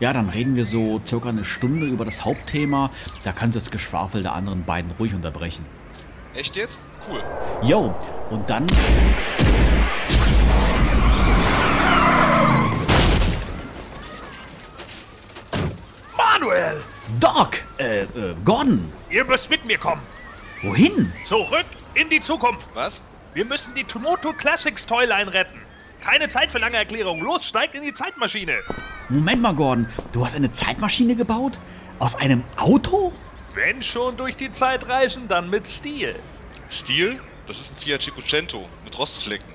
[0.00, 2.90] Ja, dann reden wir so circa eine Stunde über das Hauptthema.
[3.24, 5.64] Da kannst du das Geschwafel der anderen beiden ruhig unterbrechen.
[6.34, 6.82] Echt jetzt?
[7.10, 7.20] Cool.
[7.62, 7.92] Jo,
[8.30, 8.66] und dann.
[16.16, 16.80] Manuel!
[17.18, 17.56] Doc!
[17.78, 18.06] Äh, äh,
[18.44, 18.92] Gordon!
[19.10, 20.02] Ihr müsst mit mir kommen.
[20.62, 21.12] Wohin?
[21.26, 22.68] Zurück in die Zukunft.
[22.74, 23.02] Was?
[23.34, 25.58] Wir müssen die Tomoto Classics Toyline retten.
[26.04, 27.22] Keine Zeit für lange Erklärungen.
[27.22, 28.60] Los, steigt in die Zeitmaschine.
[29.10, 29.88] Moment mal, Gordon.
[30.12, 31.58] Du hast eine Zeitmaschine gebaut?
[31.98, 33.12] Aus einem Auto?
[33.54, 36.14] Wenn schon durch die Zeit reisen, dann mit Stil.
[36.70, 37.18] Stil?
[37.46, 39.54] Das ist ein Fiat Cinquecento mit Rostflecken.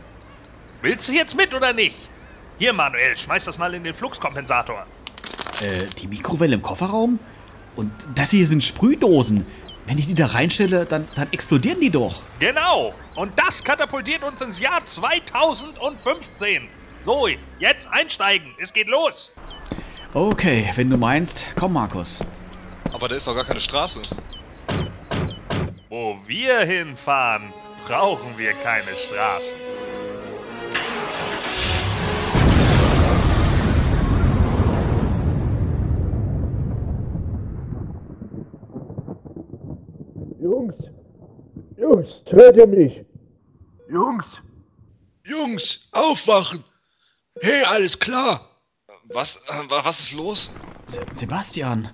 [0.81, 2.09] Willst du jetzt mit oder nicht?
[2.58, 4.84] Hier, Manuel, schmeiß das mal in den Fluxkompensator.
[5.62, 7.20] Äh, die Mikrowelle im Kofferraum?
[7.76, 9.45] Und das hier sind Sprühdosen.
[9.86, 12.23] Wenn ich die da reinstelle, dann, dann explodieren die doch.
[12.40, 12.92] Genau.
[13.16, 16.67] Und das katapultiert uns ins Jahr 2015.
[17.04, 17.28] So,
[17.60, 18.56] jetzt einsteigen.
[18.62, 19.36] Es geht los.
[20.14, 22.24] Okay, wenn du meinst, komm, Markus.
[22.94, 24.00] Aber da ist doch gar keine Straße.
[25.90, 27.52] Wo wir hinfahren,
[27.86, 29.48] brauchen wir keine Straßen.
[40.42, 40.76] Jungs!
[41.78, 43.06] Jungs, hört ihr mich?
[43.90, 44.26] Jungs!
[45.26, 46.64] Jungs, aufwachen!
[47.42, 48.50] Hey, alles klar!
[49.06, 50.50] Was, äh, wa- was ist los?
[50.86, 51.92] Se Sebastian,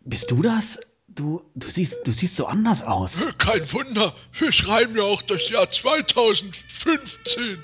[0.00, 0.78] bist du das?
[1.08, 3.26] Du, du siehst, du siehst so anders aus.
[3.38, 7.62] Kein Wunder, wir schreiben ja auch das Jahr 2015.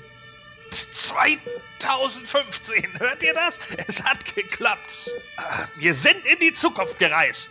[0.93, 3.57] 2015, hört ihr das?
[3.87, 4.81] Es hat geklappt.
[5.37, 7.49] Ah, Wir sind in die Zukunft gereist.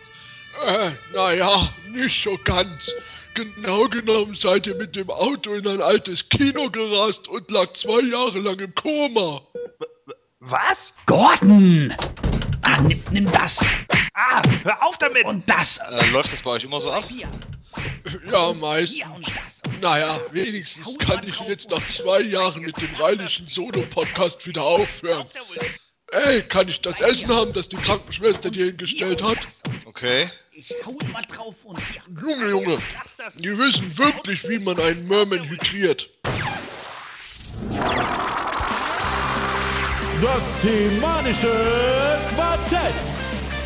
[0.63, 2.91] Äh, naja, nicht so ganz.
[3.35, 7.99] Genau genommen seid ihr mit dem Auto in ein altes Kino gerast und lag zwei
[8.01, 9.41] Jahre lang im Koma.
[10.39, 10.93] Was?
[11.05, 11.93] Gordon!
[12.61, 13.59] Ah, nimm, nimm das
[14.13, 15.25] Ah, hör auf damit!
[15.25, 15.77] und das.
[15.79, 17.03] Äh, läuft das bei euch immer so ab?
[17.09, 17.27] Hier,
[18.31, 18.97] Ja, meistens.
[18.97, 19.61] hier und das.
[19.81, 25.25] Naja, wenigstens kann ich jetzt nach zwei Jahren mit dem rheinischen Solo-Podcast wieder aufhören.
[26.11, 29.39] Ey, kann ich das Essen haben, das die Krankenschwester dir hingestellt hat?
[29.85, 30.29] Okay.
[30.53, 32.03] Ich hau immer drauf und hier.
[32.21, 32.77] Junge, Junge,
[33.35, 36.09] die wissen wirklich, wie man einen Merman hydriert.
[40.21, 42.93] Das semanische Quartett.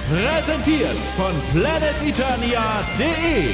[0.09, 3.53] Präsentiert von planeteternia.de.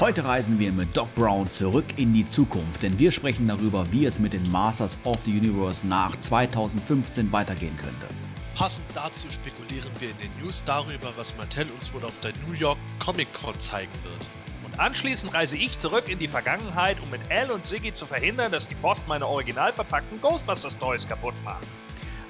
[0.00, 4.04] Heute reisen wir mit Doc Brown zurück in die Zukunft, denn wir sprechen darüber, wie
[4.06, 8.06] es mit den Masters of the Universe nach 2015 weitergehen könnte.
[8.54, 12.54] Passend dazu spekulieren wir in den News darüber, was Mattel uns wohl auf der New
[12.54, 14.24] York Comic Con zeigen wird.
[14.64, 18.52] Und anschließend reise ich zurück in die Vergangenheit, um mit Al und Siggy zu verhindern,
[18.52, 21.66] dass die Post meine original verpackten Ghostbusters Toys kaputt macht.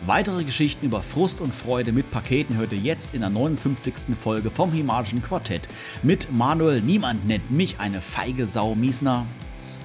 [0.06, 4.16] Weitere Geschichten über Frust und Freude mit Paketen hört ihr jetzt in der 59.
[4.18, 5.66] Folge vom Himalischen Quartett
[6.04, 9.26] mit Manuel Niemand nennt mich eine feige Sau Miesner.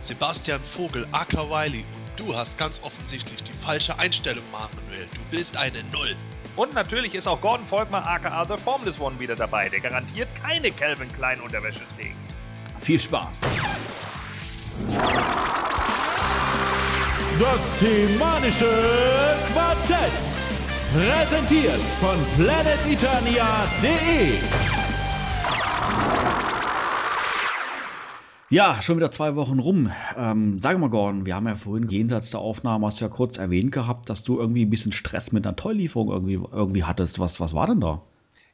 [0.01, 5.07] Sebastian Vogel, aka Wiley, und du hast ganz offensichtlich die falsche Einstellung, Manuel.
[5.11, 6.15] Du bist eine Null.
[6.55, 10.69] Und natürlich ist auch Gordon Volkmar aka The Formless One wieder dabei, der garantiert keine
[10.69, 12.15] Calvin Klein Unterwäsche trägt.
[12.81, 13.41] Viel Spaß!
[17.39, 18.69] Das semanische
[19.51, 20.11] Quartett.
[20.93, 24.37] Präsentiert von planeteternia.de.
[28.51, 29.89] Ja, schon wieder zwei Wochen rum.
[30.15, 33.39] Ähm, sag mal, Gordon, wir haben ja vorhin jenseits der Aufnahme hast du ja kurz
[33.39, 37.19] erwähnt gehabt, dass du irgendwie ein bisschen Stress mit einer Tollieferung irgendwie, irgendwie hattest.
[37.19, 38.03] Was, was war denn da?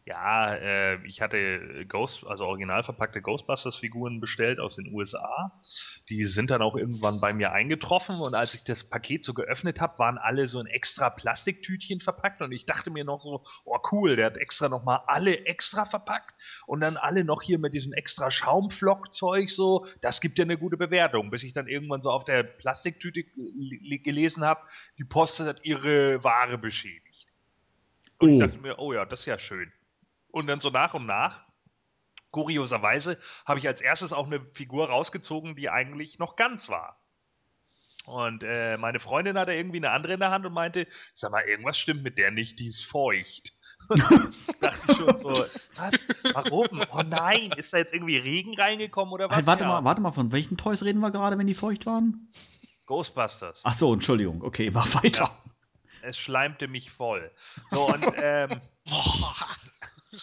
[0.10, 5.52] Ja, äh, ich hatte Ghost, also original verpackte Ghostbusters-Figuren bestellt aus den USA.
[6.10, 9.80] Die sind dann auch irgendwann bei mir eingetroffen und als ich das Paket so geöffnet
[9.80, 13.78] habe, waren alle so in extra Plastiktütchen verpackt und ich dachte mir noch so, oh
[13.92, 16.34] cool, der hat extra nochmal alle extra verpackt
[16.66, 20.78] und dann alle noch hier mit diesem extra Schaumflockzeug so, das gibt ja eine gute
[20.78, 24.62] Bewertung, bis ich dann irgendwann so auf der Plastiktüte ge- gelesen habe,
[24.98, 27.28] die Post hat ihre Ware beschädigt.
[28.18, 28.40] Und ich Oh.
[28.40, 29.72] dachte mir, oh ja, das ist ja schön.
[30.32, 31.46] Und dann so nach und nach,
[32.32, 37.00] kurioserweise, habe ich als erstes auch eine Figur rausgezogen, die eigentlich noch ganz war.
[38.06, 41.44] Und äh, meine Freundin hatte irgendwie eine andere in der Hand und meinte, sag mal,
[41.44, 43.54] irgendwas stimmt mit der nicht, die ist feucht.
[43.90, 45.46] Und dachte ich schon so,
[45.76, 46.08] was?
[46.34, 46.82] Warum?
[46.92, 49.36] Oh nein, ist da jetzt irgendwie Regen reingekommen oder was?
[49.38, 51.86] Halt, warte Ja, mal, warte mal, von welchen Toys reden wir gerade, wenn die feucht
[51.86, 52.30] waren?
[52.88, 53.62] Ghostbusters.
[53.64, 54.44] Ach so, Entschuldigung.
[54.44, 55.30] Okay, mach weiter.
[56.02, 57.32] Es schleimte mich voll.
[57.70, 58.50] So, und ähm,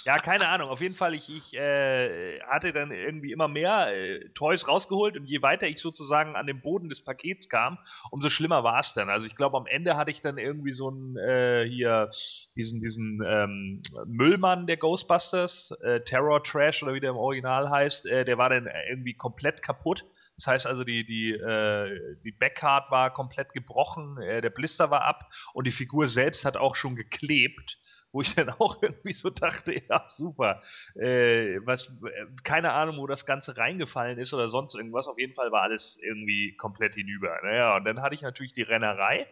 [0.04, 0.68] Ja, keine Ahnung.
[0.68, 5.26] Auf jeden Fall, ich, ich äh, hatte dann irgendwie immer mehr äh, Toys rausgeholt und
[5.26, 7.78] je weiter ich sozusagen an den Boden des Pakets kam,
[8.10, 9.08] umso schlimmer war es dann.
[9.10, 12.10] Also ich glaube, am Ende hatte ich dann irgendwie so einen äh, hier
[12.56, 18.06] diesen diesen ähm, Müllmann der Ghostbusters, äh, Terror Trash oder wie der im Original heißt,
[18.06, 20.04] äh, der war dann irgendwie komplett kaputt.
[20.36, 25.02] Das heißt also, die, die, äh, die Backcard war komplett gebrochen, äh, der Blister war
[25.02, 27.78] ab und die Figur selbst hat auch schon geklebt
[28.16, 30.60] wo ich dann auch irgendwie so dachte, ja, super.
[30.94, 35.06] Äh, was, äh, keine Ahnung, wo das Ganze reingefallen ist oder sonst irgendwas.
[35.06, 37.38] Auf jeden Fall war alles irgendwie komplett hinüber.
[37.42, 39.26] Naja, und dann hatte ich natürlich die Rennerei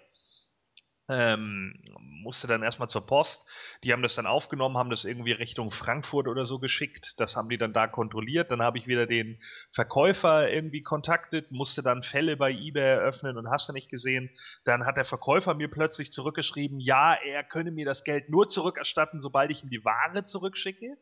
[1.09, 3.47] ähm, musste dann erstmal zur Post.
[3.83, 7.15] Die haben das dann aufgenommen, haben das irgendwie Richtung Frankfurt oder so geschickt.
[7.19, 8.51] Das haben die dann da kontrolliert.
[8.51, 9.39] Dann habe ich wieder den
[9.71, 14.31] Verkäufer irgendwie kontaktet, musste dann Fälle bei eBay eröffnen und hast du nicht gesehen.
[14.65, 19.21] Dann hat der Verkäufer mir plötzlich zurückgeschrieben, ja, er könne mir das Geld nur zurückerstatten,
[19.21, 20.97] sobald ich ihm die Ware zurückschicke.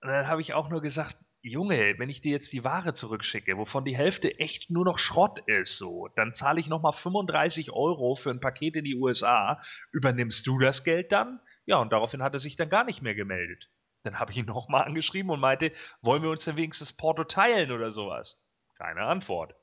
[0.00, 3.56] Und dann habe ich auch nur gesagt, Junge, wenn ich dir jetzt die Ware zurückschicke,
[3.56, 8.16] wovon die Hälfte echt nur noch Schrott ist, so, dann zahle ich nochmal 35 Euro
[8.16, 9.60] für ein Paket in die USA.
[9.92, 11.40] Übernimmst du das Geld dann?
[11.64, 13.70] Ja, und daraufhin hat er sich dann gar nicht mehr gemeldet.
[14.02, 17.70] Dann habe ich ihn nochmal angeschrieben und meinte, wollen wir uns denn wenigstens Porto teilen
[17.70, 18.44] oder sowas?
[18.76, 19.54] Keine Antwort.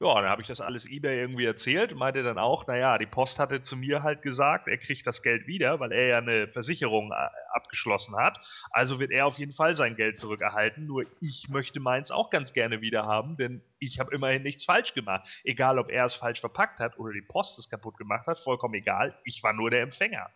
[0.00, 3.40] Ja, dann habe ich das alles eBay irgendwie erzählt, meinte dann auch, naja, die Post
[3.40, 7.10] hatte zu mir halt gesagt, er kriegt das Geld wieder, weil er ja eine Versicherung
[7.10, 7.16] äh,
[7.52, 8.38] abgeschlossen hat.
[8.70, 10.86] Also wird er auf jeden Fall sein Geld zurückerhalten.
[10.86, 14.94] Nur ich möchte meins auch ganz gerne wieder haben, denn ich habe immerhin nichts falsch
[14.94, 15.28] gemacht.
[15.42, 18.74] Egal, ob er es falsch verpackt hat oder die Post es kaputt gemacht hat, vollkommen
[18.74, 19.18] egal.
[19.24, 20.30] Ich war nur der Empfänger.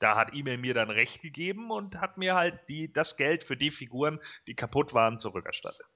[0.00, 3.56] Da hat eBay mir dann recht gegeben und hat mir halt die, das Geld für
[3.56, 4.18] die Figuren,
[4.48, 5.86] die kaputt waren, zurückerstattet.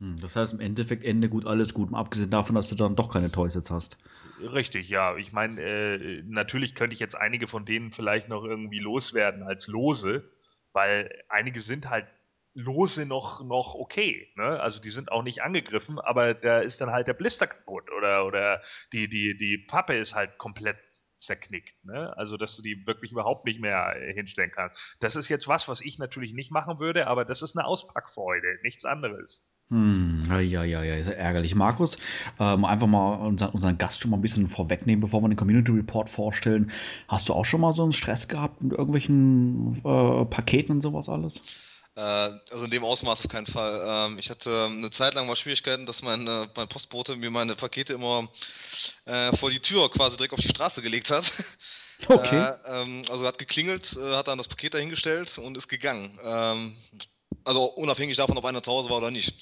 [0.00, 3.12] Hm, das heißt im Endeffekt Ende gut, alles gut, abgesehen davon, dass du dann doch
[3.12, 3.98] keine Toys jetzt hast.
[4.40, 5.16] Richtig, ja.
[5.16, 9.66] Ich meine, äh, natürlich könnte ich jetzt einige von denen vielleicht noch irgendwie loswerden als
[9.66, 10.30] Lose,
[10.72, 12.06] weil einige sind halt
[12.54, 14.32] Lose noch, noch okay.
[14.36, 14.60] Ne?
[14.60, 18.26] Also die sind auch nicht angegriffen, aber da ist dann halt der Blister kaputt oder,
[18.26, 18.62] oder
[18.92, 20.78] die, die, die Pappe ist halt komplett
[21.18, 21.84] zerknickt.
[21.84, 22.16] Ne?
[22.16, 24.96] Also, dass du die wirklich überhaupt nicht mehr hinstellen kannst.
[25.00, 28.58] Das ist jetzt was, was ich natürlich nicht machen würde, aber das ist eine Auspackfreude,
[28.62, 29.47] nichts anderes.
[29.70, 31.54] Hm, ja, ja, ja, ist ja ärgerlich.
[31.54, 31.98] Markus,
[32.40, 35.72] ähm, einfach mal unseren, unseren Gast schon mal ein bisschen vorwegnehmen, bevor wir den Community
[35.72, 36.72] Report vorstellen.
[37.06, 41.10] Hast du auch schon mal so einen Stress gehabt mit irgendwelchen äh, Paketen und sowas
[41.10, 41.42] alles?
[41.96, 44.08] Äh, also in dem Ausmaß auf keinen Fall.
[44.10, 47.92] Ähm, ich hatte eine Zeit lang mal Schwierigkeiten, dass mein, mein Postbote mir meine Pakete
[47.92, 48.26] immer
[49.04, 51.30] äh, vor die Tür quasi direkt auf die Straße gelegt hat.
[52.06, 52.38] Okay.
[52.38, 56.16] Äh, ähm, also hat geklingelt, äh, hat dann das Paket dahingestellt und ist gegangen.
[56.22, 56.76] Ähm,
[57.48, 59.34] also unabhängig davon, ob einer zu Hause war oder nicht.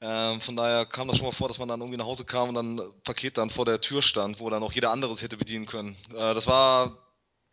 [0.00, 2.50] Ähm, von daher kam das schon mal vor, dass man dann irgendwie nach Hause kam
[2.50, 5.36] und dann Paket dann vor der Tür stand, wo dann auch jeder andere es hätte
[5.36, 5.96] bedienen können.
[6.10, 6.98] Äh, das war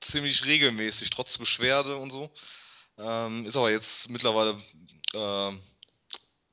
[0.01, 2.29] ziemlich regelmäßig, trotz Beschwerde und so.
[2.97, 4.57] Ähm, ist aber jetzt mittlerweile,
[5.13, 5.51] äh,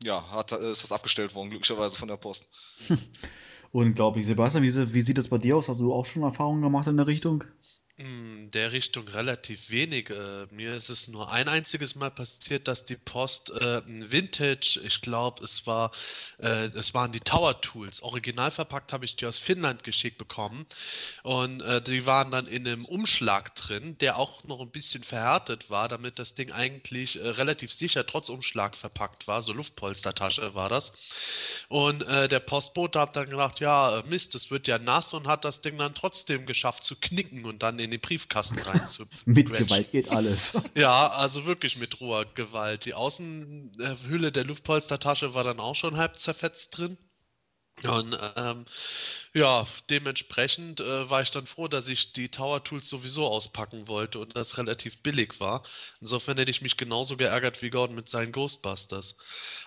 [0.05, 2.47] ja, hat, ist das abgestellt worden, glücklicherweise von der Post.
[3.73, 4.27] Unglaublich.
[4.27, 5.69] Sebastian, wie, wie, sieht das bei dir aus?
[5.69, 7.45] Hast du auch schon Erfahrungen gemacht in der Richtung?
[8.01, 10.09] In der Richtung relativ wenig.
[10.09, 14.81] Äh, mir ist es nur ein einziges Mal passiert, dass die Post äh, ein Vintage,
[14.83, 15.93] ich glaube, es war,
[16.39, 18.03] äh, es waren die Tower Tools.
[18.03, 20.65] Original verpackt habe ich die aus Finnland geschickt bekommen.
[21.25, 25.69] Und äh, die waren dann in einem Umschlag drin, der auch noch ein bisschen verhärtet
[25.69, 29.43] war, damit das Ding eigentlich äh, relativ sicher trotz Umschlag verpackt war.
[29.43, 30.95] So Luftpolstertasche war das.
[31.69, 35.61] Und der Postbote hat dann gedacht, ja, Mist, es wird ja nass und hat das
[35.61, 39.05] Ding dann trotzdem geschafft zu knicken und dann in in den Briefkasten rein zu.
[39.25, 40.57] mit Gewalt geht alles.
[40.75, 42.85] ja, also wirklich mit roher Gewalt.
[42.85, 46.97] Die Außenhülle der Luftpolstertasche war dann auch schon halb zerfetzt drin.
[47.85, 48.65] Und ähm,
[49.33, 54.19] ja, dementsprechend äh, war ich dann froh, dass ich die Tower Tools sowieso auspacken wollte
[54.19, 55.63] und das relativ billig war.
[56.01, 59.17] Insofern hätte ich mich genauso geärgert wie Gordon mit seinen Ghostbusters.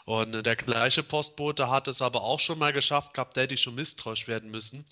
[0.05, 3.55] Und äh, der gleiche Postbote hat es aber auch schon mal geschafft gehabt, da hätte
[3.55, 4.85] ich schon misstrauisch werden müssen.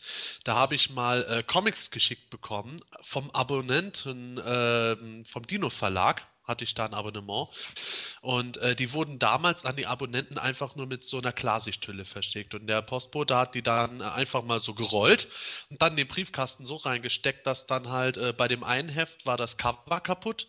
[0.44, 6.64] Da habe ich mal äh, Comics geschickt bekommen vom Abonnenten äh, vom Dino Verlag hatte
[6.64, 7.50] ich da ein Abonnement.
[8.22, 12.54] Und äh, die wurden damals an die Abonnenten einfach nur mit so einer Klarsichthülle verschickt.
[12.54, 15.28] Und der Postbote hat die dann einfach mal so gerollt
[15.70, 19.38] und dann den Briefkasten so reingesteckt, dass dann halt äh, bei dem einen Heft war
[19.38, 20.48] das Cover kaputt.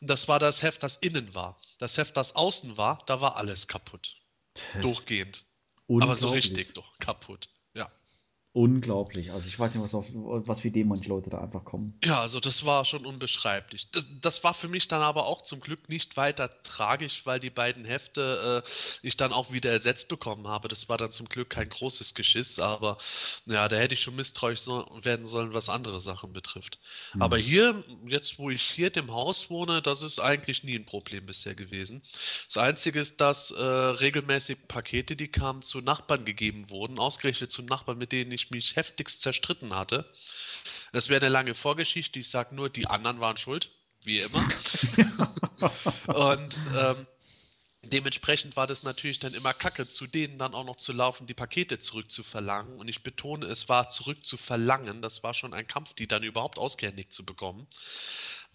[0.00, 1.60] Und das war das Heft, das innen war.
[1.78, 4.16] Das Heft, das außen war, da war alles kaputt.
[4.54, 5.44] Das Durchgehend.
[5.88, 7.48] Aber so richtig doch, kaputt.
[8.52, 9.30] Unglaublich.
[9.30, 11.96] Also ich weiß nicht, was, auf, was für Ideen manche Leute da einfach kommen.
[12.02, 13.88] Ja, also das war schon unbeschreiblich.
[13.92, 17.50] Das, das war für mich dann aber auch zum Glück nicht weiter tragisch, weil die
[17.50, 20.66] beiden Hefte äh, ich dann auch wieder ersetzt bekommen habe.
[20.66, 22.98] Das war dann zum Glück kein großes Geschiss, aber
[23.46, 26.80] ja, da hätte ich schon misstrauisch so werden sollen, was andere Sachen betrifft.
[27.12, 27.22] Hm.
[27.22, 31.24] Aber hier, jetzt wo ich hier im Haus wohne, das ist eigentlich nie ein Problem
[31.24, 32.02] bisher gewesen.
[32.46, 37.62] Das Einzige ist, dass äh, regelmäßig Pakete, die kamen, zu Nachbarn gegeben wurden, ausgerechnet zu
[37.62, 40.10] Nachbarn, mit denen ich mich heftigst zerstritten hatte.
[40.92, 42.18] Das wäre eine lange Vorgeschichte.
[42.18, 43.70] Ich sage nur, die anderen waren schuld,
[44.02, 44.48] wie immer.
[46.06, 47.06] Und ähm,
[47.82, 51.34] dementsprechend war das natürlich dann immer kacke, zu denen dann auch noch zu laufen, die
[51.34, 52.78] Pakete zurückzuverlangen.
[52.78, 55.02] Und ich betone, es war zurückzuverlangen.
[55.02, 57.66] Das war schon ein Kampf, die dann überhaupt ausgehändigt zu bekommen.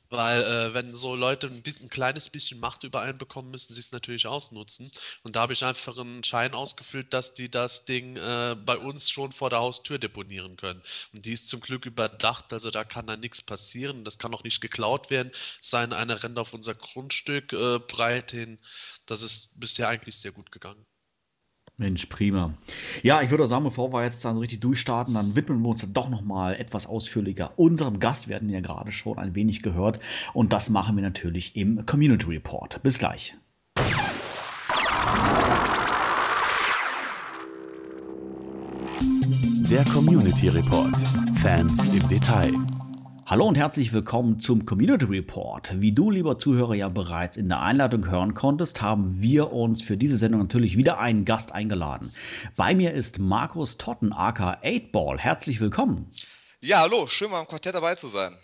[0.10, 3.74] Weil äh, wenn so Leute ein, bisschen, ein kleines bisschen Macht über einen bekommen, müssen
[3.74, 4.92] sie es natürlich ausnutzen.
[5.24, 9.10] Und da habe ich einfach einen Schein ausgefüllt, dass die das Ding äh, bei uns
[9.10, 10.82] schon vor der Haustür deponieren können.
[11.14, 14.04] Und die ist zum Glück überdacht, also da kann da nichts passieren.
[14.06, 15.32] Das kann auch nicht geklaut werden.
[15.62, 18.60] Es sei denn, einer rennt auf unser Grundstück äh, breit hin.
[19.06, 20.86] Das ist bisher eigentlich sehr gut gegangen.
[21.78, 22.54] Mensch, prima.
[23.04, 25.94] Ja, ich würde sagen, bevor wir jetzt dann richtig durchstarten, dann widmen wir uns dann
[25.94, 28.30] doch nochmal etwas ausführlicher unserem Gast.
[28.30, 30.00] Wir hatten ja gerade schon ein wenig gehört
[30.34, 32.82] und das machen wir natürlich im Community Report.
[32.82, 33.36] Bis gleich.
[39.70, 40.96] Der Community Report.
[41.42, 42.54] Fans im Detail.
[43.28, 45.82] Hallo und herzlich willkommen zum Community Report.
[45.82, 49.98] Wie du, lieber Zuhörer, ja bereits in der Einladung hören konntest, haben wir uns für
[49.98, 52.14] diese Sendung natürlich wieder einen Gast eingeladen.
[52.56, 55.18] Bei mir ist Markus Totten, aka 8ball.
[55.18, 56.12] Herzlich willkommen.
[56.62, 58.36] Ja, hallo, schön mal im Quartett dabei zu sein.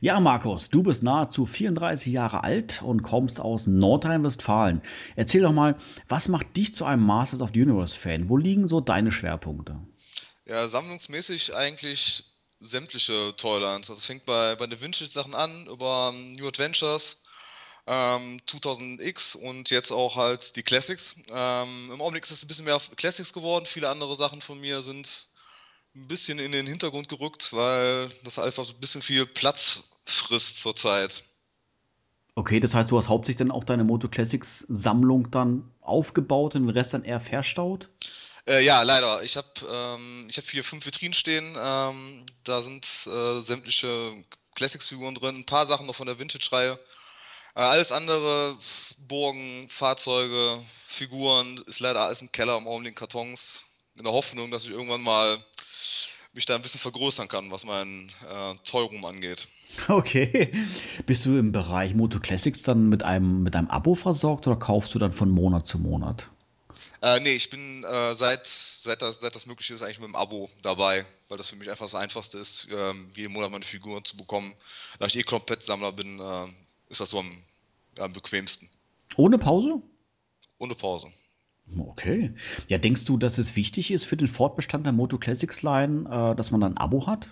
[0.00, 4.80] Ja, Markus, du bist nahezu 34 Jahre alt und kommst aus Nordrhein-Westfalen.
[5.16, 5.74] Erzähl doch mal,
[6.06, 8.28] was macht dich zu einem Masters of the Universe-Fan?
[8.28, 9.80] Wo liegen so deine Schwerpunkte?
[10.46, 12.29] Ja, sammlungsmäßig eigentlich
[12.60, 13.88] sämtliche Toylands.
[13.88, 17.18] Das fängt bei, bei den Vintage-Sachen an, über ähm, New Adventures,
[17.86, 21.16] ähm, 2000X und jetzt auch halt die Classics.
[21.32, 23.66] Ähm, Im Augenblick ist es ein bisschen mehr Classics geworden.
[23.66, 25.26] Viele andere Sachen von mir sind
[25.96, 30.60] ein bisschen in den Hintergrund gerückt, weil das einfach so ein bisschen viel Platz frisst
[30.60, 31.24] zurzeit.
[32.36, 36.62] Okay, das heißt, du hast hauptsächlich dann auch deine Moto Classics Sammlung dann aufgebaut und
[36.62, 37.88] den Rest dann eher verstaut?
[38.50, 39.22] Äh, ja, leider.
[39.22, 41.56] Ich habe ähm, hab hier fünf Vitrinen stehen.
[41.56, 44.12] Ähm, da sind äh, sämtliche
[44.56, 46.72] Classics-Figuren drin, ein paar Sachen noch von der Vintage-Reihe.
[47.54, 48.56] Äh, alles andere,
[48.98, 53.60] Burgen, Fahrzeuge, Figuren, ist leider alles im Keller im Augenblick Kartons.
[53.94, 55.38] In der Hoffnung, dass ich irgendwann mal
[56.32, 59.46] mich da ein bisschen vergrößern kann, was mein äh, Toyroom angeht.
[59.86, 60.52] Okay.
[61.06, 64.92] Bist du im Bereich Moto Classics dann mit einem, mit einem Abo versorgt oder kaufst
[64.92, 66.28] du dann von Monat zu Monat?
[67.02, 70.16] Äh, nee, ich bin äh, seit, seit, das, seit das möglich ist eigentlich mit dem
[70.16, 74.04] Abo dabei, weil das für mich einfach das Einfachste ist, ähm, jeden Monat meine Figuren
[74.04, 74.54] zu bekommen.
[74.98, 76.46] Da ich eh Komplettsammler bin, äh,
[76.88, 77.42] ist das so am,
[77.98, 78.68] am bequemsten.
[79.16, 79.80] Ohne Pause?
[80.58, 81.10] Ohne Pause.
[81.78, 82.34] Okay.
[82.68, 86.36] Ja, denkst du, dass es wichtig ist für den Fortbestand der Moto Classics Line, äh,
[86.36, 87.28] dass man ein Abo hat?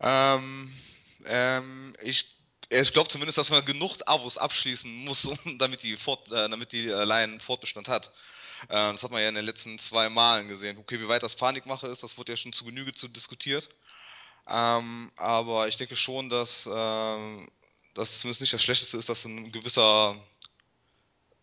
[0.00, 0.72] Ähm,
[1.26, 2.35] ähm, ich
[2.68, 6.88] ich glaube zumindest, dass man genug Abos abschließen muss, damit die, Fort, äh, damit die
[6.88, 8.12] äh, Line Fortbestand hat.
[8.68, 10.78] Äh, das hat man ja in den letzten zwei Malen gesehen.
[10.78, 13.68] Okay, wie weit das Panikmache ist, das wurde ja schon zu Genüge zu diskutiert.
[14.48, 17.46] Ähm, aber ich denke schon, dass äh,
[17.94, 20.16] das zumindest nicht das Schlechteste ist, dass ein gewisser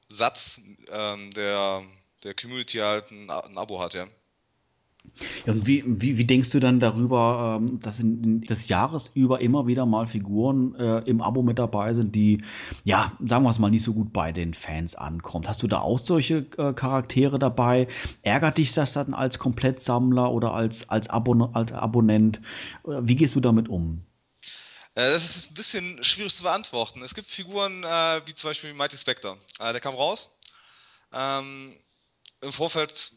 [0.09, 1.83] Satz ähm, der,
[2.23, 4.07] der Community halt ein, ein Abo hat, ja.
[5.45, 9.67] Und wie, wie, wie denkst du dann darüber, ähm, dass in, des Jahres über immer
[9.67, 12.43] wieder mal Figuren äh, im Abo mit dabei sind, die,
[12.83, 15.47] ja, sagen wir es mal, nicht so gut bei den Fans ankommt?
[15.47, 17.87] Hast du da auch solche äh, Charaktere dabei?
[18.23, 22.41] Ärgert dich das dann als Komplettsammler oder als, als, Abon als Abonnent?
[22.83, 24.05] Wie gehst du damit um?
[24.95, 27.01] Äh, das ist ein bisschen schwierig zu beantworten.
[27.03, 29.37] Es gibt Figuren äh, wie zum Beispiel Mighty Spectre.
[29.59, 30.29] Äh, der kam raus.
[31.11, 31.75] Ähm,
[32.41, 33.13] Im Vorfeld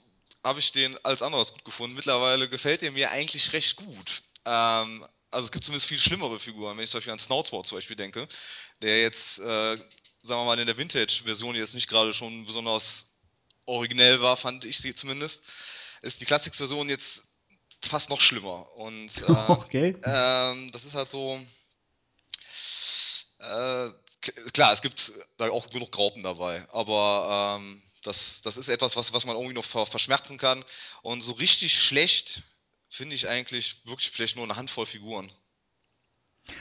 [0.46, 1.96] habe ich den als anderes gut gefunden.
[1.96, 4.22] Mittlerweile gefällt er mir eigentlich recht gut.
[4.44, 7.78] Ähm, also es gibt zumindest viel schlimmere Figuren, wenn ich zum Beispiel an Snoutsword zum
[7.78, 8.28] Beispiel denke,
[8.80, 9.84] der jetzt, äh, sagen
[10.22, 13.06] wir mal, in der Vintage-Version jetzt nicht gerade schon besonders
[13.64, 15.42] originell war, fand ich sie zumindest,
[16.02, 17.24] ist die Classics-Version jetzt
[17.84, 18.70] fast noch schlimmer.
[18.76, 19.96] Und äh, okay.
[20.04, 21.40] ähm, das ist halt so.
[23.40, 23.90] Äh,
[24.52, 29.12] klar, es gibt da auch genug Graupen dabei, aber ähm, das, das ist etwas, was,
[29.12, 30.64] was man irgendwie noch verschmerzen kann.
[31.02, 32.42] Und so richtig schlecht
[32.88, 35.30] finde ich eigentlich wirklich vielleicht nur eine Handvoll Figuren.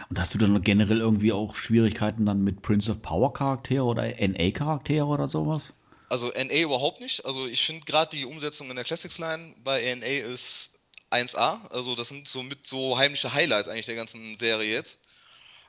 [0.10, 4.04] Und hast du dann generell irgendwie auch Schwierigkeiten dann mit Prince of Power Charaktere oder
[4.04, 5.74] NA Charaktere oder sowas?
[6.10, 7.26] Also NA überhaupt nicht.
[7.26, 10.72] Also ich finde gerade die Umsetzung in der Classics Line bei NA ist
[11.12, 11.70] 1A.
[11.70, 15.00] Also das sind so mit so heimliche Highlights eigentlich der ganzen Serie jetzt.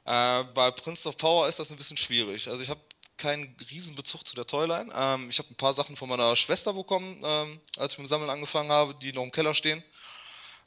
[0.05, 2.49] Äh, bei Prince of Power ist das ein bisschen schwierig.
[2.49, 2.81] Also ich habe
[3.17, 4.93] keinen Riesenbezug zu der Toyline.
[4.95, 8.09] Ähm, ich habe ein paar Sachen von meiner Schwester bekommen, ähm, als ich mit dem
[8.09, 9.83] Sammeln angefangen habe, die noch im Keller stehen.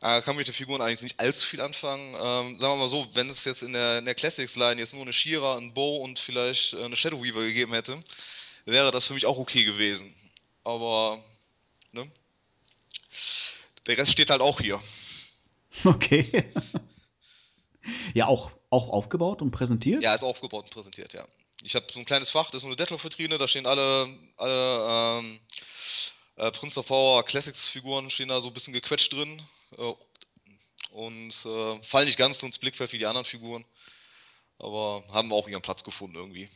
[0.01, 2.13] Äh, kann mit den Figuren eigentlich nicht allzu viel anfangen.
[2.13, 5.01] Ähm, sagen wir mal so, wenn es jetzt in der, in der Classics-Line jetzt nur
[5.01, 8.01] eine Shira, ein Bow und vielleicht äh, eine Shadow Weaver gegeben hätte,
[8.65, 10.13] wäre das für mich auch okay gewesen.
[10.63, 11.21] Aber,
[11.91, 12.09] ne?
[13.87, 14.81] Der Rest steht halt auch hier.
[15.85, 16.51] Okay.
[18.15, 20.01] ja, auch, auch aufgebaut und präsentiert?
[20.01, 21.23] Ja, ist aufgebaut und präsentiert, ja.
[21.63, 25.19] Ich habe so ein kleines Fach, das ist so eine Deadlock-Vitrine, da stehen alle, alle
[25.19, 25.39] ähm,
[26.37, 29.41] äh, Prince of Power Classics-Figuren stehen da so ein bisschen gequetscht drin.
[29.77, 29.93] Äh,
[30.91, 33.65] und äh, fallen nicht ganz so ins Blickfeld wie die anderen Figuren.
[34.57, 36.49] Aber haben auch ihren Platz gefunden irgendwie.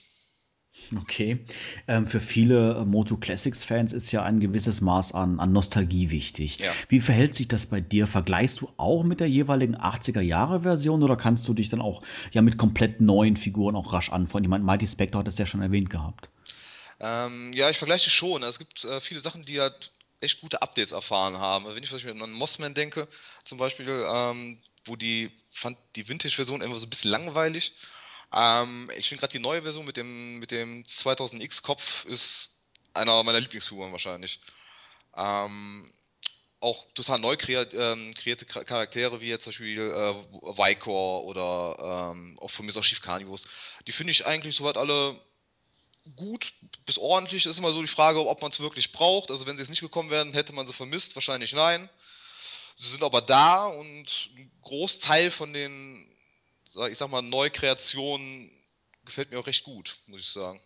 [0.98, 1.46] Okay.
[1.88, 6.60] Ähm, für viele äh, Moto Classics-Fans ist ja ein gewisses Maß an, an Nostalgie wichtig.
[6.60, 6.72] Ja.
[6.90, 8.08] Wie verhält sich das bei dir?
[8.08, 12.02] Vergleichst du auch mit der jeweiligen 80er-Jahre-Version oder kannst du dich dann auch
[12.32, 14.46] ja mit komplett neuen Figuren auch rasch anfreunden?
[14.46, 16.30] Ich meine, Mighty Spectre hat es ja schon erwähnt gehabt.
[17.00, 18.44] Ähm, ja, ich vergleiche schon.
[18.44, 21.66] Es gibt äh, viele Sachen, die halt echt gute Updates erfahren haben.
[21.66, 23.08] Wenn ich zum Beispiel an Mossman denke,
[23.44, 27.74] zum Beispiel, ähm, wo die fand die Vintage-Version immer so ein bisschen langweilig.
[28.34, 32.52] Ähm, ich finde gerade die neue Version mit dem, mit dem 2000X-Kopf ist
[32.94, 34.40] einer meiner Lieblingsfiguren wahrscheinlich.
[35.16, 35.92] Ähm,
[36.60, 40.14] auch total neu kreiert, ähm, kreierte Charaktere, wie jetzt zum Beispiel äh,
[40.58, 43.44] Vicor oder ähm, auch von mir auch Chief Carnivus.
[43.86, 45.20] Die finde ich eigentlich soweit alle
[46.16, 46.54] gut
[46.86, 47.46] bis ordentlich.
[47.46, 49.30] Ist immer so die Frage, ob man es wirklich braucht.
[49.30, 51.16] Also wenn sie jetzt nicht gekommen wären, hätte man sie vermisst.
[51.16, 51.90] Wahrscheinlich nein.
[52.78, 56.13] Sie sind aber da und ein Großteil von den
[56.90, 58.50] ich sag mal, Neukreation
[59.06, 60.62] gefällt mir auch recht gut, muss ich sagen.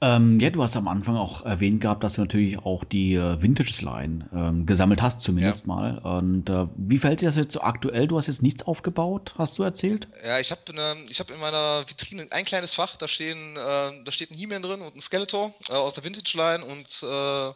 [0.00, 3.42] Ähm, ja, du hast am Anfang auch erwähnt gehabt, dass du natürlich auch die äh,
[3.42, 5.74] Vintage-Line ähm, gesammelt hast, zumindest ja.
[5.74, 5.98] mal.
[5.98, 8.06] Und äh, wie fällt dir das jetzt so aktuell?
[8.06, 10.06] Du hast jetzt nichts aufgebaut, hast du erzählt?
[10.24, 14.12] Ja, ich habe ne, hab in meiner Vitrine ein kleines Fach, da, stehen, äh, da
[14.12, 17.52] steht ein He-Man drin und ein Skeletor äh, aus der Vintage-Line und äh,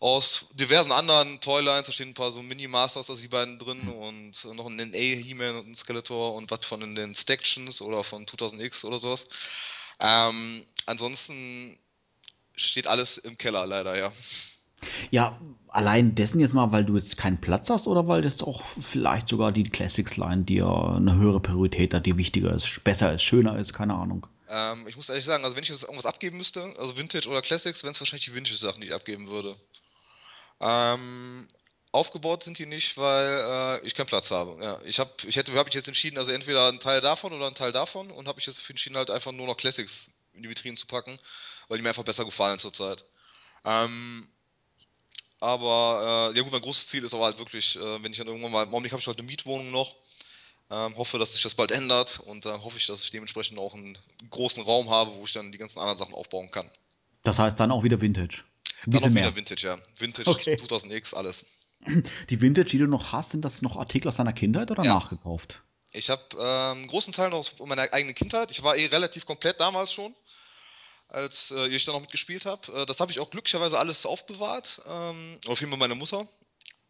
[0.00, 3.92] aus diversen anderen Toylines, da stehen ein paar so Mini-Masters aus die beiden drin mhm.
[3.92, 8.24] und noch ein NA He-Man und ein Skeletor und was von den Stactions oder von
[8.24, 9.26] 2000X oder sowas.
[10.00, 11.78] Ähm, ansonsten
[12.56, 14.12] steht alles im Keller leider, ja.
[15.10, 15.38] Ja,
[15.68, 19.28] allein dessen jetzt mal, weil du jetzt keinen Platz hast oder weil jetzt auch vielleicht
[19.28, 23.74] sogar die Classics-Line dir eine höhere Priorität hat, die wichtiger ist, besser ist, schöner ist,
[23.74, 24.26] keine Ahnung.
[24.48, 27.42] Ähm, ich muss ehrlich sagen, also wenn ich jetzt irgendwas abgeben müsste, also Vintage oder
[27.42, 29.54] Classics, wären es wahrscheinlich die Vintage-Sachen, die ich abgeben würde.
[30.60, 31.48] Ähm,
[31.92, 34.62] aufgebaut sind die nicht, weil äh, ich keinen Platz habe.
[34.62, 37.46] Ja, ich habe, ich hätte, habe ich jetzt entschieden, also entweder ein Teil davon oder
[37.46, 40.48] ein Teil davon und habe ich jetzt entschieden, halt einfach nur noch Classics in die
[40.48, 41.18] Vitrinen zu packen,
[41.68, 43.04] weil die mir einfach besser gefallen zurzeit.
[43.64, 44.28] Ähm,
[45.40, 48.26] aber äh, ja gut, mein großes Ziel ist aber halt wirklich, äh, wenn ich dann
[48.26, 49.96] irgendwann mal, im Augenblick habe ich halt eine Mietwohnung noch,
[50.70, 53.74] ähm, hoffe, dass sich das bald ändert und dann hoffe ich, dass ich dementsprechend auch
[53.74, 56.70] einen großen Raum habe, wo ich dann die ganzen anderen Sachen aufbauen kann.
[57.24, 58.44] Das heißt dann auch wieder Vintage.
[58.86, 59.36] Dann auch wieder mehr.
[59.36, 59.78] Vintage, ja.
[59.98, 60.54] Vintage okay.
[60.54, 61.44] 2000X, alles.
[62.30, 64.94] Die Vintage, die du noch hast, sind das noch Artikel aus deiner Kindheit oder ja.
[64.94, 65.62] nachgekauft?
[65.92, 68.50] Ich habe ähm, einen großen Teil noch aus meiner eigenen Kindheit.
[68.50, 70.14] Ich war eh relativ komplett damals schon,
[71.08, 72.82] als äh, ich da noch mitgespielt habe.
[72.82, 74.82] Äh, das habe ich auch glücklicherweise alles aufbewahrt.
[74.86, 76.28] Ähm, auf jeden Fall meine Mutter.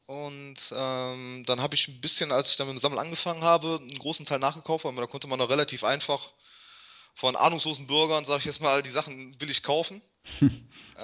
[0.06, 3.78] Und ähm, dann habe ich ein bisschen, als ich dann mit dem Sammeln angefangen habe,
[3.80, 6.32] einen großen Teil nachgekauft, weil da konnte man noch relativ einfach
[7.14, 10.02] von ahnungslosen Bürgern, sage ich jetzt mal, die Sachen will ich kaufen.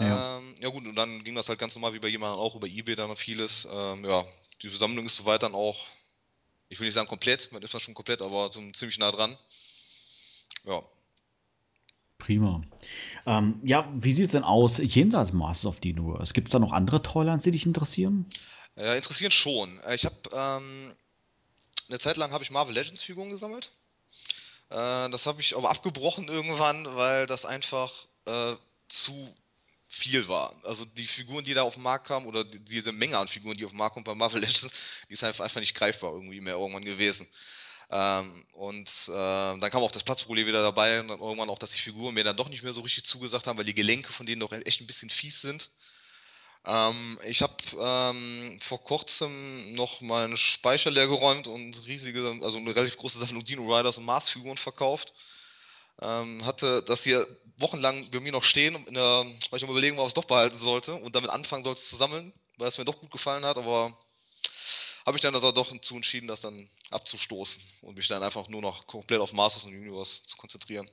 [0.01, 0.39] ja.
[0.39, 2.67] Ähm, ja gut, und dann ging das halt ganz normal wie bei jemandem auch über
[2.67, 3.67] Ebay dann vieles.
[3.71, 4.25] Ähm, ja,
[4.63, 5.87] die Sammlung ist soweit dann auch,
[6.69, 9.37] ich will nicht sagen komplett, man ist da schon komplett, aber so ziemlich nah dran.
[10.65, 10.83] Ja.
[12.19, 12.63] Prima.
[13.27, 16.33] Ähm, ja, wie sieht es denn aus jenseits Masters of the Universe?
[16.33, 18.27] Gibt es da noch andere Toylines, die dich interessieren?
[18.75, 19.81] Ja, interessieren schon.
[19.81, 20.95] Äh, ich habe ähm,
[21.89, 23.71] eine Zeit lang habe ich Marvel Legends Figuren gesammelt.
[24.71, 27.93] Äh, das habe ich aber abgebrochen irgendwann, weil das einfach
[28.27, 28.55] äh,
[28.89, 29.35] zu
[29.89, 30.55] viel war.
[30.65, 33.65] Also die Figuren, die da auf den Markt kamen, oder diese Menge an Figuren, die
[33.65, 34.71] auf den Markt kommen bei Marvel Legends,
[35.09, 37.27] die ist einfach, einfach nicht greifbar irgendwie mehr irgendwann gewesen.
[37.89, 41.71] Ähm, und äh, dann kam auch das Platzproblem wieder dabei und dann irgendwann auch, dass
[41.71, 44.27] die Figuren mir dann doch nicht mehr so richtig zugesagt haben, weil die Gelenke von
[44.27, 45.71] denen doch echt ein bisschen fies sind.
[46.67, 52.75] Ähm, ich habe ähm, vor kurzem noch meinen Speicher leer geräumt und riesige, also eine
[52.75, 55.13] relativ große Sammlung Dino Riders und Mars-Figuren verkauft.
[56.03, 57.27] Ähm, hatte das hier
[57.59, 60.25] wochenlang bei mir noch stehen, der, weil ich mir überlegen war, ob ich es doch
[60.25, 63.59] behalten sollte und damit anfangen sollte zu sammeln, weil es mir doch gut gefallen hat,
[63.59, 63.97] aber
[65.07, 68.61] habe ich dann also doch dazu entschieden, das dann abzustoßen und mich dann einfach nur
[68.61, 70.89] noch komplett auf Masters und Universe zu konzentrieren.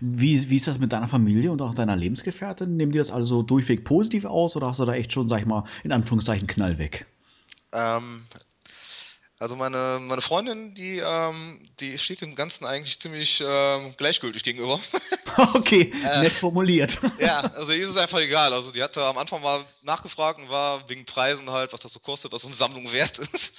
[0.00, 2.76] Wie, wie ist das mit deiner Familie und auch deiner Lebensgefährtin?
[2.76, 5.46] Nehmen die das also durchweg positiv aus oder hast du da echt schon, sag ich
[5.46, 7.06] mal, in Anführungszeichen Knall weg?
[7.72, 8.26] Ähm,
[9.40, 14.78] also meine, meine Freundin, die, ähm, die steht dem Ganzen eigentlich ziemlich ähm, gleichgültig gegenüber.
[15.54, 16.98] okay, äh, nett formuliert.
[17.18, 18.52] ja, also ihr ist es einfach egal.
[18.52, 22.00] Also die hatte am Anfang mal nachgefragt und war wegen Preisen halt, was das so
[22.00, 23.54] kostet, was so eine Sammlung wert ist.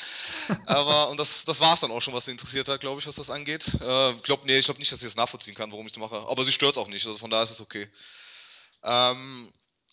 [0.68, 3.08] Aber, und das, das war es dann auch schon, was sie interessiert hat, glaube ich,
[3.08, 3.74] was das angeht.
[3.82, 6.28] Äh, glaub, nee, ich glaube nicht, dass sie das nachvollziehen kann, warum ich das mache.
[6.28, 7.90] Aber sie stört es auch nicht, also von daher ist es okay.
[8.84, 9.52] Ähm,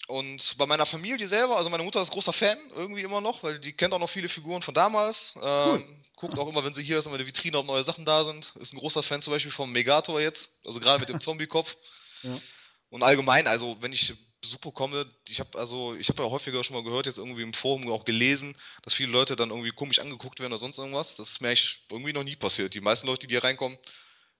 [0.08, 3.58] und bei meiner Familie selber, also meine Mutter ist großer Fan, irgendwie immer noch, weil
[3.58, 5.34] die kennt auch noch viele Figuren von damals.
[5.36, 5.84] Ähm, cool.
[6.16, 8.52] Guckt auch immer, wenn sie hier ist, immer die Vitrine, ob neue Sachen da sind.
[8.56, 11.76] Ist ein großer Fan zum Beispiel vom Megator jetzt, also gerade mit dem Zombie-Kopf.
[12.22, 12.40] Ja.
[12.88, 16.76] Und allgemein, also wenn ich Besuch bekomme, ich habe also, ich habe ja häufiger schon
[16.76, 20.40] mal gehört, jetzt irgendwie im Forum auch gelesen, dass viele Leute dann irgendwie komisch angeguckt
[20.40, 21.16] werden oder sonst irgendwas.
[21.16, 22.72] Das ist mir eigentlich irgendwie noch nie passiert.
[22.72, 23.76] Die meisten Leute, die hier reinkommen,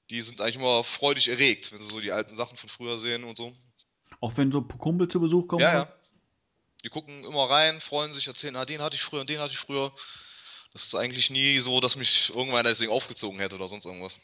[0.09, 3.25] die sind eigentlich immer freudig erregt, wenn sie so die alten Sachen von früher sehen
[3.25, 3.55] und so.
[4.21, 5.63] Auch wenn so Kumpel zu Besuch kommen?
[5.63, 5.89] Ja, ja.
[6.85, 9.53] Die gucken immer rein, freuen sich, erzählen, ah, den hatte ich früher und den hatte
[9.53, 9.93] ich früher.
[10.73, 14.19] Das ist eigentlich nie so, dass mich irgendwann deswegen aufgezogen hätte oder sonst irgendwas.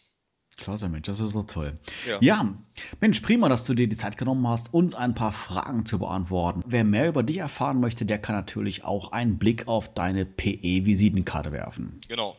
[0.56, 1.78] Klasse, Mensch, das ist so toll.
[2.06, 2.18] Ja.
[2.20, 2.54] ja.
[3.00, 6.62] Mensch, prima, dass du dir die Zeit genommen hast, uns ein paar Fragen zu beantworten.
[6.66, 11.50] Wer mehr über dich erfahren möchte, der kann natürlich auch einen Blick auf deine PE-Visitenkarte
[11.50, 12.00] werfen.
[12.06, 12.36] Genau.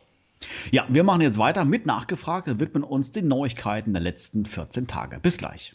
[0.70, 4.86] Ja, wir machen jetzt weiter mit Nachgefragt und widmen uns den Neuigkeiten der letzten 14
[4.86, 5.20] Tage.
[5.20, 5.74] Bis gleich.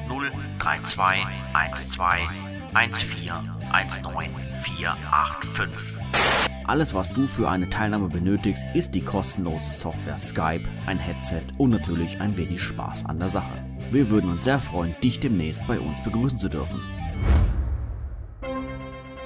[0.61, 1.25] 032
[1.75, 2.29] 12
[2.73, 5.67] 14 19 485.
[6.67, 11.71] Alles, was du für eine Teilnahme benötigst, ist die kostenlose Software Skype, ein Headset und
[11.71, 13.65] natürlich ein wenig Spaß an der Sache.
[13.89, 16.79] Wir würden uns sehr freuen, dich demnächst bei uns begrüßen zu dürfen.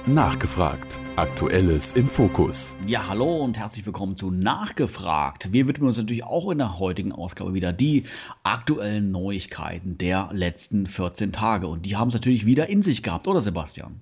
[0.08, 1.00] Nachgefragt.
[1.16, 2.76] Aktuelles im Fokus.
[2.86, 5.52] Ja, hallo und herzlich willkommen zu Nachgefragt.
[5.52, 8.04] Wir widmen uns natürlich auch in der heutigen Ausgabe wieder die
[8.44, 11.66] aktuellen Neuigkeiten der letzten 14 Tage.
[11.66, 14.00] Und die haben es natürlich wieder in sich gehabt, oder Sebastian?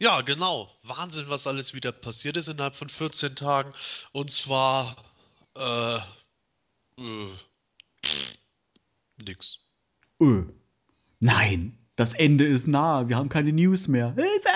[0.00, 0.68] Ja, genau.
[0.82, 3.72] Wahnsinn, was alles wieder passiert ist innerhalb von 14 Tagen.
[4.10, 4.96] Und zwar,
[5.56, 5.98] äh,
[6.98, 7.32] äh,
[9.24, 9.60] nix.
[10.20, 10.42] Öh.
[11.20, 13.08] Nein, das Ende ist nah.
[13.08, 14.14] Wir haben keine News mehr.
[14.14, 14.48] Hilfe!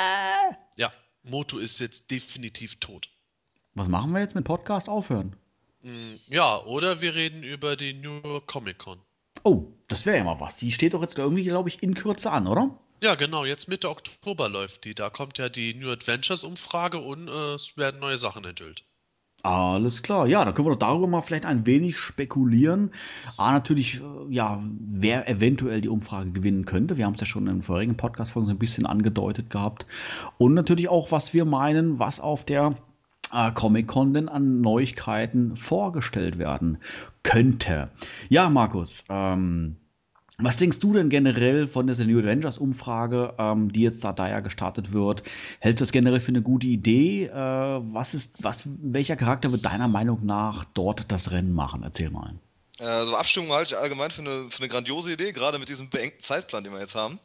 [1.24, 3.08] Moto ist jetzt definitiv tot.
[3.74, 5.34] Was machen wir jetzt mit Podcast aufhören?
[5.82, 8.98] Mm, ja, oder wir reden über die New York Comic Con.
[9.42, 10.56] Oh, das wäre ja mal was.
[10.56, 12.78] Die steht doch jetzt irgendwie, glaube ich, in Kürze an, oder?
[13.02, 13.44] Ja, genau.
[13.44, 14.94] Jetzt Mitte Oktober läuft die.
[14.94, 18.84] Da kommt ja die New Adventures Umfrage und äh, es werden neue Sachen enthüllt.
[19.44, 22.92] Alles klar, ja, da können wir doch darüber mal vielleicht ein wenig spekulieren.
[23.36, 26.96] A, natürlich, äh, ja, wer eventuell die Umfrage gewinnen könnte.
[26.96, 29.84] Wir haben es ja schon in vorigen Podcast-Folgen so ein bisschen angedeutet gehabt.
[30.38, 32.76] Und natürlich auch, was wir meinen, was auf der
[33.34, 36.78] äh, Comic-Con denn an Neuigkeiten vorgestellt werden
[37.22, 37.90] könnte.
[38.30, 39.76] Ja, Markus, ähm,
[40.38, 44.28] was denkst du denn generell von dieser New Avengers Umfrage, ähm, die jetzt da, da
[44.28, 45.22] ja gestartet wird?
[45.60, 47.26] Hältst du das generell für eine gute Idee?
[47.26, 51.82] Äh, was ist, was, welcher Charakter wird deiner Meinung nach dort das Rennen machen?
[51.84, 52.34] Erzähl mal.
[52.80, 56.20] Also Abstimmung halte ich allgemein für eine, für eine grandiose Idee, gerade mit diesem beengten
[56.20, 57.20] Zeitplan, den wir jetzt haben.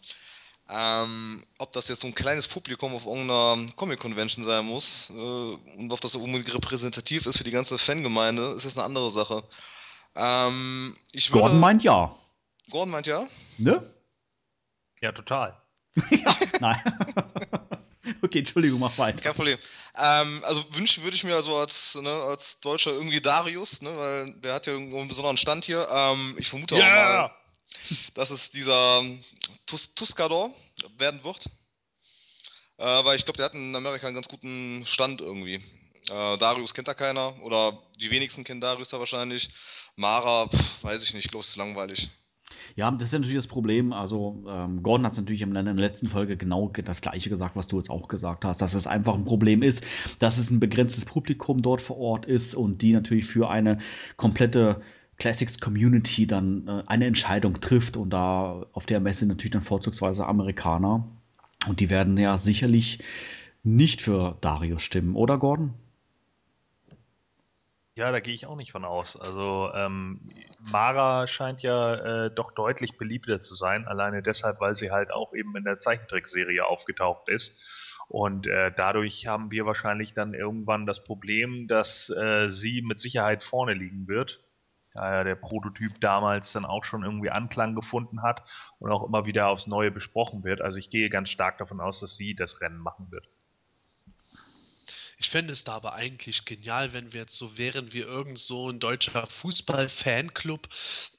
[0.72, 5.92] Ähm, ob das jetzt so ein kleines Publikum auf irgendeiner Comic-Convention sein muss äh, und
[5.92, 9.44] ob das unbedingt repräsentativ ist für die ganze Fangemeinde, ist jetzt eine andere Sache.
[10.16, 10.96] Ähm,
[11.32, 12.14] Gordon meint ja.
[12.70, 13.28] Gordon meint ja?
[13.58, 13.94] Ne?
[15.02, 15.62] Ja, total.
[16.12, 16.82] ja, nein.
[18.22, 19.22] okay, Entschuldigung, mach weiter.
[19.22, 19.58] Kein Problem.
[19.98, 24.34] Ähm, also wünschen würde ich mir also als, ne, als Deutscher irgendwie Darius, ne, weil
[24.36, 25.88] der hat ja irgendwo einen besonderen Stand hier.
[25.92, 27.26] Ähm, ich vermute yeah.
[27.26, 27.36] auch mal,
[28.14, 29.04] dass es dieser
[29.66, 30.54] Tus Tuscador
[30.98, 31.46] werden wird.
[32.78, 35.56] Äh, weil ich glaube, der hat in Amerika einen ganz guten Stand irgendwie.
[36.10, 39.50] Äh, Darius kennt da keiner oder die wenigsten kennen Darius da wahrscheinlich.
[39.96, 42.10] Mara, pf, weiß ich nicht, ich glaube, es ist langweilig.
[42.76, 43.94] Ja, das ist natürlich das Problem.
[43.94, 47.68] Also, ähm, Gordon hat es natürlich in der letzten Folge genau das Gleiche gesagt, was
[47.68, 49.84] du jetzt auch gesagt hast, dass es einfach ein Problem ist,
[50.20, 53.80] dass es ein begrenztes Publikum dort vor Ort ist und die natürlich für eine
[54.18, 54.82] komplette
[55.18, 60.26] Classics Community dann äh, eine Entscheidung trifft und da auf der Messe natürlich dann vorzugsweise
[60.26, 61.08] Amerikaner.
[61.68, 63.00] Und die werden ja sicherlich
[63.64, 65.74] nicht für Darius stimmen, oder Gordon?
[68.00, 69.20] Ja, da gehe ich auch nicht von aus.
[69.20, 70.22] Also ähm,
[70.62, 75.34] Mara scheint ja äh, doch deutlich beliebter zu sein, alleine deshalb, weil sie halt auch
[75.34, 77.60] eben in der Zeichentrickserie aufgetaucht ist.
[78.08, 83.44] Und äh, dadurch haben wir wahrscheinlich dann irgendwann das Problem, dass äh, sie mit Sicherheit
[83.44, 84.46] vorne liegen wird.
[84.94, 88.46] Da ja der Prototyp damals dann auch schon irgendwie Anklang gefunden hat
[88.80, 90.62] und auch immer wieder aufs Neue besprochen wird.
[90.62, 93.28] Also ich gehe ganz stark davon aus, dass sie das Rennen machen wird.
[95.22, 98.70] Ich fände es da aber eigentlich genial, wenn wir jetzt so wären wie irgend so
[98.70, 100.70] ein deutscher Fußball-Fanclub,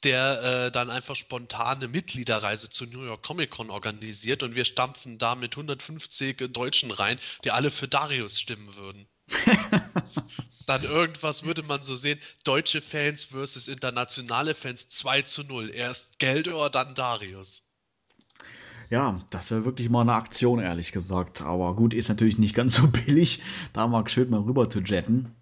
[0.05, 5.19] der äh, dann einfach spontane Mitgliederreise zur New York Comic Con organisiert und wir stampfen
[5.19, 9.07] da mit 150 Deutschen rein, die alle für Darius stimmen würden.
[10.67, 15.71] dann irgendwas würde man so sehen, deutsche Fans versus internationale Fans 2 zu 0.
[15.75, 17.65] Erst Geldor, dann Darius.
[18.91, 21.43] Ja, das wäre wirklich mal eine Aktion, ehrlich gesagt.
[21.43, 25.35] Aber gut, ist natürlich nicht ganz so billig, da mal schön mal rüber zu jetten.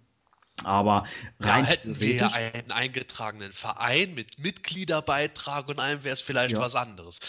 [0.63, 1.05] Aber
[1.39, 6.53] rein ja, hätten wir ja einen eingetragenen Verein mit Mitgliederbeitrag und allem wäre es vielleicht
[6.53, 6.59] ja.
[6.59, 7.19] was anderes.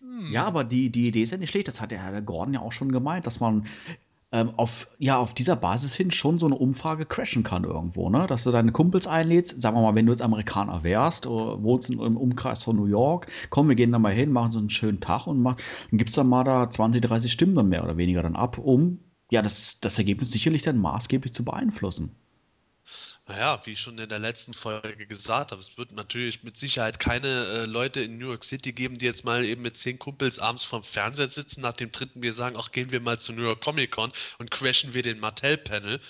[0.00, 0.32] Hm.
[0.32, 1.68] Ja, aber die, die Idee ist ja nicht schlecht.
[1.68, 3.66] Das hat der Herr Gordon ja auch schon gemeint, dass man
[4.32, 8.26] ähm, auf, ja, auf dieser Basis hin schon so eine Umfrage crashen kann irgendwo, ne?
[8.26, 11.90] Dass du deine Kumpels einlädst, sagen wir mal, wenn du jetzt Amerikaner wärst oder wohnst
[11.90, 15.00] im Umkreis von New York, komm, wir gehen da mal hin, machen so einen schönen
[15.00, 15.56] Tag und mach,
[15.90, 18.98] dann gibt's dann mal da 20, 30 Stimmen dann mehr oder weniger dann ab, um
[19.30, 22.16] ja, das, das Ergebnis sicherlich dann maßgeblich zu beeinflussen.
[23.28, 27.00] Naja, wie ich schon in der letzten Folge gesagt habe, es wird natürlich mit Sicherheit
[27.00, 30.38] keine äh, Leute in New York City geben, die jetzt mal eben mit zehn Kumpels
[30.38, 33.42] abends vorm Fernseher sitzen, nach dem dritten wir sagen, ach, gehen wir mal zu New
[33.42, 36.00] York Comic Con und crashen wir den Mattel-Panel.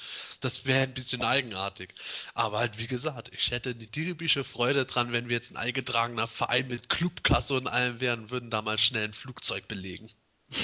[0.41, 1.95] Das wäre ein bisschen eigenartig.
[2.35, 6.27] Aber halt, wie gesagt, ich hätte eine diebische Freude dran, wenn wir jetzt ein eingetragener
[6.27, 10.11] Verein mit Clubkasse und allem wären, würden da mal schnell ein Flugzeug belegen.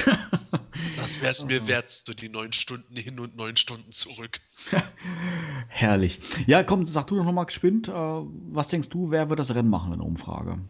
[0.96, 4.40] Das wäre es mir wert, so die neun Stunden hin und neun Stunden zurück.
[5.68, 6.20] Herrlich.
[6.46, 9.68] Ja, komm, sag du noch mal geschwind, äh, was denkst du, wer wird das Rennen
[9.68, 10.60] machen in der Umfrage?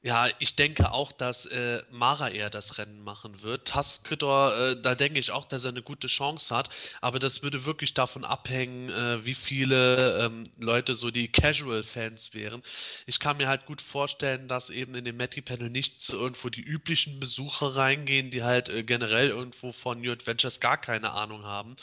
[0.00, 3.66] Ja, ich denke auch, dass äh, Mara eher das Rennen machen wird.
[3.66, 6.68] Tuskedor, äh, da denke ich auch, dass er eine gute Chance hat.
[7.00, 12.62] Aber das würde wirklich davon abhängen, äh, wie viele ähm, Leute so die Casual-Fans wären.
[13.06, 16.62] Ich kann mir halt gut vorstellen, dass eben in dem Matty-Panel nicht so irgendwo die
[16.62, 21.74] üblichen Besucher reingehen, die halt äh, generell irgendwo von New Adventures gar keine Ahnung haben,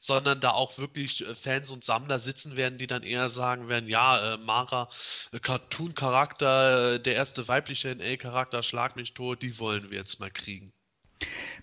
[0.00, 3.88] sondern da auch wirklich äh, Fans und Sammler sitzen werden, die dann eher sagen werden,
[3.88, 4.88] ja, äh, Mara,
[5.40, 10.72] Cartoon-Charakter, der erste weibliche NA-Charakter, Schlag mich tot, die wollen wir jetzt mal kriegen.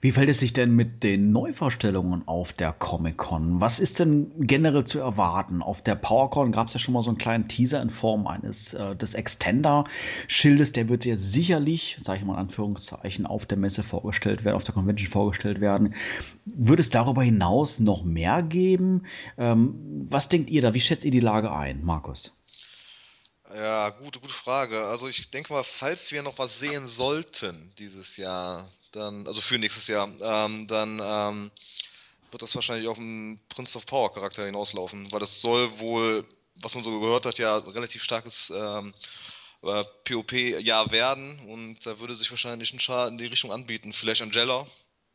[0.02, 3.60] Wie fällt es sich denn mit den Neuvorstellungen auf der Comic-Con?
[3.60, 5.64] Was ist denn generell zu erwarten?
[5.64, 8.76] Auf der PowerCon gab es ja schon mal so einen kleinen Teaser in Form eines
[8.76, 10.74] äh, des Extender-Schildes.
[10.74, 14.64] Der wird ja sicherlich, sage ich mal in Anführungszeichen, auf der Messe vorgestellt werden, auf
[14.64, 15.96] der Convention vorgestellt werden.
[16.46, 19.08] Wird es darüber hinaus noch mehr geben?
[19.40, 20.76] Ähm, was denkt ihr da?
[20.76, 22.39] Wie schätzt ihr die Lage ein, Markus?
[23.56, 24.80] Ja, gute, gute Frage.
[24.86, 29.58] Also ich denke mal, falls wir noch was sehen sollten dieses Jahr, dann, also für
[29.58, 31.52] nächstes Jahr, ähm, dann ähm,
[32.30, 36.26] wird das wahrscheinlich auf einen Prince of Power Charakter hinauslaufen, weil das soll wohl,
[36.62, 38.94] was man so gehört hat, ja relativ starkes ähm,
[39.64, 43.94] äh, POP-Jahr werden und da würde sich wahrscheinlich ein Char in die Richtung anbieten.
[43.94, 44.68] Vielleicht Angela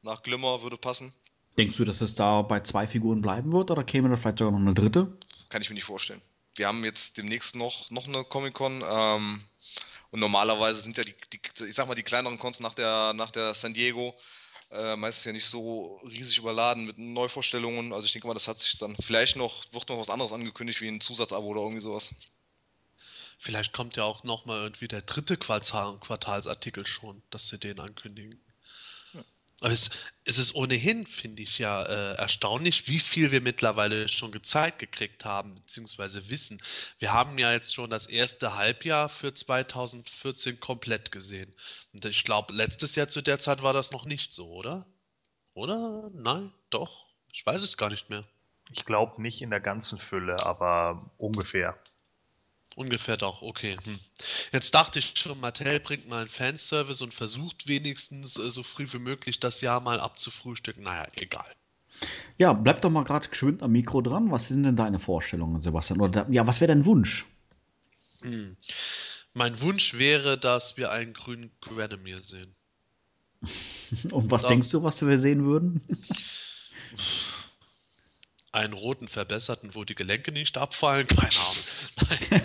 [0.03, 1.12] nach Glimmer würde passen.
[1.57, 4.53] Denkst du, dass es da bei zwei Figuren bleiben wird oder käme da vielleicht sogar
[4.53, 5.16] noch eine dritte?
[5.51, 6.20] Kann ich mir nicht vorstellen
[6.57, 8.83] wir haben jetzt demnächst noch, noch eine Comic-Con.
[8.87, 9.45] Ähm,
[10.11, 13.31] und normalerweise sind ja die, die, ich sag mal, die kleineren Cons nach der, nach
[13.31, 14.17] der San Diego
[14.71, 17.93] äh, meistens ja nicht so riesig überladen mit Neuvorstellungen.
[17.93, 20.81] Also ich denke mal, das hat sich dann vielleicht noch, wird noch was anderes angekündigt,
[20.81, 22.14] wie ein Zusatzabo oder irgendwie sowas.
[23.38, 28.40] Vielleicht kommt ja auch nochmal irgendwie der dritte Quartal, Quartalsartikel schon, dass sie den ankündigen.
[29.61, 29.90] Aber es,
[30.25, 35.25] es ist ohnehin, finde ich ja äh, erstaunlich, wie viel wir mittlerweile schon gezeigt gekriegt
[35.25, 36.61] haben, beziehungsweise wissen.
[36.99, 41.55] Wir haben ja jetzt schon das erste Halbjahr für 2014 komplett gesehen.
[41.93, 44.87] Und ich glaube, letztes Jahr zu der Zeit war das noch nicht so, oder?
[45.55, 46.11] Oder?
[46.12, 46.53] Nein?
[46.71, 47.07] Doch?
[47.33, 48.23] Ich weiß es gar nicht mehr.
[48.71, 51.79] Ich glaube nicht in der ganzen Fülle, aber ungefähr.
[52.77, 53.77] Ungefähr doch, okay.
[53.85, 53.99] Hm.
[54.53, 58.87] Jetzt dachte ich schon, Mattel bringt mal einen Fanservice und versucht wenigstens äh, so früh
[58.91, 60.83] wie möglich das Jahr mal abzufrühstücken.
[60.83, 61.51] Naja, egal.
[62.39, 64.31] Ja, bleib doch mal gerade geschwind am Mikro dran.
[64.33, 66.01] Was sind denn deine Vorstellungen, Sebastian?
[66.01, 67.27] Oder ja, was wäre dein Wunsch?
[68.23, 68.57] Hm.
[69.35, 72.55] Mein Wunsch wäre, dass wir einen grünen Granomir sehen.
[74.11, 75.81] und was denkst du, was wir sehen würden?
[78.55, 81.07] einen roten verbesserten, wo die Gelenke nicht abfallen.
[81.07, 82.40] Keine Ahnung.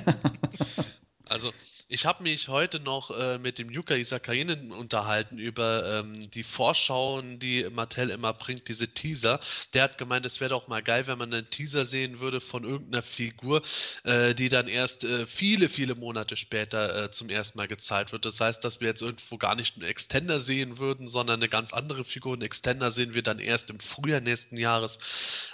[1.25, 1.53] also,
[1.91, 7.39] Ich habe mich heute noch äh, mit dem Yuka Isakainen unterhalten über ähm, die Vorschauen,
[7.39, 9.39] die Mattel immer bringt, diese Teaser.
[9.73, 12.63] Der hat gemeint, es wäre doch mal geil, wenn man einen Teaser sehen würde von
[12.63, 13.63] irgendeiner Figur,
[14.03, 18.23] äh, die dann erst äh, viele, viele Monate später äh, zum ersten Mal gezeigt wird.
[18.23, 21.73] Das heißt, dass wir jetzt irgendwo gar nicht einen Extender sehen würden, sondern eine ganz
[21.73, 22.33] andere Figur.
[22.33, 24.99] Einen Extender sehen wir dann erst im Frühjahr nächsten Jahres.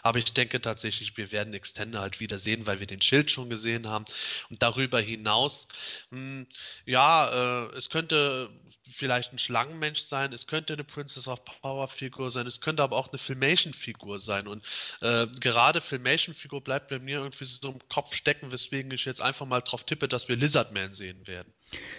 [0.04, 3.50] Aber ich denke tatsächlich, wir werden Extender halt wieder sehen, weil wir den Schild schon
[3.50, 4.04] gesehen haben.
[4.50, 5.70] Und darüber hinaus,
[6.10, 6.48] mh, hm,
[6.86, 8.50] ja, äh, es könnte
[8.88, 12.96] vielleicht ein Schlangenmensch sein, es könnte eine Princess of Power Figur sein, es könnte aber
[12.96, 14.48] auch eine Filmation Figur sein.
[14.48, 14.64] Und
[15.02, 19.22] äh, gerade Filmation Figur bleibt bei mir irgendwie so im Kopf stecken, weswegen ich jetzt
[19.22, 21.52] einfach mal drauf tippe, dass wir Lizardman sehen werden.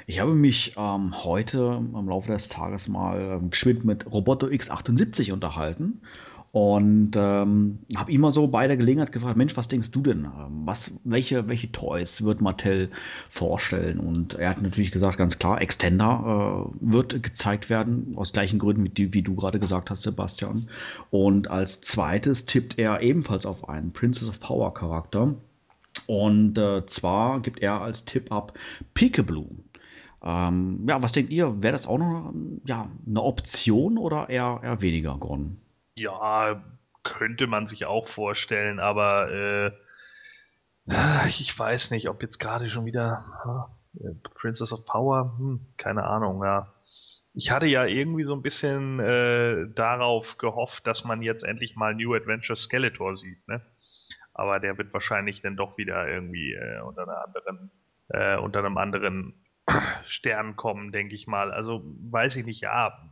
[0.06, 5.32] Ich habe mich ähm, heute im Laufe des Tages mal ähm, geschwind mit Roboto X78
[5.32, 6.02] unterhalten
[6.56, 10.24] und ähm, habe immer so bei der Gelegenheit gefragt, Mensch, was denkst du denn?
[10.24, 12.88] Ähm, was, welche, welche Toys wird Mattel
[13.28, 14.00] vorstellen?
[14.00, 18.90] Und er hat natürlich gesagt, ganz klar, Extender äh, wird gezeigt werden, aus gleichen Gründen,
[18.94, 20.70] wie, wie du gerade gesagt hast, Sebastian.
[21.10, 25.34] Und als zweites tippt er ebenfalls auf einen Princess of Power Charakter.
[26.06, 28.58] Und äh, zwar gibt er als Tipp ab
[28.94, 29.50] Peekaboo.
[30.24, 31.62] Ähm, ja, was denkt ihr?
[31.62, 32.32] Wäre das auch noch
[32.64, 35.58] ja, eine Option oder eher, eher weniger, Gordon?
[35.98, 36.62] Ja,
[37.02, 39.72] könnte man sich auch vorstellen, aber äh,
[41.28, 43.24] ich weiß nicht, ob jetzt gerade schon wieder
[43.94, 46.72] äh, Princess of Power, hm, keine Ahnung, ja.
[47.32, 51.94] Ich hatte ja irgendwie so ein bisschen äh, darauf gehofft, dass man jetzt endlich mal
[51.94, 53.62] New Adventure Skeletor sieht, ne?
[54.34, 57.70] Aber der wird wahrscheinlich dann doch wieder irgendwie äh, unter einer anderen,
[58.08, 59.46] äh, unter einem anderen
[60.06, 61.52] Stern kommen, denke ich mal.
[61.52, 63.10] Also weiß ich nicht, ja.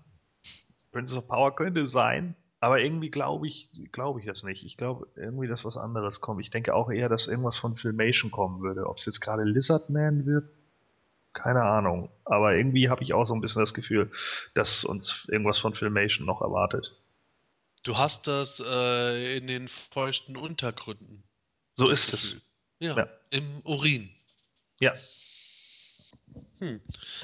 [0.92, 4.64] Princess of Power könnte sein, aber irgendwie glaube ich, glaube ich das nicht.
[4.64, 6.40] Ich glaube irgendwie, dass was anderes kommt.
[6.40, 8.86] Ich denke auch eher, dass irgendwas von Filmation kommen würde.
[8.86, 10.48] Ob es jetzt gerade Lizardman wird,
[11.34, 12.08] keine Ahnung.
[12.24, 14.10] Aber irgendwie habe ich auch so ein bisschen das Gefühl,
[14.54, 16.96] dass uns irgendwas von Filmation noch erwartet.
[17.82, 21.22] Du hast das äh, in den feuchten Untergründen.
[21.74, 22.36] So ist es.
[22.78, 24.08] Ja, ja, im Urin.
[24.80, 24.94] Ja.
[26.60, 26.80] Hm.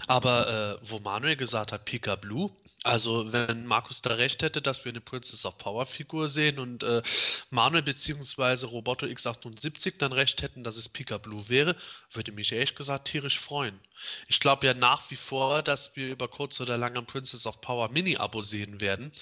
[0.06, 2.50] Aber äh, wo Manuel gesagt hat, Pika Blue,
[2.82, 6.82] also, wenn Markus da recht hätte, dass wir eine Princess of Power Figur sehen und
[6.82, 7.02] äh,
[7.50, 8.64] Manuel bzw.
[8.66, 11.76] Roboto X78 dann recht hätten, dass es Pika Blue wäre,
[12.10, 13.78] würde mich ehrlich gesagt tierisch freuen.
[14.28, 17.60] Ich glaube ja nach wie vor, dass wir über kurz oder lang ein Princess of
[17.60, 19.12] Power Mini-Abo sehen werden.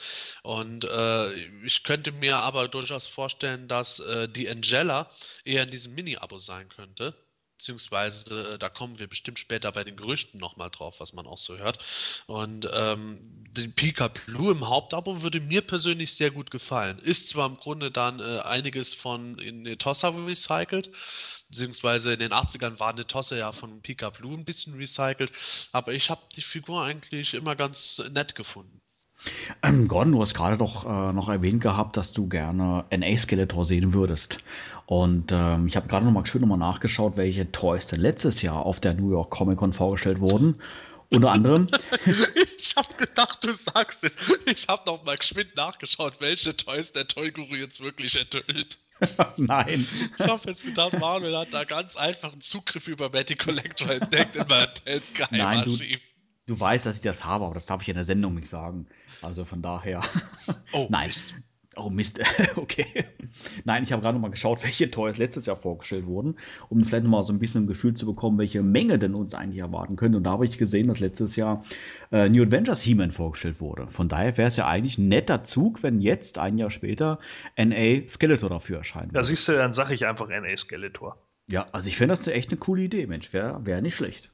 [0.45, 1.33] Und äh,
[1.65, 5.11] ich könnte mir aber durchaus vorstellen, dass äh, die Angela
[5.45, 7.15] eher in diesem Mini-Abo sein könnte
[7.59, 11.39] beziehungsweise äh, da kommen wir bestimmt später bei den Gerüchten nochmal drauf, was man auch
[11.39, 11.79] so hört.
[12.27, 13.19] Und ähm,
[13.51, 16.99] die Pika Blue im Hauptabo würde mir persönlich sehr gut gefallen.
[16.99, 20.91] Ist zwar im Grunde dann äh, einiges von Netossa recycelt,
[21.51, 25.33] beziehungsweise in den 80ern war Netossa ja von Pika Blue ein bisschen recycelt,
[25.73, 28.81] aber ich habe die Figur eigentlich immer ganz nett gefunden.
[29.65, 33.65] Ähm, Gordon, du hast gerade doch äh, noch erwähnt gehabt, dass du gerne NA Skeletor
[33.65, 34.39] sehen würdest.
[34.89, 38.41] Und ähm, ich habe gerade noch mal schön noch mal nachgeschaut, welche Toys denn letztes
[38.41, 40.63] Jahr auf der New York Comic Con vorgestellt wurden.
[41.13, 41.67] Unter anderem.
[42.59, 44.13] ich habe gedacht, du sagst es.
[44.47, 48.79] Ich habe noch mal geschwind nachgeschaut, welche Toys der Toy Guru jetzt wirklich enthüllt.
[49.37, 49.87] Nein.
[50.19, 54.47] Ich habe jetzt gedacht, Manuel hat da ganz einfachen Zugriff über Matty Collector entdeckt in
[54.49, 55.79] Martells Geheimarchiv.
[55.79, 56.01] Nein,
[56.47, 58.49] du, du weißt, dass ich das habe, aber das darf ich in der Sendung nicht
[58.49, 58.87] sagen.
[59.21, 60.01] Also von daher.
[60.73, 61.09] Oh, Nein.
[61.09, 61.35] Mist.
[61.79, 62.21] Oh Mist,
[62.57, 63.07] okay.
[63.65, 66.37] Nein, ich habe gerade noch mal geschaut, welche Toys letztes Jahr vorgestellt wurden,
[66.69, 69.35] um vielleicht noch mal so ein bisschen ein Gefühl zu bekommen, welche Menge denn uns
[69.35, 70.19] eigentlich erwarten könnte.
[70.19, 71.63] Und da habe ich gesehen, dass letztes Jahr
[72.11, 73.87] äh, New Adventures He-Man vorgestellt wurde.
[73.89, 77.19] Von daher wäre es ja eigentlich ein netter Zug, wenn jetzt ein Jahr später
[77.57, 79.15] NA Skeletor dafür erscheint.
[79.15, 81.17] Da siehst du, dann sage ich einfach NA Skeletor.
[81.51, 83.33] Ja, also ich finde das echt eine coole Idee, Mensch.
[83.33, 84.31] Wäre wär nicht schlecht.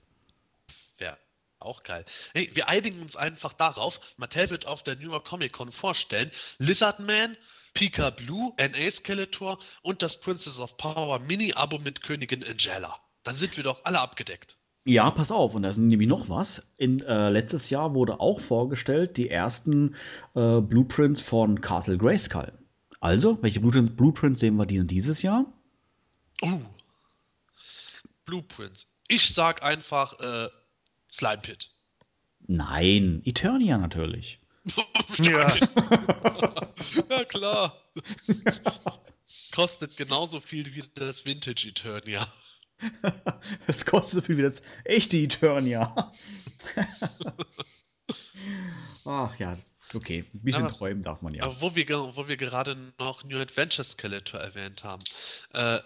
[1.65, 2.05] Auch geil.
[2.35, 6.31] Hey, wir einigen uns einfach darauf, Mattel wird auf der New York Comic Con vorstellen,
[6.59, 7.39] Lizardman,
[7.73, 13.01] Pika Blue, NA Skeletor und das Princess of Power Mini-Abo mit Königin Angela.
[13.23, 14.59] Dann sind wir doch alle abgedeckt.
[14.85, 16.63] Ja, pass auf, und da sind nämlich noch was.
[16.77, 19.97] In, äh, letztes Jahr wurde auch vorgestellt die ersten
[20.35, 22.53] äh, Blueprints von Castle Grayskull.
[23.01, 25.47] Also, welche Blueprints, Blueprints sehen wir die dieses Jahr?
[26.43, 26.61] Oh.
[28.27, 28.87] Blueprints.
[29.09, 30.49] Ich sag einfach äh,
[31.15, 31.71] Slime Pit.
[32.49, 34.41] Nein, Eternia natürlich.
[35.19, 35.57] ja.
[37.09, 37.81] ja, klar.
[39.55, 42.33] Kostet genauso viel wie das Vintage Eternia.
[43.69, 46.13] Es kostet so viel wie das echte Eternia.
[49.05, 49.57] Ach ja,
[49.95, 50.25] okay.
[50.35, 51.45] Ein bisschen aber, träumen darf man ja.
[51.45, 55.05] Aber wo wir, wo wir gerade noch New Adventure Skeletor erwähnt haben.
[55.53, 55.79] Äh,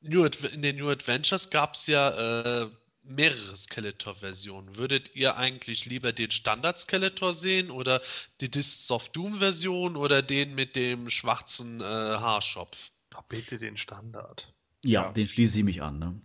[0.00, 2.70] New in den New Adventures gab es ja äh,
[3.04, 4.76] mehrere Skeletor-Versionen.
[4.76, 8.00] Würdet ihr eigentlich lieber den Standard-Skeletor sehen oder
[8.40, 12.90] die Discs of Doom-Version oder den mit dem schwarzen äh, Haarschopf?
[13.10, 14.52] Doch bitte den Standard.
[14.84, 15.12] Ja, Ja.
[15.12, 15.98] den schließe ich mich an.
[15.98, 16.20] Ne?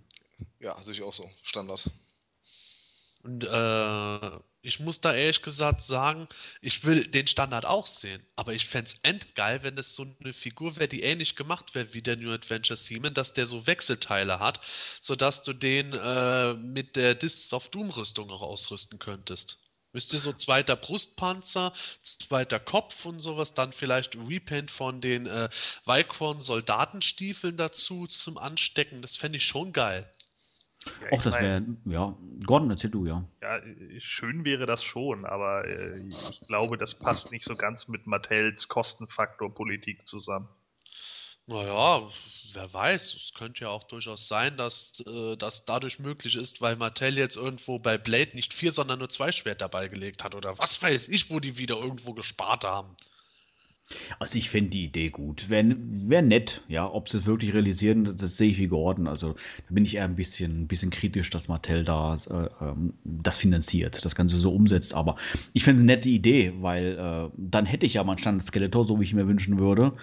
[0.60, 1.30] Ja, sehe ich auch so.
[1.42, 1.90] Standard.
[3.24, 6.28] Und äh, ich muss da ehrlich gesagt sagen,
[6.62, 10.34] ich will den Standard auch sehen, aber ich fände es endgeil, wenn es so eine
[10.34, 14.40] Figur wäre, die ähnlich gemacht wäre wie der New Adventure Seaman, dass der so Wechselteile
[14.40, 14.60] hat,
[15.00, 19.60] sodass du den äh, mit der Discs of Doom Rüstung auch ausrüsten könntest.
[19.94, 25.50] Ihr, so zweiter Brustpanzer, zweiter Kopf und sowas, dann vielleicht Repaint von den äh,
[25.86, 30.08] Valkorn Soldatenstiefeln dazu zum Anstecken, das fände ich schon geil.
[31.02, 32.16] Ja, ich das wäre, ja,
[32.46, 33.24] Gordon, erzähl du, ja.
[33.42, 33.62] Ja,
[34.00, 38.68] schön wäre das schon, aber äh, ich glaube, das passt nicht so ganz mit Mattels
[38.68, 40.50] Kostenfaktorpolitik zusammen.
[41.50, 42.10] Naja,
[42.52, 46.76] wer weiß, es könnte ja auch durchaus sein, dass äh, das dadurch möglich ist, weil
[46.76, 50.82] Mattel jetzt irgendwo bei Blade nicht vier, sondern nur zwei Schwerter beigelegt hat oder was
[50.82, 52.98] weiß ich, wo die wieder irgendwo gespart haben.
[54.20, 55.50] Also ich finde die Idee gut.
[55.50, 56.92] Wäre wär nett, ja.
[56.92, 59.08] Ob sie es wirklich realisieren, das sehe ich wie Gordon.
[59.08, 62.94] Also da bin ich eher ein bisschen, ein bisschen kritisch, dass Mattel da äh, ähm,
[63.04, 64.94] das finanziert, das Ganze so umsetzt.
[64.94, 65.16] Aber
[65.54, 68.86] ich finde es eine nette Idee, weil äh, dann hätte ich ja mal einen Standard-Skeletor,
[68.86, 69.94] so wie ich mir wünschen würde.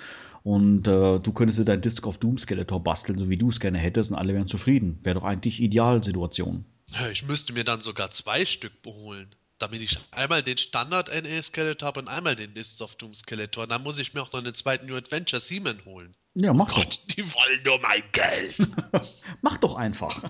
[0.42, 3.60] Und äh, du könntest dir dein Disc of Doom Skeletor basteln, so wie du es
[3.60, 4.98] gerne hättest, und alle wären zufrieden.
[5.02, 6.66] Wäre doch eigentlich Idealsituation.
[7.10, 9.34] Ich müsste mir dann sogar zwei Stück holen,
[9.64, 13.66] damit ich einmal den Standard NA Skeletor habe und einmal den Discs of Doom Skeletor.
[13.66, 16.14] Dann muss ich mir auch noch einen zweiten New Adventure Seaman holen.
[16.34, 16.76] Ja, mach doch.
[16.76, 18.58] Gott, die wollen nur mein Geld.
[19.42, 20.22] Mach doch einfach.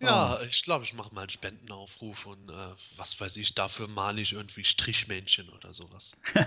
[0.00, 2.52] Ja, ich glaube, ich mache mal einen Spendenaufruf und äh,
[2.96, 6.12] was weiß ich, dafür male ich irgendwie Strichmännchen oder sowas.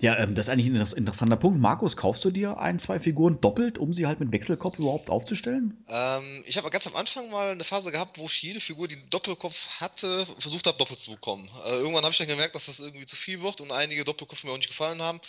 [0.00, 1.60] Ja, ähm, das ist eigentlich ein inter- interessanter Punkt.
[1.60, 5.76] Markus, kaufst du dir ein, zwei Figuren doppelt, um sie halt mit Wechselkopf überhaupt aufzustellen?
[5.88, 8.96] Ähm, ich habe ganz am Anfang mal eine Phase gehabt, wo ich jede Figur, die
[8.96, 11.48] einen Doppelkopf hatte, versucht habe, doppelt zu bekommen.
[11.66, 14.46] Äh, irgendwann habe ich dann gemerkt, dass das irgendwie zu viel wird und einige Doppelköpfe
[14.46, 15.20] mir auch nicht gefallen haben.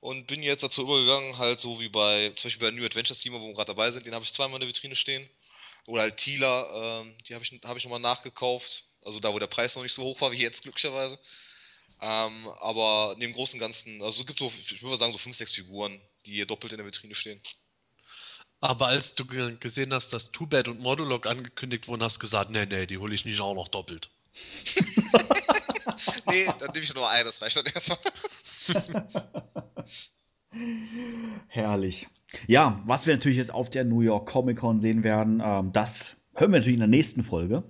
[0.00, 3.40] Und bin jetzt dazu übergegangen, halt so wie bei, zum Beispiel bei New Adventure Steamer,
[3.40, 5.26] wo wir gerade dabei sind, den habe ich zweimal in der Vitrine stehen.
[5.86, 8.84] Oder halt Tila, ähm, die habe ich, hab ich nochmal nachgekauft.
[9.04, 11.18] Also da, wo der Preis noch nicht so hoch war wie jetzt, glücklicherweise.
[12.00, 15.18] Ähm, aber neben Großen und Ganzen, also es gibt so, ich würde mal sagen, so
[15.18, 17.40] fünf, sechs Figuren, die hier doppelt in der Vitrine stehen.
[18.60, 22.50] Aber als du ge- gesehen hast, dass Two-Bad und Modulok angekündigt wurden, hast du gesagt,
[22.50, 24.10] nee, nee, die hole ich nicht auch noch doppelt.
[26.26, 27.98] Nee, dann nehme ich nur ein, das reicht dann erstmal.
[31.48, 32.06] Herrlich.
[32.46, 36.16] Ja, was wir natürlich jetzt auf der New York Comic Con sehen werden, ähm, das
[36.34, 37.62] hören wir natürlich in der nächsten Folge.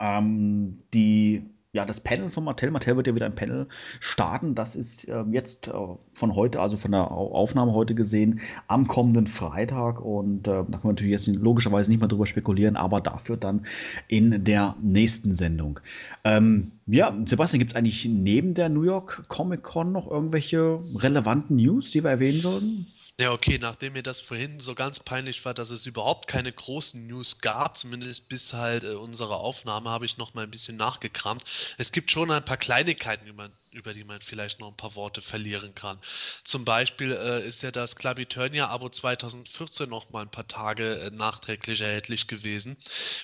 [0.00, 2.70] Ähm, die, ja, das Panel von Mattel.
[2.72, 3.68] Mattel wird ja wieder ein Panel
[4.00, 4.56] starten.
[4.56, 5.72] Das ist ähm, jetzt äh,
[6.12, 10.00] von heute, also von der Au- Aufnahme heute gesehen, am kommenden Freitag.
[10.00, 13.66] Und äh, da können wir natürlich jetzt logischerweise nicht mehr drüber spekulieren, aber dafür dann
[14.08, 15.78] in der nächsten Sendung.
[16.24, 21.56] Ähm, ja, Sebastian, gibt es eigentlich neben der New York Comic Con noch irgendwelche relevanten
[21.56, 22.86] News, die wir erwähnen sollten?
[23.20, 27.06] Ja, okay, nachdem mir das vorhin so ganz peinlich war, dass es überhaupt keine großen
[27.06, 31.44] News gab, zumindest bis halt äh, unsere Aufnahme, habe ich noch mal ein bisschen nachgekramt.
[31.78, 35.22] Es gibt schon ein paar Kleinigkeiten, über, über die man vielleicht noch ein paar Worte
[35.22, 36.00] verlieren kann.
[36.42, 41.10] Zum Beispiel äh, ist ja das Club Eternia-Abo 2014 noch mal ein paar Tage äh,
[41.10, 42.76] nachträglich erhältlich gewesen.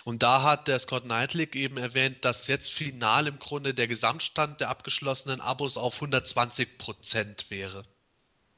[0.04, 4.60] Und da hat der Scott Knightley eben erwähnt, dass jetzt final im Grunde der Gesamtstand
[4.60, 7.84] der abgeschlossenen Abos auf 120 Prozent wäre.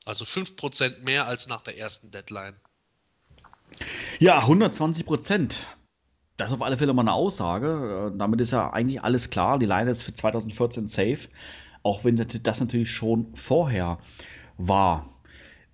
[0.05, 2.55] Also 5% mehr als nach der ersten Deadline.
[4.19, 5.65] Ja, 120 Prozent.
[6.37, 8.11] Das ist auf alle Fälle mal eine Aussage.
[8.13, 9.59] Äh, Damit ist ja eigentlich alles klar.
[9.59, 11.29] Die Line ist für 2014 safe.
[11.83, 13.99] Auch wenn das natürlich schon vorher
[14.57, 15.09] war.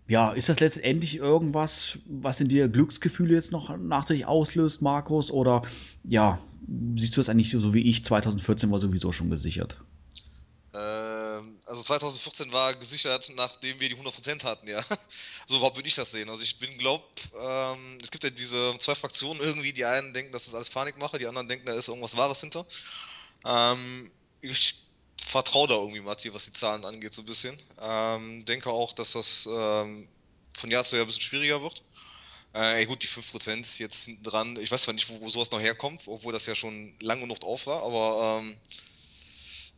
[0.06, 5.30] Ja, ist das letztendlich irgendwas, was in dir Glücksgefühle jetzt noch nachträglich auslöst, Markus?
[5.30, 5.62] Oder
[6.04, 6.38] ja,
[6.96, 8.04] siehst du das eigentlich so wie ich?
[8.06, 9.82] 2014 war sowieso schon gesichert.
[11.68, 14.82] Also 2014 war gesichert, nachdem wir die 100% hatten, ja.
[15.46, 16.28] So überhaupt würde ich das sehen.
[16.30, 17.04] Also ich bin glaub,
[17.38, 21.18] ähm, es gibt ja diese zwei Fraktionen irgendwie, die einen denken, dass das alles Panikmache,
[21.18, 22.66] die anderen denken, da ist irgendwas Wahres hinter.
[23.44, 24.10] Ähm,
[24.40, 24.76] ich
[25.22, 27.58] vertraue da irgendwie Matti, was die Zahlen angeht, so ein bisschen.
[27.80, 30.08] Ähm, denke auch, dass das ähm,
[30.56, 31.82] von Jahr zu Jahr ein bisschen schwieriger wird.
[32.54, 35.50] Äh, ey, gut, die 5% jetzt hinten dran, ich weiß zwar nicht, wo, wo sowas
[35.50, 38.56] noch herkommt, obwohl das ja schon lange genug auf war, aber ähm,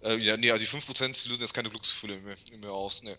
[0.03, 2.19] äh, ja, nee, also die 5% lösen jetzt keine Glücksgefühle
[2.53, 3.03] in mir aus.
[3.03, 3.17] Nee.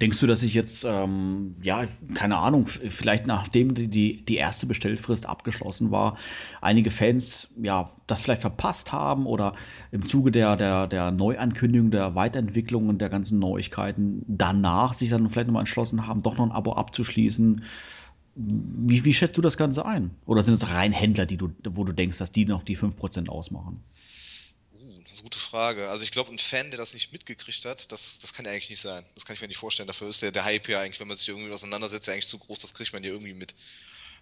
[0.00, 1.84] Denkst du, dass ich jetzt, ähm, ja,
[2.14, 6.16] keine Ahnung, vielleicht nachdem die, die, die erste Bestellfrist abgeschlossen war,
[6.62, 9.52] einige Fans ja das vielleicht verpasst haben oder
[9.92, 15.28] im Zuge der, der, der Neuankündigung, der Weiterentwicklung und der ganzen Neuigkeiten danach sich dann
[15.28, 17.62] vielleicht nochmal entschlossen haben, doch noch ein Abo abzuschließen?
[18.36, 20.12] Wie, wie schätzt du das Ganze ein?
[20.24, 23.28] Oder sind es rein Händler, die du, wo du denkst, dass die noch die 5%
[23.28, 23.82] ausmachen?
[25.22, 25.88] Gute Frage.
[25.88, 28.70] Also ich glaube, ein Fan, der das nicht mitgekriegt hat, das, das kann ja eigentlich
[28.70, 29.04] nicht sein.
[29.14, 29.86] Das kann ich mir nicht vorstellen.
[29.86, 32.38] Dafür ist der, der Hype ja eigentlich, wenn man sich irgendwie auseinandersetzt, ja eigentlich zu
[32.38, 32.60] groß.
[32.60, 33.54] Das kriegt man ja irgendwie mit.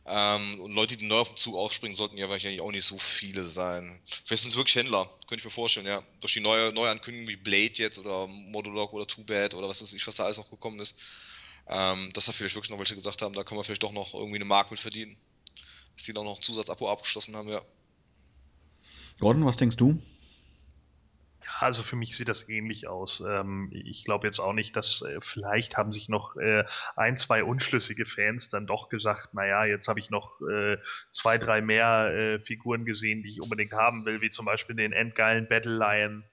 [0.06, 2.98] Ähm, und Leute, die neu auf den Zug aufspringen, sollten ja wahrscheinlich auch nicht so
[2.98, 4.00] viele sein.
[4.24, 6.02] Vielleicht sind es wirklich Händler, könnte ich mir vorstellen, ja.
[6.20, 9.92] Durch die neue Neuankündigung wie Blade jetzt oder Modulog oder Too Bad oder was weiß
[9.94, 10.94] ich, was da alles noch gekommen ist
[11.68, 14.14] ähm, dass da vielleicht wirklich noch welche gesagt haben, da können wir vielleicht doch noch
[14.14, 15.16] irgendwie eine Mark mit verdienen.
[15.94, 17.60] Dass die dann noch ein Zusatzabo abgeschlossen haben, ja.
[19.18, 20.00] Gordon, was denkst du?
[21.60, 23.22] Also für mich sieht das ähnlich aus.
[23.26, 26.64] Ähm, ich glaube jetzt auch nicht, dass äh, vielleicht haben sich noch äh,
[26.96, 30.78] ein, zwei unschlüssige Fans dann doch gesagt, naja, jetzt habe ich noch äh,
[31.10, 34.92] zwei, drei mehr äh, Figuren gesehen, die ich unbedingt haben will, wie zum Beispiel den
[34.92, 36.24] endgeilen Battle Lion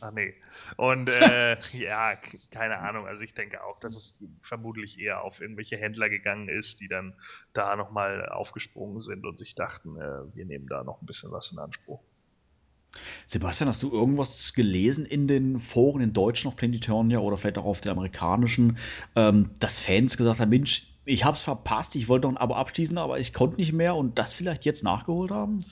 [0.00, 0.34] Ach nee.
[0.76, 2.14] Und äh, ja,
[2.50, 3.06] keine Ahnung.
[3.06, 7.14] Also ich denke auch, dass es vermutlich eher auf irgendwelche Händler gegangen ist, die dann
[7.52, 11.52] da nochmal aufgesprungen sind und sich dachten, äh, wir nehmen da noch ein bisschen was
[11.52, 12.02] in Anspruch.
[13.26, 17.64] Sebastian, hast du irgendwas gelesen in den Foren in Deutschen auf Planetonia oder vielleicht auch
[17.64, 18.78] auf den amerikanischen,
[19.16, 22.96] ähm, dass Fans gesagt haben, Mensch, ich hab's verpasst, ich wollte noch ein Abo abschließen,
[22.98, 25.64] aber ich konnte nicht mehr und das vielleicht jetzt nachgeholt haben?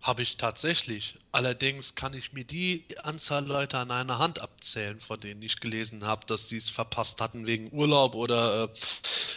[0.00, 1.18] Habe ich tatsächlich.
[1.30, 6.06] Allerdings kann ich mir die Anzahl Leute an einer Hand abzählen, von denen ich gelesen
[6.06, 8.70] habe, dass sie es verpasst hatten wegen Urlaub oder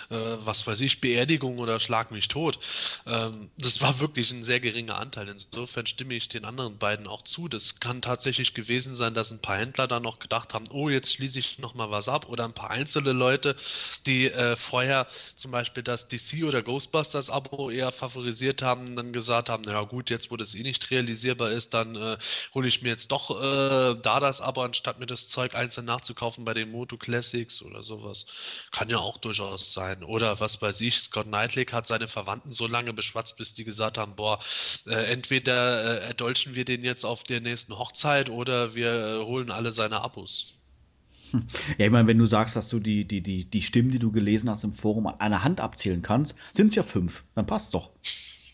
[0.09, 2.59] äh, äh, was weiß ich, Beerdigung oder Schlag mich tot.
[3.05, 5.27] Ähm, das war wirklich ein sehr geringer Anteil.
[5.27, 7.49] Insofern stimme ich den anderen beiden auch zu.
[7.49, 11.13] Das kann tatsächlich gewesen sein, dass ein paar Händler dann noch gedacht haben, oh, jetzt
[11.13, 12.29] schließe ich nochmal was ab.
[12.29, 13.57] Oder ein paar einzelne Leute,
[14.05, 19.49] die äh, vorher zum Beispiel das DC oder Ghostbusters Abo eher favorisiert haben, dann gesagt
[19.49, 22.17] haben, na gut, jetzt wo das eh nicht realisierbar ist, dann äh,
[22.53, 26.45] hole ich mir jetzt doch äh, da das Abo, anstatt mir das Zeug einzeln nachzukaufen
[26.45, 28.25] bei den Moto Classics oder sowas.
[28.71, 30.03] Kann ja auch durchaus sein.
[30.03, 33.97] Oder was weiß ich, Scott Knightley hat seine Verwandten so lange beschwatzt, bis die gesagt
[33.97, 34.39] haben, boah,
[34.87, 39.51] äh, entweder äh, erdolchen wir den jetzt auf der nächsten Hochzeit oder wir äh, holen
[39.51, 40.55] alle seine Abos.
[41.31, 41.47] Hm.
[41.77, 44.11] Ja, ich meine, wenn du sagst, dass du die, die, die, die Stimmen, die du
[44.11, 47.23] gelesen hast im Forum, an einer Hand abzählen kannst, sind es ja fünf.
[47.35, 47.91] Dann passt doch.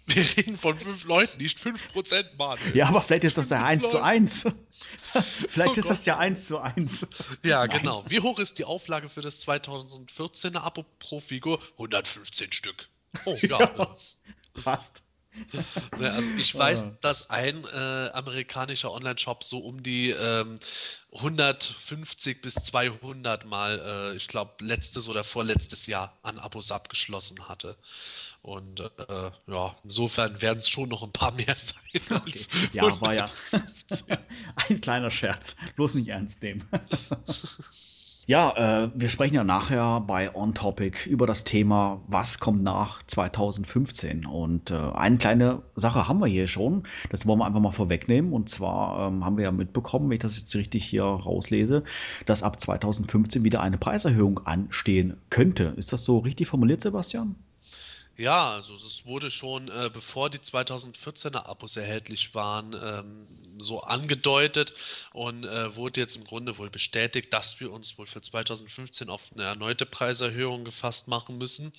[0.07, 2.57] Wir reden von fünf Leuten, nicht fünf Prozent, Mann.
[2.73, 4.45] Ja, aber vielleicht ist das ja eins zu eins.
[5.49, 7.05] vielleicht oh ist das ja eins zu eins.
[7.43, 7.79] Ja, Nein.
[7.79, 8.05] genau.
[8.07, 11.61] Wie hoch ist die Auflage für das 2014er Abo pro Figur?
[11.73, 12.87] 115 Stück.
[13.25, 13.59] Oh, ja.
[13.59, 13.95] ja
[14.63, 15.03] passt.
[15.99, 20.59] Also ich weiß, dass ein äh, amerikanischer Online-Shop so um die ähm,
[21.13, 23.79] 150 bis 200 Mal,
[24.13, 27.77] äh, ich glaube, letztes oder vorletztes Jahr an Abos abgeschlossen hatte.
[28.41, 31.75] Und äh, ja, insofern werden es schon noch ein paar mehr sein.
[32.09, 32.45] Okay.
[32.73, 33.25] Ja, war ja
[34.55, 35.55] ein kleiner Scherz.
[35.75, 36.63] Bloß nicht ernst nehmen.
[38.29, 43.01] Ja, äh, wir sprechen ja nachher bei On Topic über das Thema, was kommt nach
[43.07, 44.25] 2015.
[44.25, 48.33] Und äh, eine kleine Sache haben wir hier schon, das wollen wir einfach mal vorwegnehmen.
[48.33, 51.85] Und zwar ähm, haben wir ja mitbekommen, wenn ich das jetzt richtig hier rauslese,
[52.25, 55.73] dass ab 2015 wieder eine Preiserhöhung anstehen könnte.
[55.77, 57.37] Ist das so richtig formuliert, Sebastian?
[58.17, 63.27] Ja, also es wurde schon, äh, bevor die 2014er Abos erhältlich waren, ähm,
[63.59, 64.73] so angedeutet
[65.13, 69.31] und äh, wurde jetzt im Grunde wohl bestätigt, dass wir uns wohl für 2015 auf
[69.33, 71.71] eine erneute Preiserhöhung gefasst machen müssen.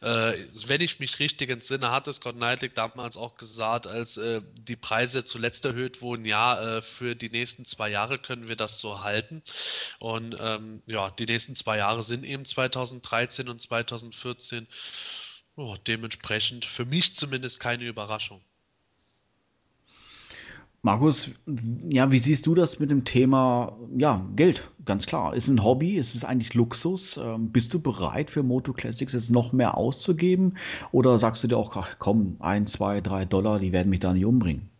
[0.00, 4.76] Äh, wenn ich mich richtig entsinne, hatte Scott Knightley damals auch gesagt, als äh, die
[4.76, 9.02] Preise zuletzt erhöht wurden, ja, äh, für die nächsten zwei Jahre können wir das so
[9.02, 9.40] halten.
[10.00, 14.66] Und ähm, ja, die nächsten zwei Jahre sind eben 2013 und 2014.
[15.56, 18.42] Oh, dementsprechend für mich zumindest keine Überraschung.
[20.82, 21.30] Markus,
[21.88, 24.70] ja, wie siehst du das mit dem Thema, ja, Geld?
[24.84, 25.34] Ganz klar.
[25.34, 25.96] Ist ein Hobby?
[25.96, 27.16] Ist es eigentlich Luxus?
[27.16, 30.56] Ähm, bist du bereit für Moto Classics jetzt noch mehr auszugeben?
[30.92, 34.12] Oder sagst du dir auch, ach komm, ein, zwei, drei Dollar, die werden mich da
[34.12, 34.70] nicht umbringen?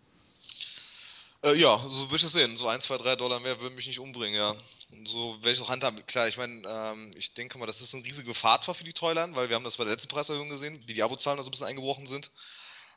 [1.42, 2.56] Äh, ja, so würde ich es sehen.
[2.56, 4.54] So ein, zwei, drei Dollar mehr würden mich nicht umbringen, ja.
[5.04, 6.04] So es auch handhaben.
[6.06, 8.92] Klar, ich meine, ähm, ich denke mal, das ist eine riesige Gefahr zwar für die
[8.92, 11.48] Toyline, weil wir haben das bei der letzten Preiserhöhung gesehen, wie die Abozahlen da so
[11.48, 12.30] ein bisschen eingebrochen sind.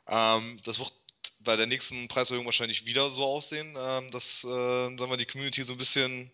[0.06, 0.92] Ähm, das wird
[1.40, 5.62] bei der nächsten Preiserhöhung wahrscheinlich wieder so aussehen, ähm, dass äh, sagen wir, die Community
[5.62, 6.30] so ein bisschen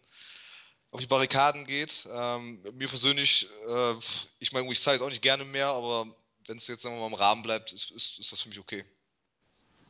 [0.91, 2.07] auf die Barrikaden geht.
[2.13, 3.95] Ähm, mir persönlich, äh,
[4.39, 6.07] ich meine, ich zahle jetzt auch nicht gerne mehr, aber
[6.47, 8.59] wenn es jetzt sagen wir mal im Rahmen bleibt, ist, ist, ist das für mich
[8.59, 8.85] okay.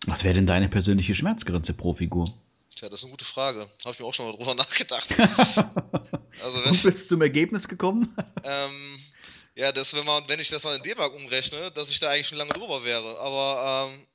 [0.07, 2.33] Was wäre denn deine persönliche Schmerzgrenze pro Figur?
[2.77, 3.61] Tja, das ist eine gute Frage.
[3.85, 5.09] Habe ich mir auch schon mal drüber nachgedacht.
[6.43, 8.15] also wenn, Und bist du zum Ergebnis gekommen?
[8.49, 9.01] Ähm,
[9.57, 12.29] ja, das, wenn, man, wenn ich das mal in D-Mark umrechne, dass ich da eigentlich
[12.29, 13.19] schon lange drüber wäre.
[13.19, 14.07] Aber ähm,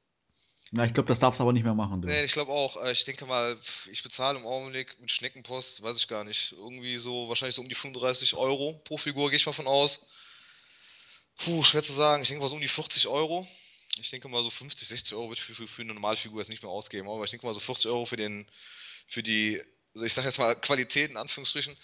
[0.72, 2.02] na, ich glaube, das darfst du aber nicht mehr machen.
[2.02, 2.08] Du.
[2.08, 2.82] Nee, ich glaube auch.
[2.82, 3.58] Äh, ich denke mal,
[3.92, 7.68] ich bezahle im Augenblick mit Schneckenpost, weiß ich gar nicht, irgendwie so, wahrscheinlich so um
[7.68, 10.00] die 35 Euro pro Figur, gehe ich mal von aus.
[11.40, 12.22] Puh, schwer zu sagen.
[12.22, 13.46] Ich denke mal so um die 40 Euro.
[14.00, 16.50] Ich denke mal so 50, 60 Euro würde ich für, für, eine normale Figur jetzt
[16.50, 17.10] nicht mehr ausgeben.
[17.10, 18.46] Aber ich denke mal so 40 Euro für den,
[19.08, 19.62] für die,
[19.94, 21.76] also ich sage jetzt mal Qualität in Anführungsstrichen,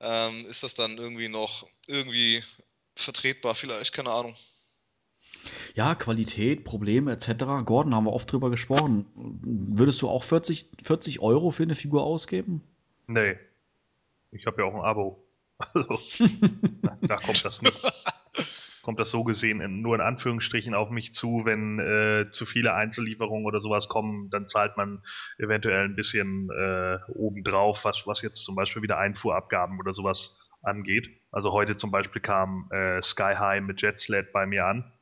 [0.00, 2.42] ähm, ist das dann irgendwie noch irgendwie
[2.96, 4.36] vertretbar, vielleicht, keine Ahnung.
[5.74, 7.64] Ja, Qualität, Probleme etc.
[7.64, 9.06] Gordon, haben wir oft drüber gesprochen.
[9.14, 12.62] Würdest du auch 40, 40 Euro für eine Figur ausgeben?
[13.06, 13.38] Nee.
[14.30, 15.24] Ich habe ja auch ein Abo.
[15.58, 16.26] Also,
[17.02, 17.82] da kommt das nicht.
[18.82, 22.74] Kommt das so gesehen in, nur in Anführungsstrichen auf mich zu, wenn äh, zu viele
[22.74, 25.02] Einzellieferungen oder sowas kommen, dann zahlt man
[25.38, 31.08] eventuell ein bisschen äh, obendrauf, was, was jetzt zum Beispiel wieder Einfuhrabgaben oder sowas angeht.
[31.30, 34.92] Also heute zum Beispiel kam äh, Sky High mit Jetsled bei mir an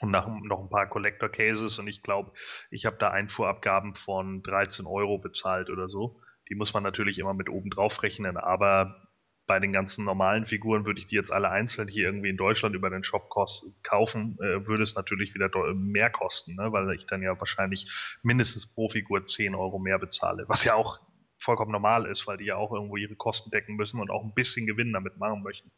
[0.00, 2.32] und nach, noch ein paar Collector Cases und ich glaube,
[2.70, 6.20] ich habe da Einfuhrabgaben von 13 Euro bezahlt oder so.
[6.48, 9.07] Die muss man natürlich immer mit oben drauf rechnen, aber
[9.48, 12.76] bei den ganzen normalen Figuren würde ich die jetzt alle einzeln hier irgendwie in Deutschland
[12.76, 13.30] über den Shop
[13.82, 16.70] kaufen, äh, würde es natürlich wieder mehr kosten, ne?
[16.70, 17.90] weil ich dann ja wahrscheinlich
[18.22, 21.00] mindestens pro Figur 10 Euro mehr bezahle, was ja auch
[21.38, 24.34] vollkommen normal ist, weil die ja auch irgendwo ihre Kosten decken müssen und auch ein
[24.34, 25.72] bisschen Gewinn damit machen möchten.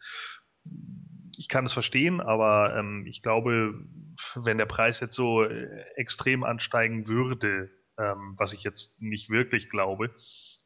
[1.38, 3.86] Ich kann es verstehen, aber ähm, ich glaube,
[4.34, 9.70] wenn der Preis jetzt so äh, extrem ansteigen würde, ähm, was ich jetzt nicht wirklich
[9.70, 10.10] glaube,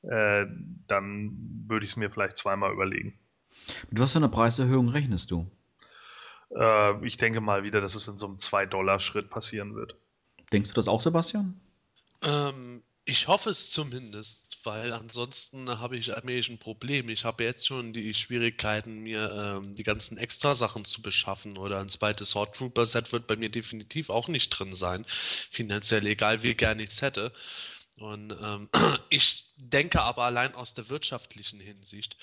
[0.09, 0.47] äh,
[0.87, 3.19] dann würde ich es mir vielleicht zweimal überlegen.
[3.91, 5.51] Mit was für einer Preiserhöhung rechnest du?
[6.55, 9.97] Äh, ich denke mal wieder, dass es in so einem 2-Dollar-Schritt passieren wird.
[10.53, 11.61] Denkst du das auch, Sebastian?
[12.23, 17.11] Ähm, ich hoffe es zumindest, weil ansonsten habe ich allmählich ein Problem.
[17.11, 21.91] Ich habe jetzt schon die Schwierigkeiten, mir ähm, die ganzen Extrasachen zu beschaffen oder ein
[21.91, 25.05] zweites Sword Trooper Set wird bei mir definitiv auch nicht drin sein.
[25.51, 27.33] Finanziell egal, wie gerne ich es hätte.
[27.97, 28.69] Und ähm,
[29.09, 32.17] ich denke aber allein aus der wirtschaftlichen Hinsicht,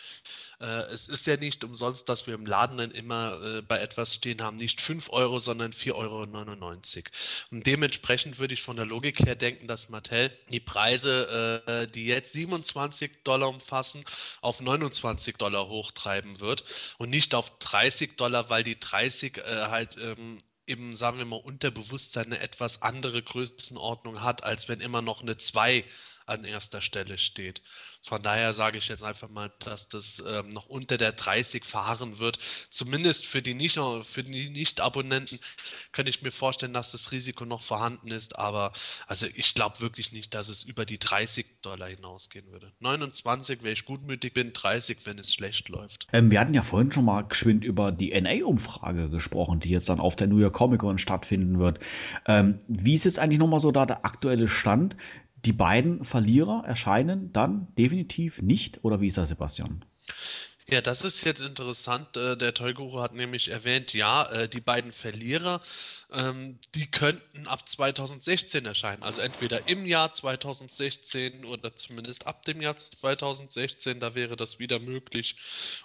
[0.60, 4.16] äh, es ist ja nicht umsonst, dass wir im Laden dann immer äh, bei etwas
[4.16, 7.06] stehen haben, nicht 5 Euro, sondern 4,99 Euro.
[7.52, 12.06] Und dementsprechend würde ich von der Logik her denken, dass Mattel die Preise, äh, die
[12.06, 14.04] jetzt 27 Dollar umfassen,
[14.42, 16.66] auf 29 Dollar hochtreiben wird
[16.98, 21.38] und nicht auf 30 Dollar, weil die 30 äh, halt ähm, eben, sagen wir mal,
[21.38, 25.86] Unterbewusstsein eine etwas andere Größenordnung hat, als wenn immer noch eine 2
[26.26, 27.62] an erster Stelle steht.
[28.04, 32.18] Von daher sage ich jetzt einfach mal, dass das ähm, noch unter der 30 fahren
[32.18, 32.40] wird.
[32.70, 35.40] Zumindest für die nicht Nicht-Abonnenten
[35.92, 38.40] könnte ich mir vorstellen, dass das Risiko noch vorhanden ist.
[38.40, 38.74] Aber
[39.06, 42.72] also ich glaube wirklich nicht, dass es über die 30 Dollar hinausgehen würde.
[42.80, 46.08] 29, wenn ich gutmütig bin, 30, wenn es schlecht läuft.
[46.12, 50.00] Ähm, wir hatten ja vorhin schon mal geschwind über die NA-Umfrage gesprochen, die jetzt dann
[50.00, 51.80] auf der New York Comic Con stattfinden wird.
[52.26, 54.96] Ähm, wie ist jetzt eigentlich nochmal so da der aktuelle Stand?
[55.46, 59.84] Die beiden Verlierer erscheinen dann definitiv nicht, oder wie ist das, Sebastian?
[60.72, 62.16] Ja, das ist jetzt interessant.
[62.16, 65.62] Äh, der Toyguru hat nämlich erwähnt, ja, äh, die beiden Verlierer,
[66.12, 69.04] ähm, die könnten ab 2016 erscheinen.
[69.04, 74.80] Also entweder im Jahr 2016 oder zumindest ab dem Jahr 2016, da wäre das wieder
[74.80, 75.36] möglich.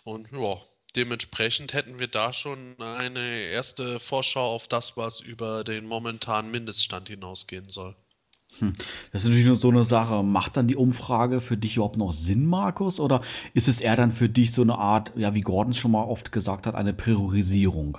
[0.05, 0.63] Und ja,
[0.95, 7.09] dementsprechend hätten wir da schon eine erste Vorschau auf das, was über den momentanen Mindeststand
[7.09, 7.97] hinausgehen soll.
[8.59, 8.75] Hm.
[9.13, 10.23] Das ist natürlich nur so eine Sache.
[10.23, 13.01] Macht dann die Umfrage für dich überhaupt noch Sinn, Markus?
[13.01, 13.23] Oder
[13.55, 16.05] ist es eher dann für dich so eine Art, ja, wie Gordon es schon mal
[16.05, 17.99] oft gesagt hat, eine Priorisierung?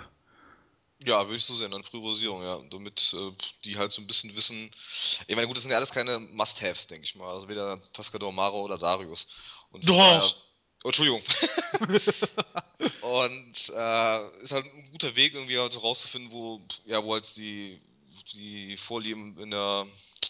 [1.05, 2.59] Ja, würde ich so sehen, eine Priorisierung, ja.
[2.71, 3.31] Damit äh,
[3.63, 4.71] die halt so ein bisschen wissen.
[5.27, 7.33] Ich meine, gut, das sind ja alles keine Must-Haves, denke ich mal.
[7.33, 9.27] Also weder Tascador Maro oder Darius.
[9.71, 9.95] Und Doch!
[9.95, 10.33] Daher,
[10.83, 11.21] oh, Entschuldigung.
[13.01, 17.79] und äh, ist halt ein guter Weg, irgendwie halt rauszufinden, wo, ja, wo halt die,
[18.33, 19.85] die Vorlieben in der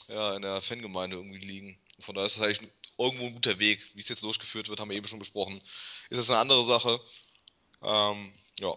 [0.08, 1.78] ja, in der Fangemeinde irgendwie liegen.
[2.00, 3.86] Von daher ist das eigentlich irgendwo ein guter Weg.
[3.96, 5.60] Wie es jetzt durchgeführt wird, haben wir eben schon besprochen.
[6.10, 7.00] Ist das eine andere Sache?
[7.84, 8.74] Ähm, ja.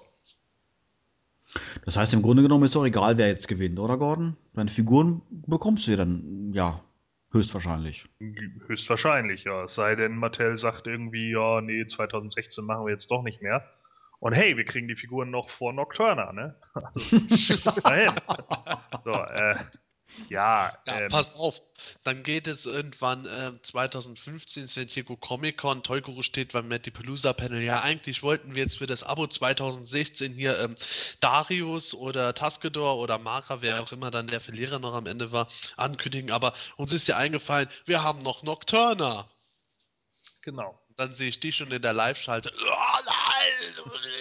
[1.85, 4.37] Das heißt, im Grunde genommen ist doch egal, wer jetzt gewinnt, oder Gordon?
[4.55, 6.83] Deine Figuren bekommst du ja dann, ja,
[7.33, 8.05] höchstwahrscheinlich.
[8.66, 9.64] Höchstwahrscheinlich, ja.
[9.64, 13.68] Es sei denn, Mattel sagt irgendwie, ja, nee, 2016 machen wir jetzt doch nicht mehr.
[14.20, 16.55] Und hey, wir kriegen die Figuren noch vor Nocturna, ne?
[16.74, 18.12] Also, dahin.
[19.05, 19.57] so, äh,
[20.28, 21.61] ja, ja ähm, pass auf.
[22.04, 25.82] Dann geht es irgendwann äh, 2015 San Diego Comic Con.
[25.82, 27.62] Toyguru steht beim Matty Pelusa Panel.
[27.62, 30.76] Ja, eigentlich wollten wir jetzt für das Abo 2016 hier ähm,
[31.20, 35.48] Darius oder Taskedor oder Mara, wer auch immer dann der Verlierer noch am Ende war,
[35.76, 36.30] ankündigen.
[36.30, 39.30] Aber uns ist ja eingefallen, wir haben noch Nocturna.
[40.42, 40.80] Genau.
[40.96, 42.52] Dann sehe ich dich schon in der Live-Schalte.
[42.54, 43.40] Oh nein!
[43.70, 44.20] Sau, ich bring dich um, du Schwein.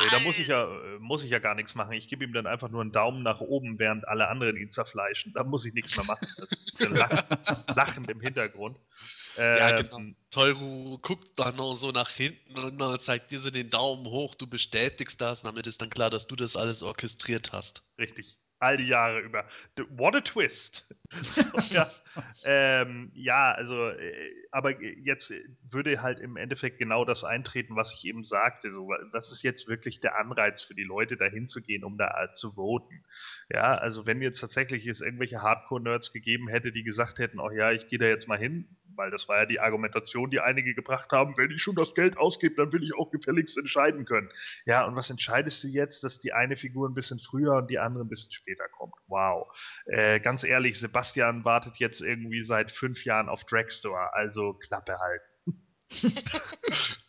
[0.00, 1.92] Nee, da muss ich ja, äh, muss ich ja gar nichts machen.
[1.92, 5.32] Ich gebe ihm dann einfach nur einen Daumen nach oben, während alle anderen ihn zerfleischen.
[5.32, 6.26] Da muss ich nichts mehr machen.
[6.36, 7.24] Das ist dann lach,
[7.76, 8.78] lachend im Hintergrund.
[9.36, 10.00] Ja, Ähm, genau.
[10.30, 14.34] Teuro guckt dann noch so nach hinten und dann zeigt dir so den Daumen hoch,
[14.34, 17.82] du bestätigst das, damit ist dann klar, dass du das alles orchestriert hast.
[17.98, 18.38] Richtig.
[18.64, 19.44] All die Jahre über.
[19.90, 20.86] What a twist.
[21.70, 21.90] ja,
[22.44, 25.32] ähm, ja, also, äh, aber jetzt
[25.70, 28.72] würde halt im Endeffekt genau das eintreten, was ich eben sagte.
[28.72, 32.32] So, was ist jetzt wirklich der Anreiz für die Leute, dahin zu gehen, um da
[32.32, 33.04] zu voten?
[33.50, 37.70] Ja, also wenn jetzt tatsächlich es irgendwelche Hardcore-Nerds gegeben hätte, die gesagt hätten, oh ja,
[37.70, 38.66] ich gehe da jetzt mal hin,
[38.96, 42.16] weil das war ja die Argumentation, die einige gebracht haben, wenn ich schon das Geld
[42.16, 44.28] ausgebe, dann will ich auch gefälligst entscheiden können.
[44.66, 47.78] Ja, und was entscheidest du jetzt, dass die eine Figur ein bisschen früher und die
[47.78, 48.94] andere ein bisschen später kommt?
[49.06, 49.48] Wow.
[49.86, 55.24] Äh, ganz ehrlich, Sebastian wartet jetzt irgendwie seit fünf Jahren auf Dragstore, also Klappe halten.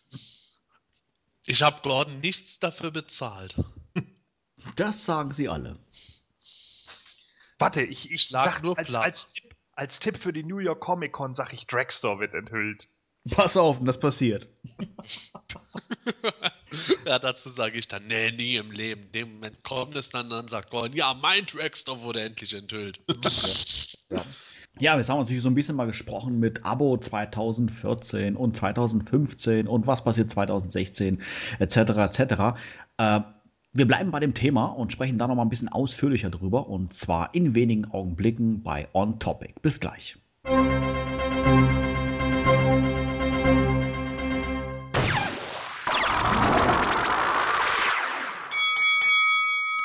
[1.47, 3.55] Ich habe Gordon nichts dafür bezahlt.
[4.75, 5.77] Das sagen sie alle.
[7.59, 9.33] Warte, ich, ich sag nur als, als,
[9.75, 12.89] als Tipp für die New York Comic Con sag ich, Dragstore wird enthüllt.
[13.31, 14.47] Pass auf, das passiert.
[17.05, 19.03] Ja, dazu sage ich dann, nee, nie im Leben.
[19.03, 22.99] In dem Moment kommt es dann, dann sagt Gordon, ja, mein Dragstore wurde endlich enthüllt.
[24.77, 29.69] Ja, jetzt haben wir natürlich so ein bisschen mal gesprochen mit Abo 2014 und 2015
[29.69, 31.21] und was passiert 2016
[31.59, 31.77] etc.
[31.77, 32.59] etc.
[32.97, 33.21] Äh,
[33.75, 36.93] wir bleiben bei dem Thema und sprechen da noch mal ein bisschen ausführlicher drüber und
[36.93, 39.53] zwar in wenigen Augenblicken bei On Topic.
[39.61, 40.17] Bis gleich.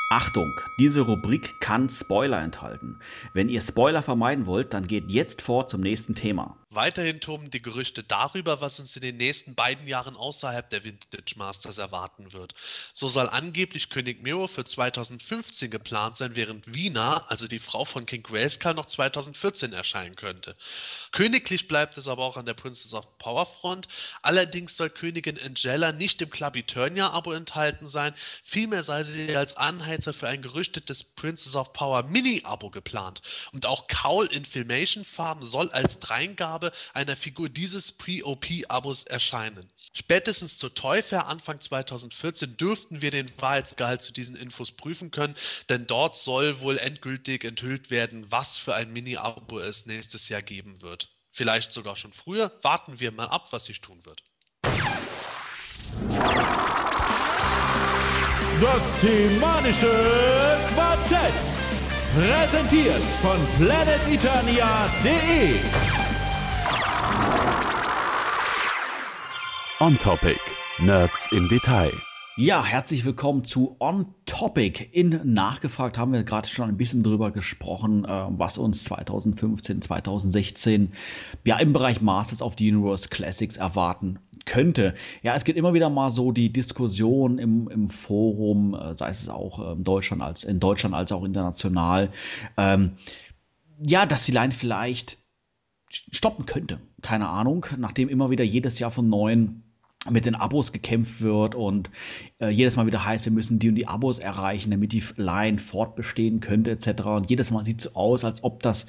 [0.09, 2.99] Achtung, diese Rubrik kann Spoiler enthalten.
[3.33, 6.55] Wenn ihr Spoiler vermeiden wollt, dann geht jetzt vor zum nächsten Thema.
[6.73, 11.33] Weiterhin toben die Gerüchte darüber, was uns in den nächsten beiden Jahren außerhalb der Vintage
[11.35, 12.53] Masters erwarten wird.
[12.93, 18.05] So soll angeblich König Miro für 2015 geplant sein, während Wiener, also die Frau von
[18.05, 20.55] King Grayskull, noch 2014 erscheinen könnte.
[21.11, 23.89] Königlich bleibt es aber auch an der Princess of Power Front.
[24.21, 28.13] Allerdings soll Königin Angela nicht im Club Eternia-Abo enthalten sein.
[28.45, 33.21] Vielmehr sei sie als Anheizer für ein gerüchtetes Princess of Power Mini-Abo geplant.
[33.51, 36.60] Und auch Kaul in Filmation-Farben soll als Dreingabe
[36.93, 39.69] einer Figur dieses Pre-OP-Abos erscheinen.
[39.93, 45.35] Spätestens zur Toy-Fair Anfang 2014 dürften wir den Wahrheitsgehalt zu diesen Infos prüfen können,
[45.69, 50.81] denn dort soll wohl endgültig enthüllt werden, was für ein Mini-Abo es nächstes Jahr geben
[50.81, 51.09] wird.
[51.31, 52.51] Vielleicht sogar schon früher.
[52.61, 54.23] Warten wir mal ab, was sich tun wird.
[58.61, 61.33] Das semanische Quartett.
[62.13, 66.00] Präsentiert von planeteternia.de.
[69.81, 70.39] On Topic.
[70.83, 71.91] Nerds im Detail.
[72.37, 74.87] Ja, herzlich willkommen zu On Topic.
[74.91, 80.93] In Nachgefragt haben wir gerade schon ein bisschen drüber gesprochen, äh, was uns 2015, 2016
[81.45, 84.93] ja im Bereich Masters of the Universe Classics erwarten könnte.
[85.23, 89.29] Ja, es gibt immer wieder mal so die Diskussion im, im Forum, äh, sei es
[89.29, 92.11] auch in Deutschland als in Deutschland als auch international,
[92.55, 92.91] ähm,
[93.83, 95.17] ja, dass die Line vielleicht
[95.89, 96.79] stoppen könnte.
[97.01, 99.60] Keine Ahnung, nachdem immer wieder jedes Jahr von neuen
[100.09, 101.91] mit den Abos gekämpft wird und
[102.39, 105.59] äh, jedes Mal wieder heißt, wir müssen die und die Abos erreichen, damit die Line
[105.59, 107.03] fortbestehen könnte etc.
[107.03, 108.87] Und jedes Mal sieht es so aus, als ob das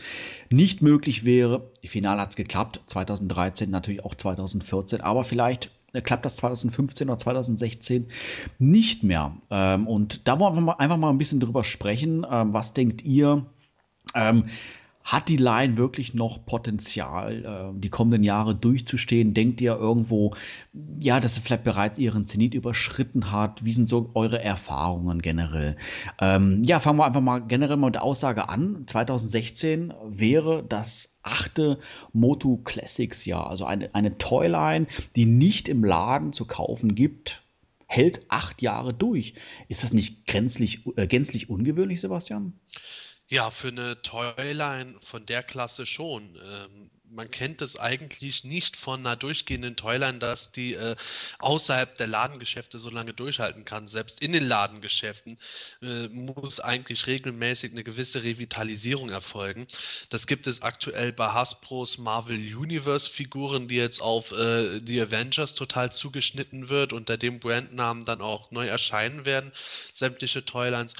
[0.49, 1.71] nicht möglich wäre.
[1.85, 7.19] Finale hat es geklappt, 2013, natürlich auch 2014, aber vielleicht äh, klappt das 2015 oder
[7.19, 8.07] 2016
[8.59, 9.37] nicht mehr.
[9.51, 12.27] Ähm, und da wollen wir einfach mal ein bisschen drüber sprechen.
[12.31, 13.45] Ähm, was denkt ihr?
[14.15, 14.47] Ähm,
[15.05, 19.34] hat die Line wirklich noch Potenzial, äh, die kommenden Jahre durchzustehen?
[19.34, 20.34] Denkt ihr irgendwo,
[20.98, 23.64] ja, dass sie vielleicht bereits ihren Zenit überschritten hat?
[23.64, 25.76] Wie sind so eure Erfahrungen generell?
[26.20, 28.84] Ähm, ja, fangen wir einfach mal generell mal mit der Aussage an.
[28.86, 31.78] 2016 wäre das achte
[32.12, 34.86] Moto Classics Jahr, also eine, eine Toyline,
[35.16, 37.42] die nicht im Laden zu kaufen gibt,
[37.86, 39.34] hält acht Jahre durch.
[39.68, 42.55] Ist das nicht grenzlich, äh, gänzlich ungewöhnlich, Sebastian?
[43.33, 46.39] Ja, für eine Toyline von der Klasse schon.
[46.45, 50.97] Ähm, man kennt es eigentlich nicht von einer durchgehenden Toyline, dass die äh,
[51.39, 53.87] außerhalb der Ladengeschäfte so lange durchhalten kann.
[53.87, 55.39] Selbst in den Ladengeschäften
[55.83, 59.67] äh, muss eigentlich regelmäßig eine gewisse Revitalisierung erfolgen.
[60.09, 65.55] Das gibt es aktuell bei Hasbros Marvel Universe Figuren, die jetzt auf äh, die Avengers
[65.55, 69.53] total zugeschnitten wird, unter dem Brandnamen dann auch neu erscheinen werden,
[69.93, 70.95] sämtliche Toylines.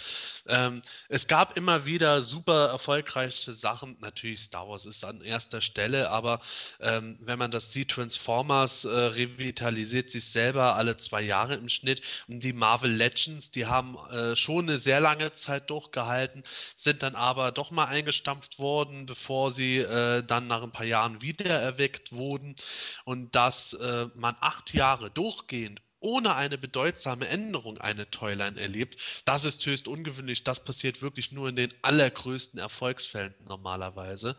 [0.47, 3.97] Ähm, es gab immer wieder super erfolgreiche Sachen.
[4.01, 6.41] Natürlich, Star Wars ist an erster Stelle, Aber
[6.81, 12.03] ähm, wenn man das sieht, Transformers äh, revitalisiert sich selber alle zwei Jahre im Schnitt.
[12.29, 16.43] Und die Marvel Legends, die haben äh, schon eine sehr lange Zeit durchgehalten,
[16.77, 21.23] sind dann aber doch mal eingestampft worden, bevor sie äh, dann nach ein paar Jahren
[21.23, 22.57] wiedererweckt wurden.
[23.05, 29.45] Und dass äh, man acht Jahre durchgehend ohne eine bedeutsame Änderung eine Toyline erlebt, das
[29.45, 30.45] ist höchst ungewöhnlich.
[30.45, 34.37] Das passiert wirklich nur in den allergrößten Erfolgsfällen normalerweise.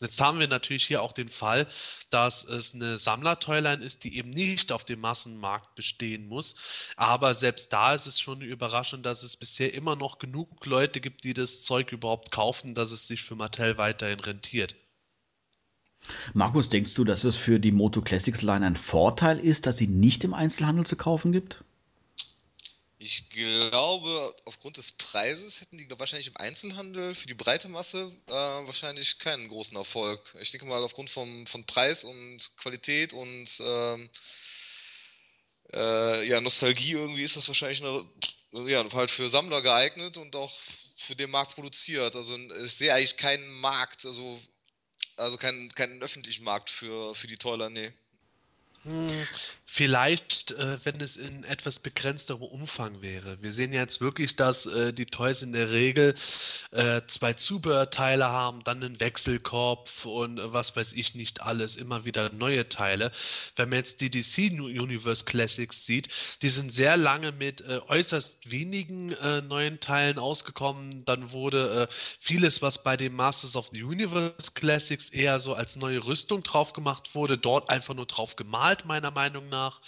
[0.00, 1.66] Jetzt haben wir natürlich hier auch den Fall,
[2.10, 6.54] dass es eine Sammler-Toyline ist, die eben nicht auf dem Massenmarkt bestehen muss.
[6.96, 11.24] Aber selbst da ist es schon überraschend, dass es bisher immer noch genug Leute gibt,
[11.24, 14.76] die das Zeug überhaupt kaufen, dass es sich für Mattel weiterhin rentiert.
[16.34, 19.88] Markus, denkst du, dass es für die Moto Classics Line ein Vorteil ist, dass sie
[19.88, 21.64] nicht im Einzelhandel zu kaufen gibt?
[22.98, 28.32] Ich glaube, aufgrund des Preises hätten die wahrscheinlich im Einzelhandel für die breite Masse äh,
[28.32, 30.34] wahrscheinlich keinen großen Erfolg.
[30.40, 34.10] Ich denke mal, aufgrund vom, von Preis und Qualität und ähm,
[35.74, 38.04] äh, ja, Nostalgie irgendwie ist das wahrscheinlich eine,
[38.68, 40.52] ja, halt für Sammler geeignet und auch
[40.96, 42.16] für den Markt produziert.
[42.16, 44.40] Also ich sehe eigentlich keinen Markt, also
[45.16, 47.92] also keinen kein öffentlichen Markt für, für die Toiler, nee.
[48.84, 49.26] Hm,
[49.66, 53.42] vielleicht, äh, wenn es in etwas begrenzterem Umfang wäre.
[53.42, 56.14] Wir sehen jetzt wirklich, dass äh, die Toys in der Regel
[56.70, 62.04] äh, zwei Zubehörteile haben, dann einen Wechselkopf und äh, was weiß ich nicht alles, immer
[62.04, 63.10] wieder neue Teile.
[63.56, 66.08] Wenn man jetzt die DC Universe Classics sieht,
[66.42, 71.04] die sind sehr lange mit äh, äußerst wenigen äh, neuen Teilen ausgekommen.
[71.04, 71.88] Dann wurde
[72.20, 76.72] vieles, was bei den Masters of the Universe Classics eher so als neue Rüstung drauf
[76.72, 79.80] gemacht wurde, dort einfach nur drauf gemalt, meiner Meinung nach nach.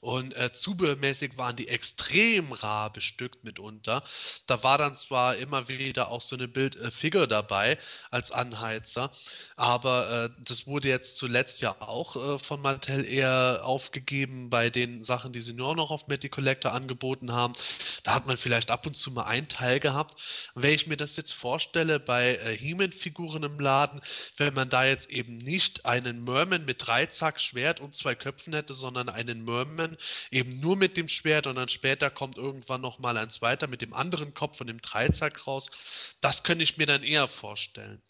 [0.00, 4.02] Und äh, zubehörmäßig waren die extrem rar bestückt mitunter.
[4.46, 7.78] Da war dann zwar immer wieder auch so eine Bildfigur äh, dabei
[8.10, 9.10] als Anheizer,
[9.56, 15.02] aber äh, das wurde jetzt zuletzt ja auch äh, von Mattel eher aufgegeben bei den
[15.04, 17.54] Sachen, die sie nur noch auf Matty Collector angeboten haben.
[18.02, 20.20] Da hat man vielleicht ab und zu mal einen Teil gehabt.
[20.54, 24.00] Wenn ich mir das jetzt vorstelle bei äh, He-Man-Figuren im Laden,
[24.36, 28.74] wenn man da jetzt eben nicht einen Merman mit Dreizack, Schwert und zwei Köpfen hätte,
[28.74, 29.87] sondern einen Merman
[30.30, 33.94] eben nur mit dem Schwert und dann später kommt irgendwann nochmal ein zweiter mit dem
[33.94, 35.70] anderen Kopf und dem Dreizack raus.
[36.20, 38.02] Das könnte ich mir dann eher vorstellen.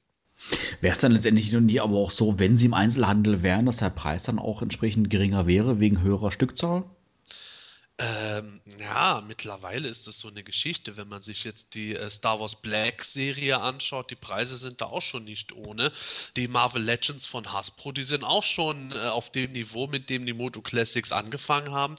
[0.80, 3.90] Wäre es dann letztendlich nie aber auch so, wenn sie im Einzelhandel wären, dass der
[3.90, 6.84] Preis dann auch entsprechend geringer wäre, wegen höherer Stückzahl?
[8.00, 12.38] Ähm, ja, mittlerweile ist das so eine Geschichte, wenn man sich jetzt die äh, Star
[12.38, 15.90] Wars Black Serie anschaut, die Preise sind da auch schon nicht ohne.
[16.36, 20.26] Die Marvel Legends von Hasbro, die sind auch schon äh, auf dem Niveau, mit dem
[20.26, 21.96] die Moto Classics angefangen haben.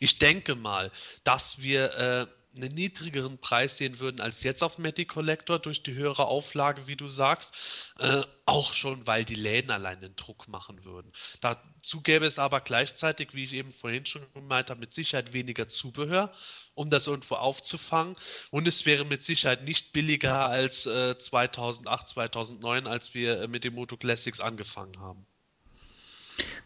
[0.00, 0.90] Ich denke mal,
[1.22, 5.94] dass wir äh, einen niedrigeren Preis sehen würden als jetzt auf Matty Collector durch die
[5.94, 7.54] höhere Auflage, wie du sagst.
[7.98, 11.12] Äh, auch schon, weil die Läden allein den Druck machen würden.
[11.40, 15.68] Dazu gäbe es aber gleichzeitig, wie ich eben vorhin schon gemeint habe, mit Sicherheit weniger
[15.68, 16.32] Zubehör,
[16.74, 18.16] um das irgendwo aufzufangen.
[18.50, 23.64] Und es wäre mit Sicherheit nicht billiger als äh, 2008, 2009, als wir äh, mit
[23.64, 25.26] dem Moto Classics angefangen haben.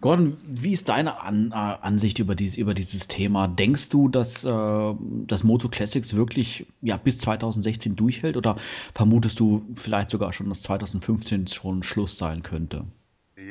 [0.01, 3.49] Gordon, wie ist deine An äh, Ansicht über, dies, über dieses Thema?
[3.49, 4.95] Denkst du, dass äh,
[5.27, 8.57] das Moto Classics wirklich ja, bis 2016 durchhält oder
[8.95, 12.85] vermutest du vielleicht sogar schon, dass 2015 schon Schluss sein könnte?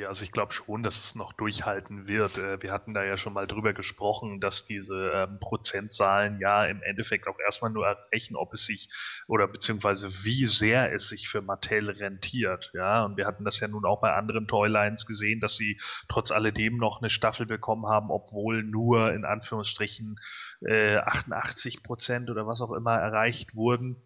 [0.03, 2.37] Also ich glaube schon, dass es noch durchhalten wird.
[2.37, 6.81] Äh, wir hatten da ja schon mal drüber gesprochen, dass diese ähm, Prozentzahlen ja im
[6.81, 8.89] Endeffekt auch erstmal nur erreichen, ob es sich
[9.27, 12.71] oder beziehungsweise wie sehr es sich für Mattel rentiert.
[12.73, 15.79] Ja, und wir hatten das ja nun auch bei anderen Toylines gesehen, dass sie
[16.09, 20.19] trotz alledem noch eine Staffel bekommen haben, obwohl nur in Anführungsstrichen
[20.65, 24.01] äh, 88 Prozent oder was auch immer erreicht wurden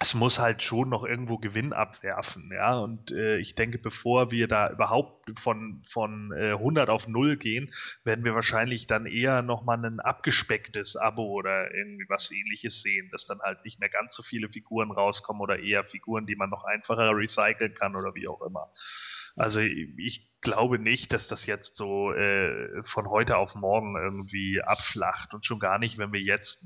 [0.00, 2.78] es muss halt schon noch irgendwo Gewinn abwerfen, ja.
[2.78, 7.72] Und äh, ich denke, bevor wir da überhaupt von von äh, 100 auf 0 gehen,
[8.04, 13.26] werden wir wahrscheinlich dann eher nochmal ein abgespecktes Abo oder irgendwie was ähnliches sehen, dass
[13.26, 16.64] dann halt nicht mehr ganz so viele Figuren rauskommen oder eher Figuren, die man noch
[16.64, 18.70] einfacher recyceln kann oder wie auch immer.
[19.38, 25.32] Also ich glaube nicht, dass das jetzt so äh, von heute auf morgen irgendwie abflacht
[25.32, 26.64] und schon gar nicht, wenn wir jetzt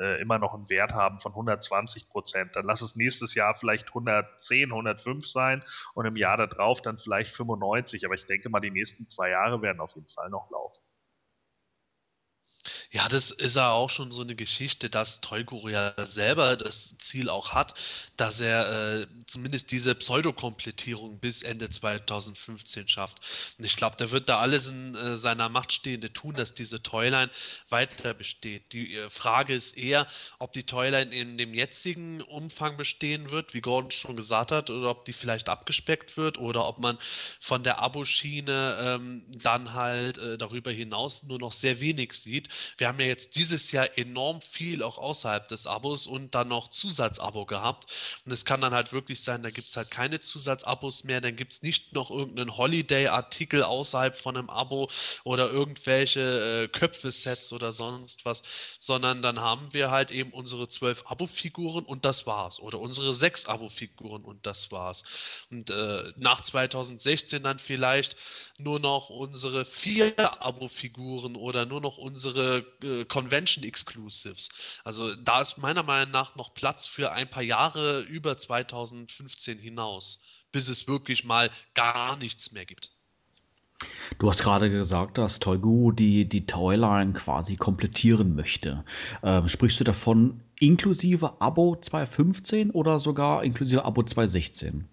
[0.00, 2.56] äh, immer noch einen Wert haben von 120 Prozent.
[2.56, 5.62] Dann lass es nächstes Jahr vielleicht 110, 105 sein
[5.92, 8.06] und im Jahr darauf dann vielleicht 95.
[8.06, 10.83] Aber ich denke mal, die nächsten zwei Jahre werden auf jeden Fall noch laufen.
[12.90, 17.28] Ja, das ist ja auch schon so eine Geschichte, dass Toyguru ja selber das Ziel
[17.28, 17.74] auch hat,
[18.16, 23.20] dass er äh, zumindest diese Pseudokomplettierung bis Ende 2015 schafft.
[23.58, 26.82] Und ich glaube, der wird da alles in äh, seiner Macht Stehende tun, dass diese
[26.82, 27.30] Toyline
[27.68, 28.72] weiter besteht.
[28.72, 30.06] Die äh, Frage ist eher,
[30.38, 34.90] ob die Toyline in dem jetzigen Umfang bestehen wird, wie Gordon schon gesagt hat, oder
[34.90, 36.98] ob die vielleicht abgespeckt wird oder ob man
[37.40, 42.48] von der Aboschiene ähm, dann halt äh, darüber hinaus nur noch sehr wenig sieht
[42.78, 46.68] wir haben ja jetzt dieses Jahr enorm viel auch außerhalb des Abos und dann noch
[46.68, 47.92] Zusatzabo gehabt.
[48.24, 51.36] Und es kann dann halt wirklich sein, da gibt es halt keine Zusatzabos mehr, dann
[51.36, 54.90] gibt es nicht noch irgendeinen Holiday-Artikel außerhalb von einem Abo
[55.24, 58.42] oder irgendwelche äh, Köpfe-Sets oder sonst was,
[58.78, 62.60] sondern dann haben wir halt eben unsere zwölf Abo-Figuren und das war's.
[62.60, 65.04] Oder unsere sechs Abo-Figuren und das war's.
[65.50, 68.16] Und äh, nach 2016 dann vielleicht
[68.58, 72.43] nur noch unsere vier Abo-Figuren oder nur noch unsere
[72.82, 74.48] äh, Convention Exclusives.
[74.84, 80.20] Also da ist meiner Meinung nach noch Platz für ein paar Jahre über 2015 hinaus,
[80.52, 82.90] bis es wirklich mal gar nichts mehr gibt.
[84.18, 88.84] Du hast gerade gesagt, dass Toygu die, die Toyline quasi komplettieren möchte.
[89.22, 94.88] Ähm, sprichst du davon inklusive Abo 2015 oder sogar inklusive Abo 2016?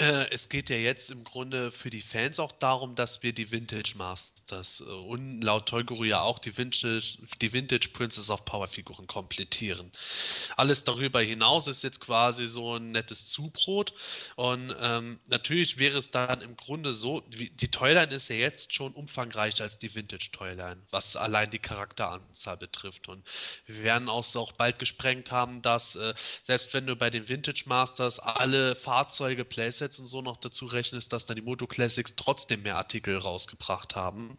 [0.00, 3.50] Äh, es geht ja jetzt im Grunde für die Fans auch darum, dass wir die
[3.50, 8.66] Vintage Masters äh, und laut Toyguru ja auch die Vintage, die Vintage Princess of Power
[8.66, 9.92] Figuren komplettieren.
[10.56, 13.92] Alles darüber hinaus ist jetzt quasi so ein nettes Zubrot
[14.36, 18.72] und ähm, natürlich wäre es dann im Grunde so, die, die Toyline ist ja jetzt
[18.72, 23.22] schon umfangreicher als die Vintage Toyline, was allein die Charakteranzahl betrifft und
[23.66, 27.64] wir werden auch, auch bald gesprengt haben, dass äh, selbst wenn du bei den Vintage
[27.66, 32.14] Masters alle Fahrzeuge, Playsets jetzt und so noch dazu rechnest, dass dann die Moto Classics
[32.14, 34.38] trotzdem mehr Artikel rausgebracht haben.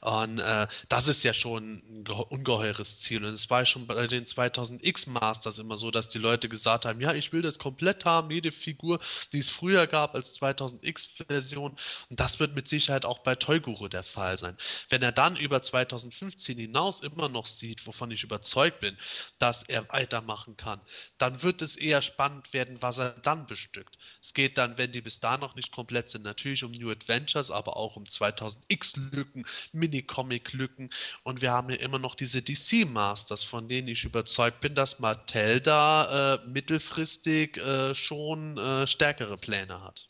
[0.00, 3.24] Und äh, das ist ja schon ein ungeheures Ziel.
[3.24, 7.00] Und es war schon bei den 2000X Masters immer so, dass die Leute gesagt haben,
[7.00, 8.98] ja, ich will das komplett haben, jede Figur,
[9.32, 11.76] die es früher gab als 2000X Version.
[12.10, 14.56] Und das wird mit Sicherheit auch bei Toyguru der Fall sein.
[14.88, 18.98] Wenn er dann über 2015 hinaus immer noch sieht, wovon ich überzeugt bin,
[19.38, 20.80] dass er weitermachen kann,
[21.18, 23.98] dann wird es eher spannend werden, was er dann bestückt.
[24.20, 27.50] Es geht dann, wenn die bis da noch nicht komplett sind, natürlich um New Adventures,
[27.50, 30.90] aber auch um 2000X-Lücken, Mini-Comic-Lücken.
[31.22, 35.60] Und wir haben ja immer noch diese DC-Masters, von denen ich überzeugt bin, dass Mattel
[35.60, 40.08] da äh, mittelfristig äh, schon äh, stärkere Pläne hat.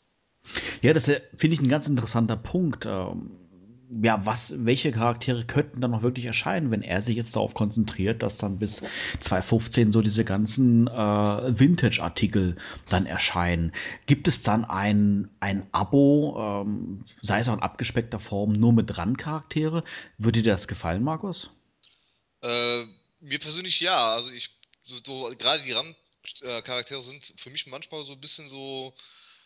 [0.81, 2.85] Ja, das finde ich ein ganz interessanter Punkt.
[2.85, 3.44] Ähm
[4.01, 8.23] ja, was, welche Charaktere könnten dann noch wirklich erscheinen, wenn er sich jetzt darauf konzentriert,
[8.23, 8.83] dass dann bis
[9.19, 10.91] 2015 so diese ganzen äh,
[11.59, 12.55] Vintage-Artikel
[12.89, 13.71] dann erscheinen?
[14.05, 18.97] Gibt es dann ein, ein Abo, ähm, sei es auch in abgespeckter Form, nur mit
[18.97, 19.83] Randcharaktere?
[20.17, 21.49] Würde dir das gefallen, Markus?
[22.41, 22.83] Äh,
[23.19, 24.13] mir persönlich ja.
[24.13, 24.49] Also ich,
[24.81, 28.93] so, so gerade die Randcharaktere sind für mich manchmal so ein bisschen so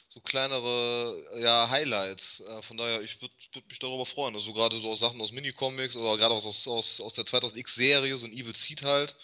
[0.09, 2.39] so kleinere ja, Highlights.
[2.41, 4.33] Äh, von daher, ich würde würd mich darüber freuen.
[4.33, 8.25] Also gerade so aus Sachen aus Minicomics oder gerade aus, aus, aus der 2000X-Serie, so
[8.25, 9.15] ein Evil Seed halt.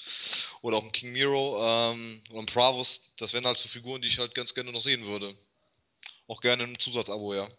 [0.62, 3.02] Oder auch ein King Miro ähm, oder ein Bravos.
[3.18, 5.36] Das wären halt so Figuren, die ich halt ganz gerne noch sehen würde.
[6.28, 7.50] Auch gerne im Zusatzabo, ja.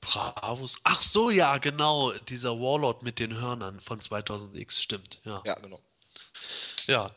[0.00, 0.76] Bravos.
[0.84, 2.12] Ach so, ja, genau.
[2.12, 5.20] Dieser Warlord mit den Hörnern von 2000X, stimmt.
[5.24, 5.80] Ja, ja genau.
[6.86, 7.12] Ja,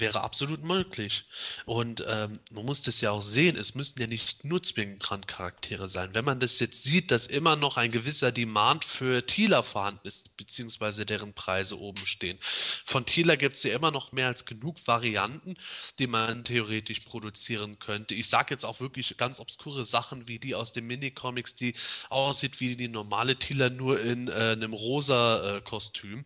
[0.00, 1.24] wäre absolut möglich.
[1.64, 5.88] Und ähm, man muss das ja auch sehen, es müssen ja nicht nur zwingend Randcharaktere
[5.88, 6.14] sein.
[6.14, 10.36] Wenn man das jetzt sieht, dass immer noch ein gewisser Demand für Thieler vorhanden ist,
[10.36, 12.38] beziehungsweise deren Preise oben stehen.
[12.84, 15.56] Von Thieler gibt es ja immer noch mehr als genug Varianten,
[15.98, 18.14] die man theoretisch produzieren könnte.
[18.14, 21.74] Ich sage jetzt auch wirklich ganz obskure Sachen wie die aus den Minicomics, die
[22.08, 26.24] aussieht wie die normale Thieler nur in äh, einem rosa äh, Kostüm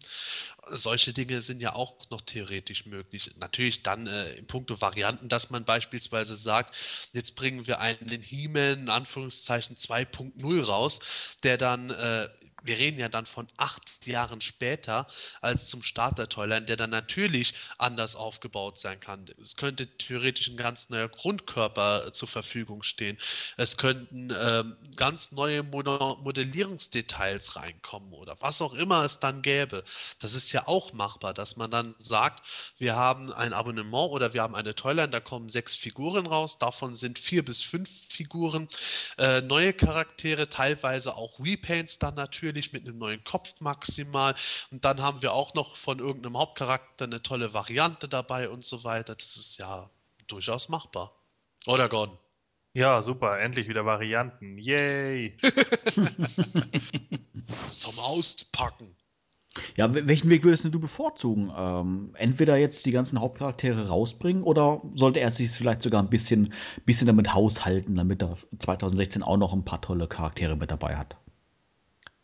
[0.73, 3.33] solche Dinge sind ja auch noch theoretisch möglich.
[3.39, 6.75] Natürlich dann äh, in puncto Varianten, dass man beispielsweise sagt,
[7.13, 11.01] jetzt bringen wir einen He-Man in Anführungszeichen 2.0 raus,
[11.43, 12.29] der dann äh,
[12.63, 15.07] wir reden ja dann von acht Jahren später
[15.41, 19.27] als zum Start der Toyline, der dann natürlich anders aufgebaut sein kann.
[19.43, 23.19] Es könnte theoretisch ein ganz neuer Grundkörper äh, zur Verfügung stehen.
[23.57, 29.83] Es könnten ähm, ganz neue Mod Modellierungsdetails reinkommen oder was auch immer es dann gäbe.
[30.19, 32.45] Das ist ja auch machbar, dass man dann sagt,
[32.79, 36.95] wir haben ein Abonnement oder wir haben eine Toyline, da kommen sechs Figuren raus, davon
[36.95, 38.69] sind vier bis fünf Figuren,
[39.19, 44.35] äh, neue Charaktere, teilweise auch Repaints dann natürlich natürlich mit einem neuen Kopf maximal.
[44.71, 48.85] Und dann haben wir auch noch von irgendeinem Hauptcharakter eine tolle Variante dabei und so
[48.85, 49.15] weiter.
[49.15, 49.89] Das ist ja
[50.27, 51.15] durchaus machbar.
[51.67, 52.19] Oder Gordon?
[52.73, 54.57] Ja, super, endlich wieder Varianten.
[54.59, 55.37] Yay!
[57.79, 58.95] Zum Auspacken.
[59.77, 61.51] Ja, welchen Weg würdest du bevorzugen?
[61.57, 66.55] Ähm, entweder jetzt die ganzen Hauptcharaktere rausbringen oder sollte er sich vielleicht sogar ein bisschen,
[66.87, 71.17] bisschen damit haushalten, damit er 2016 auch noch ein paar tolle Charaktere mit dabei hat?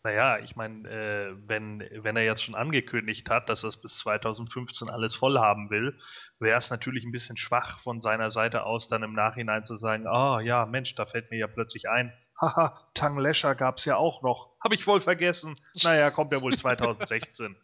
[0.03, 3.97] Naja, ich meine, äh, wenn, wenn er jetzt schon angekündigt hat, dass er es bis
[3.97, 5.97] 2015 alles voll haben will,
[6.39, 10.07] wäre es natürlich ein bisschen schwach von seiner Seite aus, dann im Nachhinein zu sagen,
[10.07, 13.85] ah oh, ja, Mensch, da fällt mir ja plötzlich ein, haha, Tang Lescher gab es
[13.85, 17.55] ja auch noch, habe ich wohl vergessen, naja, kommt ja wohl 2016.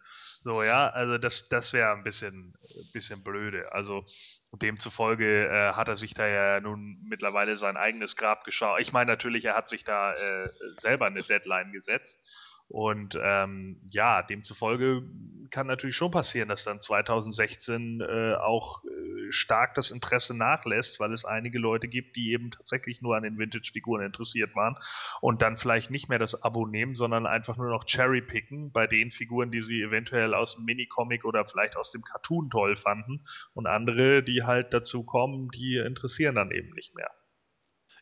[0.43, 2.53] So, ja, also das, das wäre ein bisschen,
[2.91, 3.71] bisschen blöde.
[3.71, 4.05] Also
[4.51, 8.81] demzufolge äh, hat er sich da ja nun mittlerweile sein eigenes Grab geschaut.
[8.81, 12.19] Ich meine natürlich, er hat sich da äh, selber eine Deadline gesetzt.
[12.67, 15.03] Und ähm, ja, demzufolge
[15.51, 21.13] kann natürlich schon passieren, dass dann 2016 äh, auch äh, stark das Interesse nachlässt, weil
[21.13, 24.75] es einige Leute gibt, die eben tatsächlich nur an den Vintage-Figuren interessiert waren
[25.21, 29.11] und dann vielleicht nicht mehr das Abo nehmen, sondern einfach nur noch Cherry-picken bei den
[29.11, 33.67] Figuren, die sie eventuell aus dem Minicomic oder vielleicht aus dem Cartoon toll fanden und
[33.67, 37.11] andere, die halt dazu kommen, die interessieren dann eben nicht mehr.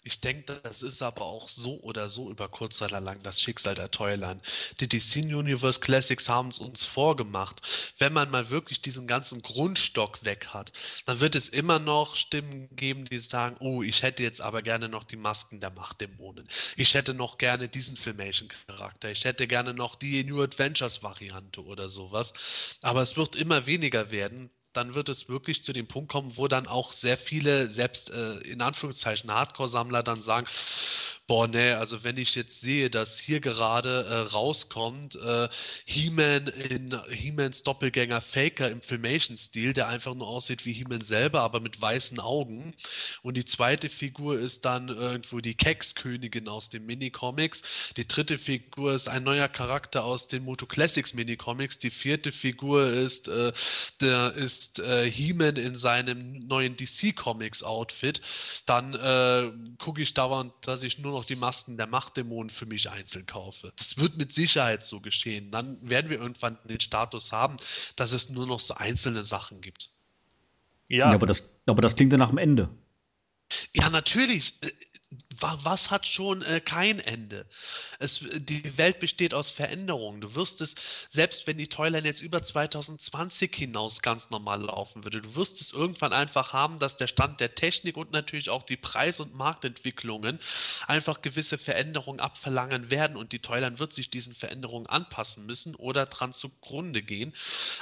[0.04, 3.76] Ich denke, das ist aber auch so oder so über kurz oder lang das Schicksal
[3.76, 4.42] der Toyline.
[4.80, 7.62] Die DC Universe Classics haben es uns vorgemacht.
[8.00, 10.72] Wenn man mal wirklich diesen ganzen Grundstock weg hat,
[11.06, 14.90] dann wird es immer noch Stimmen geben, die sagen, oh, ich hätte jetzt aber gerne
[14.90, 16.50] noch die Masken der Machtdämonen.
[16.76, 19.12] Ich hätte noch gerne diesen Filmation-Charakter.
[19.12, 22.34] Ich hätte gerne noch die New Adventures-Variante oder sowas.
[22.82, 26.48] Aber es wird immer weniger werden dann wird es wirklich zu dem Punkt kommen, wo
[26.48, 30.48] dann auch sehr viele, selbst äh, in Anführungszeichen Hardcore-Sammler dann sagen,
[31.32, 35.48] Boah, ne, also wenn ich jetzt sehe, dass hier gerade äh, rauskommt, äh,
[35.86, 41.62] He-Man in He-Mans Doppelgänger Faker im Filmation-Stil, der einfach nur aussieht wie He-Man selber, aber
[41.62, 42.76] mit weißen Augen.
[43.22, 47.64] Und die zweite Figur ist dann irgendwo die Kekskönigin aus den Minicomics.
[47.96, 51.80] Die dritte Figur ist ein neuer Charakter aus den Moto Classics Minicomics.
[51.80, 53.54] Die vierte Figur ist, äh,
[54.02, 58.22] der ist äh, He-Man in seinem neuen DC Comics Outfit.
[58.66, 62.66] Dann äh, gucke ich dauernd, dass ich nur noch noch die Masken der Machtdämonen für
[62.66, 63.72] mich einzeln kaufe.
[63.76, 65.52] Das wird mit Sicherheit so geschehen.
[65.52, 67.58] Dann werden wir irgendwann den Status haben,
[67.96, 69.92] dass es nur noch so einzelne Sachen gibt.
[70.88, 72.70] Ja, ja aber, das, aber das klingt ja nach dem Ende.
[73.76, 74.56] Ja, natürlich
[75.42, 77.46] was hat schon äh, kein Ende?
[78.00, 80.22] Es, die Welt besteht aus Veränderungen.
[80.22, 80.76] Du wirst es,
[81.10, 85.74] selbst wenn die Toyline jetzt über 2020 hinaus ganz normal laufen würde, du wirst es
[85.74, 90.40] irgendwann einfach haben, dass der Stand der Technik und natürlich auch die Preis- und Marktentwicklungen
[90.88, 96.06] einfach gewisse Veränderungen abverlangen werden und die Toyline wird sich diesen Veränderungen anpassen müssen oder
[96.06, 97.34] dran zugrunde gehen.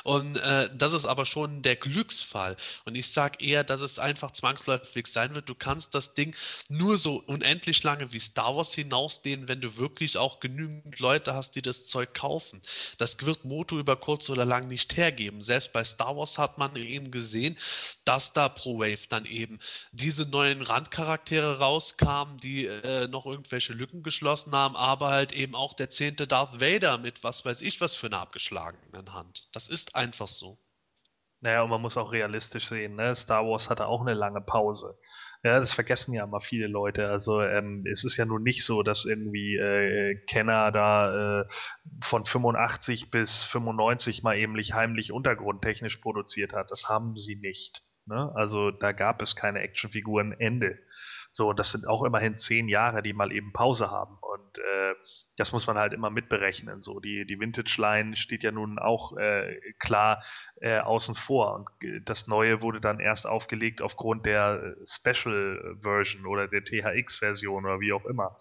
[0.04, 2.56] Und äh, das ist aber schon der Glücksfall.
[2.86, 5.50] Und ich sage eher, dass es einfach zwangsläufig sein wird.
[5.50, 6.36] Du kannst das Ding
[6.70, 7.49] nur so unendlich
[7.84, 12.14] lange wie Star Wars hinausdehnen, wenn du wirklich auch genügend Leute hast, die das Zeug
[12.14, 12.62] kaufen.
[12.98, 15.42] Das wird Moto über kurz oder lang nicht hergeben.
[15.42, 17.58] Selbst bei Star Wars hat man eben gesehen,
[18.06, 19.60] dass da pro Wave dann eben
[19.92, 25.74] diese neuen Randcharaktere rauskamen, die äh, noch irgendwelche Lücken geschlossen haben, aber halt eben auch
[25.74, 29.48] der zehnte Darth Vader mit was weiß ich was für einer abgeschlagenen Hand.
[29.52, 30.60] Das ist einfach so.
[31.42, 33.16] Naja, und man muss auch realistisch sehen, ne?
[33.16, 34.98] Star Wars hatte auch eine lange Pause.
[35.42, 37.10] Ja, das vergessen ja immer viele Leute.
[37.10, 41.46] Also ähm, es ist ja nun nicht so, dass irgendwie äh, Kenner da äh,
[42.02, 46.72] von 85 bis 95 mal eben heimlich untergrundtechnisch produziert hat.
[46.72, 47.84] Das haben sie nicht.
[48.06, 48.32] Ne?
[48.36, 50.78] Also da gab es keine Actionfiguren Ende.
[51.32, 54.18] So, das sind auch immerhin zehn Jahre, die mal eben Pause haben.
[54.22, 54.96] Und äh,
[55.38, 56.82] das muss man halt immer mitberechnen.
[56.82, 60.24] So, die, die Vintage-Line steht ja nun auch äh, klar
[60.62, 61.56] äh, außen vor.
[61.56, 61.70] Und
[62.06, 68.06] das Neue wurde dann erst aufgelegt aufgrund der Special-Version oder der THX-Version oder wie auch
[68.06, 68.38] immer.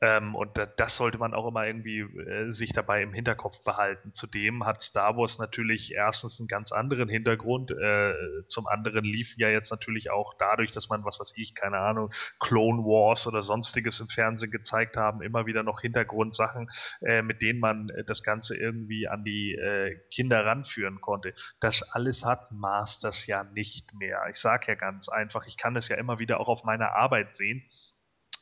[0.00, 4.12] Ähm, und das sollte man auch immer irgendwie äh, sich dabei im Hinterkopf behalten.
[4.14, 7.70] Zudem hat Star Wars natürlich erstens einen ganz anderen Hintergrund.
[7.70, 8.12] Äh,
[8.46, 12.12] zum anderen lief ja jetzt natürlich auch dadurch, dass man, was weiß ich, keine Ahnung,
[12.40, 16.68] Clone Wars oder sonstiges im Fernsehen gezeigt haben, immer wieder noch Hintergrundsachen,
[17.00, 21.34] äh, mit denen man äh, das Ganze irgendwie an die äh, Kinder ranführen konnte.
[21.60, 24.22] Das alles hat Masters ja nicht mehr.
[24.30, 27.34] Ich sage ja ganz einfach, ich kann es ja immer wieder auch auf meiner Arbeit
[27.34, 27.64] sehen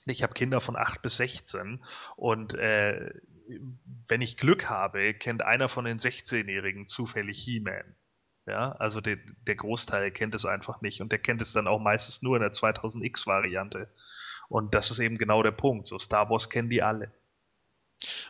[0.06, 1.82] ich habe Kinder von 8 bis 16
[2.16, 3.10] und äh,
[4.08, 7.94] wenn ich Glück habe, kennt einer von den 16-Jährigen zufällig He-Man.
[8.46, 11.80] Ja, also der, der Großteil kennt es einfach nicht und der kennt es dann auch
[11.80, 13.88] meistens nur in der 2000X-Variante.
[14.48, 15.88] Und das ist eben genau der Punkt.
[15.88, 17.10] So Star Wars kennen die alle.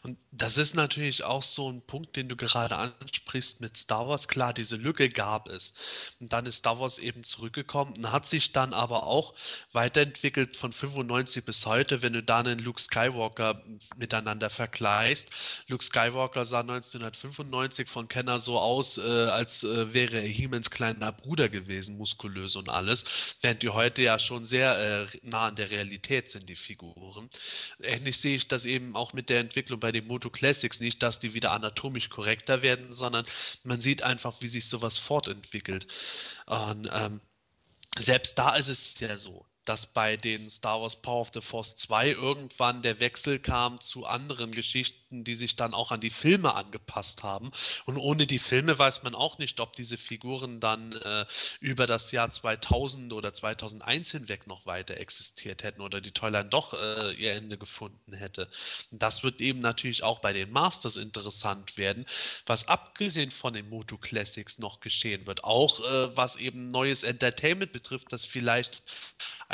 [0.03, 4.29] Und das ist natürlich auch so ein Punkt, den du gerade ansprichst mit Star Wars.
[4.29, 5.75] Klar, diese Lücke gab es.
[6.20, 9.35] Und dann ist Star Wars eben zurückgekommen und hat sich dann aber auch
[9.72, 13.62] weiterentwickelt von 95 bis heute, wenn du dann einen Luke Skywalker
[13.97, 15.31] miteinander vergleichst.
[15.68, 21.12] Luke Skywalker sah 1995 von Kenner so aus, äh, als äh, wäre er Hemans kleiner
[21.12, 23.05] Bruder gewesen, muskulös und alles,
[23.40, 27.28] während die heute ja schon sehr äh, nah an der Realität sind, die Figuren.
[27.82, 31.19] Ähnlich sehe ich das eben auch mit der Entwicklung bei den Moto Classics nicht, dass
[31.19, 33.27] die wieder anatomisch korrekter werden, sondern
[33.62, 35.86] man sieht einfach, wie sich sowas fortentwickelt.
[36.47, 37.20] Und ähm,
[37.99, 41.74] selbst da ist es ja so, dass bei den Star Wars Power of the Force
[41.77, 46.55] 2 irgendwann der Wechsel kam zu anderen Geschichten, die sich dann auch an die Filme
[46.55, 47.53] angepasst haben.
[47.86, 51.27] Und ohne die Filme weiß man auch nicht, ob diese Figuren dann äh,
[51.61, 56.74] über das Jahr 2000 oder 2001 hinweg noch weiter existiert hätten oder die Toyline doch
[56.74, 58.49] äh, ihr Ende gefunden hätte.
[58.91, 62.07] Und das wird eben natürlich auch bei den Masters interessant werden,
[62.47, 65.45] was abgesehen von den Moto Classics noch geschehen wird.
[65.45, 68.82] Auch äh, was eben neues Entertainment betrifft, das vielleicht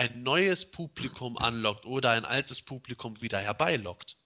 [0.01, 4.17] ein neues Publikum anlockt oder ein altes Publikum wieder herbeilockt.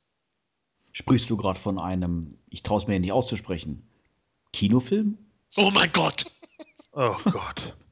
[0.92, 3.90] Sprichst du gerade von einem, ich traue es mir ja nicht auszusprechen,
[4.52, 5.18] Kinofilm?
[5.56, 6.26] Oh mein Gott!
[6.92, 7.74] Oh Gott.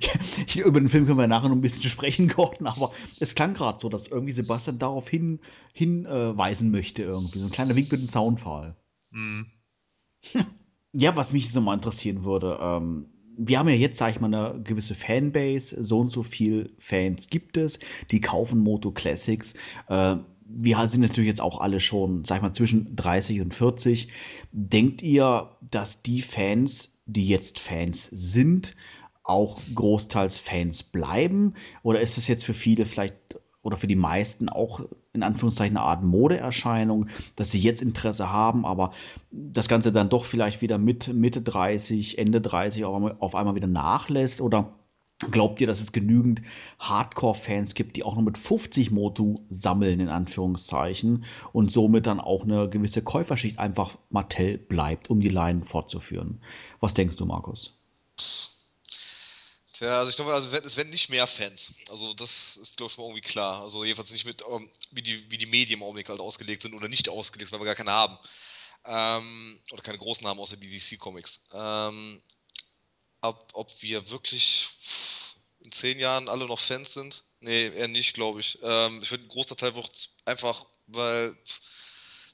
[0.00, 3.54] Ja, über den Film können wir nachher noch ein bisschen sprechen, Gordon, aber es klang
[3.54, 5.38] gerade so, dass irgendwie Sebastian darauf hin,
[5.72, 7.38] hinweisen äh, möchte, irgendwie.
[7.38, 8.76] So ein kleiner Wink mit dem Zaunpfahl.
[9.10, 9.42] Mm.
[10.92, 14.32] Ja, was mich jetzt nochmal interessieren würde, ähm, wir haben ja jetzt, sag ich mal,
[14.32, 15.82] eine gewisse Fanbase.
[15.82, 17.78] So und so viel Fans gibt es,
[18.10, 19.54] die kaufen Moto Classics.
[19.88, 20.16] Äh,
[20.48, 24.08] wir sind natürlich jetzt auch alle schon, sag ich mal, zwischen 30 und 40.
[24.52, 28.74] Denkt ihr, dass die Fans, die jetzt Fans sind,
[29.24, 31.54] auch großteils Fans bleiben?
[31.82, 33.16] Oder ist es jetzt für viele vielleicht
[33.66, 34.80] oder für die meisten auch
[35.12, 38.92] in Anführungszeichen eine Art Modeerscheinung, dass sie jetzt Interesse haben, aber
[39.32, 44.40] das Ganze dann doch vielleicht wieder mit Mitte 30, Ende 30 auf einmal wieder nachlässt?
[44.40, 44.72] Oder
[45.32, 46.42] glaubt ihr, dass es genügend
[46.78, 52.44] Hardcore-Fans gibt, die auch nur mit 50 Motu sammeln, in Anführungszeichen, und somit dann auch
[52.44, 56.40] eine gewisse Käuferschicht einfach Mattel bleibt, um die Line fortzuführen?
[56.80, 57.78] Was denkst du, Markus?
[59.76, 61.74] Tja, also ich glaube, also es werden nicht mehr Fans.
[61.90, 63.60] Also das ist, glaube ich, schon irgendwie klar.
[63.62, 66.72] Also jedenfalls nicht mit, ähm, wie, die, wie die Medien im Augenblick halt ausgelegt sind
[66.72, 68.18] oder nicht ausgelegt, weil wir gar keine haben.
[68.86, 71.40] Ähm, oder keine großen haben, außer die DC-Comics.
[71.52, 72.22] Ähm,
[73.20, 74.70] ob, ob wir wirklich
[75.60, 77.24] in zehn Jahren alle noch Fans sind?
[77.40, 78.58] Nee, eher nicht, glaube ich.
[78.62, 81.36] Ähm, ich finde, ein großer Teil wird einfach, weil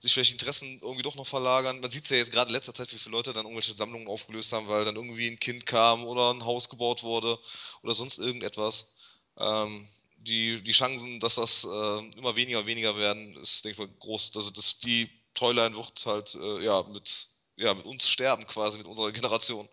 [0.02, 1.80] sich vielleicht Interessen irgendwie doch noch verlagern.
[1.80, 4.08] Man sieht es ja jetzt gerade in letzter Zeit, wie viele Leute dann irgendwelche Sammlungen
[4.08, 7.38] aufgelöst haben, weil dann irgendwie ein Kind kam oder ein Haus gebaut wurde
[7.82, 8.88] oder sonst irgendetwas.
[9.38, 13.88] Ähm, die, die Chancen, dass das äh, immer weniger und weniger werden, ist, denke ich
[13.88, 14.32] mal, groß.
[14.34, 18.88] Also das, die Toyline wird halt äh, ja, mit, ja, mit uns sterben quasi, mit
[18.88, 19.68] unserer Generation.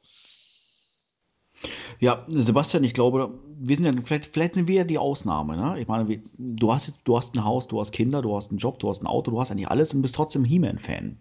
[1.99, 5.57] Ja, Sebastian, ich glaube, wir sind ja, vielleicht, vielleicht sind wir ja die Ausnahme.
[5.57, 5.79] Ne?
[5.81, 8.57] Ich meine, du hast jetzt, du hast ein Haus, du hast Kinder, du hast einen
[8.57, 11.17] Job, du hast ein Auto, du hast eigentlich alles und bist trotzdem He-Man-Fan.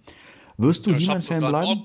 [0.56, 1.82] Wirst du ja, He-Man-Fan bleiben?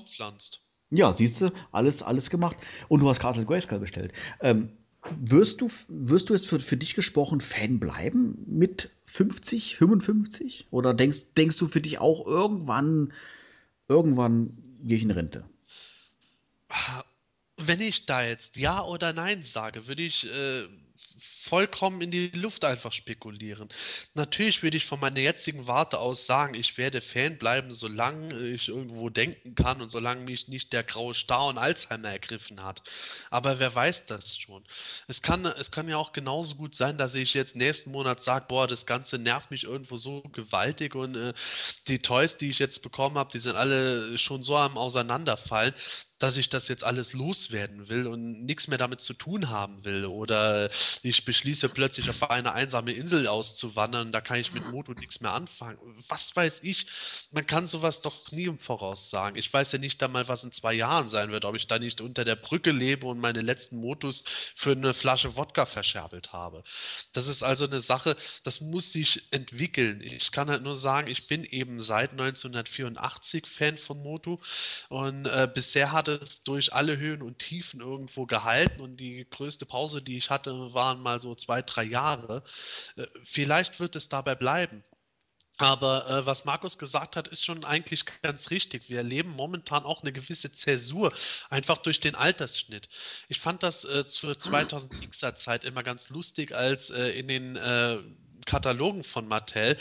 [0.91, 2.57] Ja, siehst du, alles, alles gemacht.
[2.87, 4.13] Und du hast Castle Grayskull bestellt.
[4.41, 4.69] Ähm,
[5.19, 10.67] wirst, du, wirst du jetzt für, für dich gesprochen Fan bleiben mit 50, 55?
[10.69, 13.11] Oder denkst, denkst du für dich auch irgendwann,
[13.87, 15.43] irgendwann gehe ich in Rente?
[17.65, 20.67] Wenn ich da jetzt Ja oder Nein sage, würde ich äh,
[21.17, 23.69] vollkommen in die Luft einfach spekulieren.
[24.13, 28.69] Natürlich würde ich von meiner jetzigen Warte aus sagen, ich werde Fan bleiben, solange ich
[28.69, 32.81] irgendwo denken kann und solange mich nicht der graue Star und Alzheimer ergriffen hat.
[33.29, 34.63] Aber wer weiß das schon?
[35.07, 38.45] Es kann, es kann ja auch genauso gut sein, dass ich jetzt nächsten Monat sage,
[38.47, 41.33] boah, das Ganze nervt mich irgendwo so gewaltig und äh,
[41.87, 45.73] die Toys, die ich jetzt bekommen habe, die sind alle schon so am Auseinanderfallen
[46.23, 50.05] dass ich das jetzt alles loswerden will und nichts mehr damit zu tun haben will.
[50.05, 50.69] Oder
[51.01, 55.33] ich beschließe plötzlich auf eine einsame Insel auszuwandern, da kann ich mit Moto nichts mehr
[55.33, 55.77] anfangen.
[56.07, 56.85] Was weiß ich?
[57.31, 59.35] Man kann sowas doch nie im Voraus sagen.
[59.35, 61.99] Ich weiß ja nicht einmal, was in zwei Jahren sein wird, ob ich da nicht
[61.99, 64.23] unter der Brücke lebe und meine letzten Motos
[64.55, 66.63] für eine Flasche Wodka verscherbelt habe.
[67.11, 69.99] Das ist also eine Sache, das muss sich entwickeln.
[69.99, 74.39] Ich kann halt nur sagen, ich bin eben seit 1984 Fan von Moto
[74.87, 79.65] und äh, bisher hatte es durch alle Höhen und Tiefen irgendwo gehalten und die größte
[79.65, 82.43] Pause, die ich hatte, waren mal so zwei, drei Jahre.
[83.23, 84.83] Vielleicht wird es dabei bleiben.
[85.57, 88.89] Aber äh, was Markus gesagt hat, ist schon eigentlich ganz richtig.
[88.89, 91.13] Wir erleben momentan auch eine gewisse Zäsur,
[91.49, 92.89] einfach durch den Altersschnitt.
[93.29, 97.55] Ich fand das äh, zur 2000 er Zeit immer ganz lustig, als äh, in den
[98.45, 99.77] Katalogen von Mattel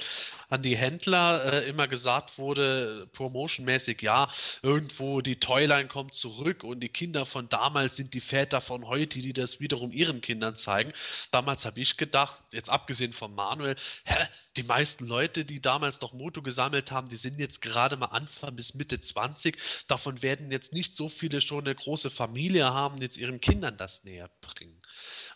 [0.52, 4.28] an die Händler äh, immer gesagt wurde, promotionmäßig, ja,
[4.62, 9.20] irgendwo die Toyline kommt zurück und die Kinder von damals sind die Väter von heute,
[9.20, 10.92] die das wiederum ihren Kindern zeigen.
[11.30, 14.26] Damals habe ich gedacht, jetzt abgesehen von Manuel, hä,
[14.56, 18.54] die meisten Leute, die damals noch Moto gesammelt haben, die sind jetzt gerade mal Anfang
[18.54, 19.56] bis Mitte 20.
[19.88, 24.04] Davon werden jetzt nicht so viele schon eine große Familie haben, jetzt ihren Kindern das
[24.04, 24.81] näher bringen.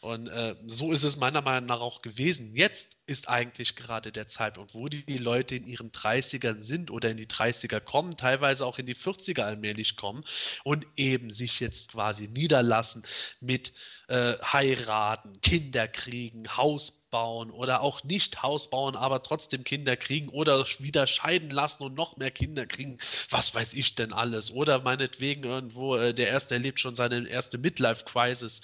[0.00, 2.54] Und äh, so ist es meiner Meinung nach auch gewesen.
[2.54, 7.16] Jetzt ist eigentlich gerade der Zeitpunkt, wo die Leute in ihren 30ern sind oder in
[7.16, 10.24] die 30er kommen, teilweise auch in die 40er allmählich kommen
[10.64, 13.02] und eben sich jetzt quasi niederlassen
[13.40, 13.72] mit
[14.08, 20.28] äh, heiraten, Kinder kriegen, Haus bauen oder auch nicht Haus bauen, aber trotzdem Kinder kriegen
[20.28, 22.98] oder wieder scheiden lassen und noch mehr Kinder kriegen.
[23.30, 24.50] Was weiß ich denn alles?
[24.50, 28.60] Oder meinetwegen irgendwo, äh, der Erste erlebt schon seine erste Midlife-Crisis.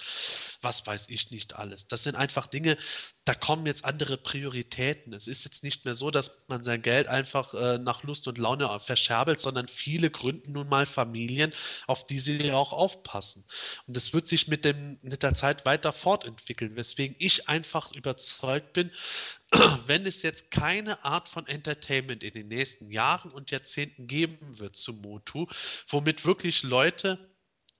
[0.61, 1.87] Was weiß ich nicht alles.
[1.87, 2.77] Das sind einfach Dinge,
[3.25, 5.13] da kommen jetzt andere Prioritäten.
[5.13, 8.37] Es ist jetzt nicht mehr so, dass man sein Geld einfach äh, nach Lust und
[8.37, 11.53] Laune verscherbelt, sondern viele gründen nun mal Familien,
[11.87, 13.45] auf die sie auch aufpassen.
[13.87, 18.42] Und das wird sich mit, dem, mit der Zeit weiter fortentwickeln, weswegen ich einfach überzeugt
[18.73, 18.91] bin,
[19.87, 24.75] wenn es jetzt keine Art von Entertainment in den nächsten Jahren und Jahrzehnten geben wird
[24.75, 25.47] zu Motu,
[25.87, 27.33] womit wirklich Leute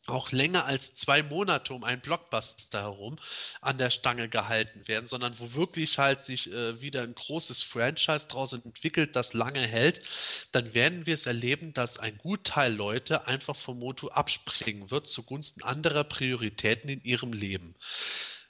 [0.07, 3.18] auch länger als zwei Monate um einen Blockbuster herum
[3.61, 8.27] an der Stange gehalten werden, sondern wo wirklich halt sich äh, wieder ein großes Franchise
[8.27, 10.02] daraus entwickelt, das lange hält,
[10.52, 15.64] dann werden wir es erleben, dass ein Gutteil Leute einfach vom Moto abspringen wird zugunsten
[15.64, 17.76] anderer Prioritäten in ihrem Leben.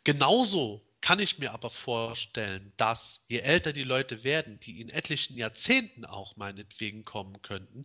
[0.03, 5.35] Genauso kann ich mir aber vorstellen, dass je älter die Leute werden, die in etlichen
[5.37, 7.83] Jahrzehnten auch meinetwegen kommen könnten,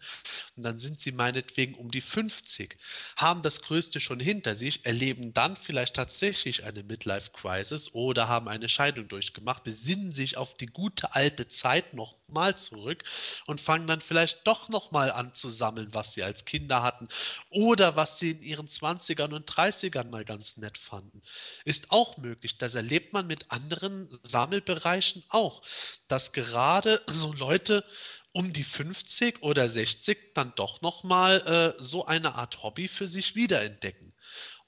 [0.56, 2.76] und dann sind sie meinetwegen um die 50,
[3.16, 8.68] haben das Größte schon hinter sich, erleben dann vielleicht tatsächlich eine Midlife-Crisis oder haben eine
[8.68, 11.94] Scheidung durchgemacht, besinnen sich auf die gute alte Zeit
[12.28, 13.04] nochmal zurück
[13.46, 17.08] und fangen dann vielleicht doch nochmal an zu sammeln, was sie als Kinder hatten
[17.50, 21.22] oder was sie in ihren 20ern und 30ern mal ganz nett fanden.
[21.64, 25.62] Ist auch möglich, das erlebt man mit anderen Sammelbereichen auch,
[26.06, 27.84] dass gerade so Leute
[28.32, 33.34] um die 50 oder 60 dann doch nochmal äh, so eine Art Hobby für sich
[33.34, 34.07] wiederentdecken.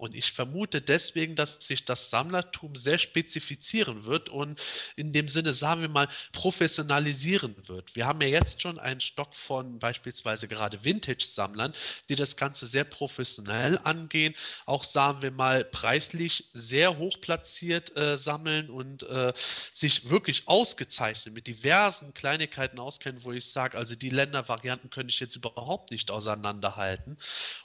[0.00, 4.58] Und ich vermute deswegen, dass sich das Sammlertum sehr spezifizieren wird und
[4.96, 7.94] in dem Sinne, sagen wir mal, professionalisieren wird.
[7.94, 11.74] Wir haben ja jetzt schon einen Stock von beispielsweise gerade Vintage-Sammlern,
[12.08, 18.16] die das Ganze sehr professionell angehen, auch sagen wir mal preislich sehr hoch platziert äh,
[18.16, 19.34] sammeln und äh,
[19.70, 25.20] sich wirklich ausgezeichnet mit diversen Kleinigkeiten auskennen, wo ich sage, also die Ländervarianten könnte ich
[25.20, 27.18] jetzt überhaupt nicht auseinanderhalten.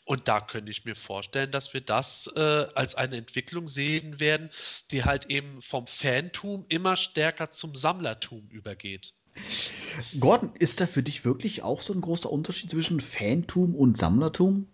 [0.03, 4.49] Und da könnte ich mir vorstellen, dass wir das äh, als eine Entwicklung sehen werden,
[4.91, 9.14] die halt eben vom Fantum immer stärker zum Sammlertum übergeht.
[10.19, 14.68] Gordon, ist da für dich wirklich auch so ein großer Unterschied zwischen Fantum und Sammlertum?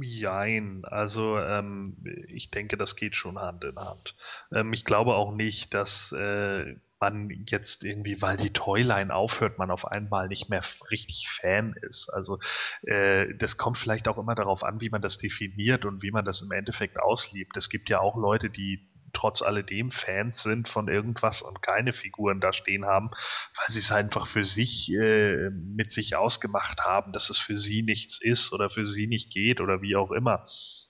[0.00, 1.96] Jein, also ähm,
[2.28, 4.14] ich denke, das geht schon Hand in Hand.
[4.52, 9.70] Ähm, ich glaube auch nicht, dass äh, man jetzt irgendwie, weil die Toyline aufhört, man
[9.70, 12.08] auf einmal nicht mehr richtig Fan ist.
[12.08, 12.38] Also
[12.82, 16.24] äh, das kommt vielleicht auch immer darauf an, wie man das definiert und wie man
[16.24, 17.56] das im Endeffekt auslebt.
[17.56, 22.40] Es gibt ja auch Leute, die trotz alledem Fans sind von irgendwas und keine Figuren
[22.40, 27.30] da stehen haben, weil sie es einfach für sich äh, mit sich ausgemacht haben, dass
[27.30, 30.44] es für sie nichts ist oder für sie nicht geht oder wie auch immer.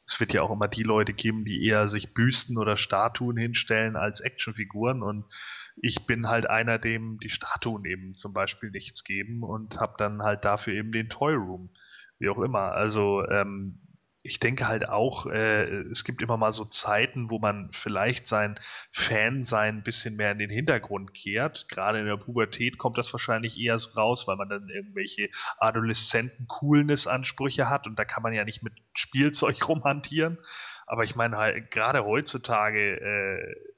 [0.07, 3.97] Es wird ja auch immer die Leute geben, die eher sich Büsten oder Statuen hinstellen
[3.97, 5.25] als Actionfiguren und
[5.77, 10.23] ich bin halt einer, dem die Statuen eben zum Beispiel nichts geben und habe dann
[10.23, 11.71] halt dafür eben den Toy Room,
[12.19, 12.73] wie auch immer.
[12.73, 13.81] Also ähm,
[14.27, 18.59] ich denke halt auch, äh, es gibt immer mal so Zeiten, wo man vielleicht sein
[18.93, 21.69] Fan-Sein ein bisschen mehr in den Hintergrund kehrt.
[21.69, 25.29] Gerade in der Pubertät kommt das wahrscheinlich eher so raus, weil man dann irgendwelche
[25.59, 30.39] adoleszenten Coolness-Ansprüche hat und da kann man ja nicht mit Spielzeug rumhantieren.
[30.87, 33.74] Aber ich meine halt, gerade heutzutage äh,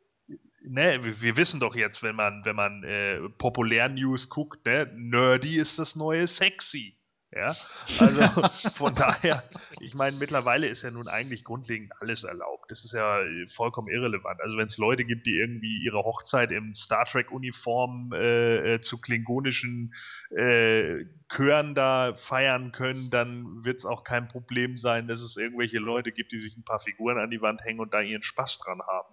[0.67, 5.79] ne, wir wissen doch jetzt, wenn man, wenn man äh, Populär-News guckt, ne, nerdy ist
[5.79, 6.97] das neue sexy.
[7.33, 7.55] Ja,
[8.01, 8.23] also
[8.77, 9.43] von daher,
[9.81, 12.71] ich meine, mittlerweile ist ja nun eigentlich grundlegend alles erlaubt.
[12.71, 14.41] Das ist ja äh, vollkommen irrelevant.
[14.41, 19.01] Also wenn es Leute gibt, die irgendwie ihre Hochzeit im Star Trek-Uniform äh, äh, zu
[19.01, 19.93] klingonischen
[20.31, 25.79] äh, Chören da feiern können, dann wird es auch kein Problem sein, dass es irgendwelche
[25.79, 28.59] Leute gibt, die sich ein paar Figuren an die Wand hängen und da ihren Spaß
[28.59, 29.13] dran haben.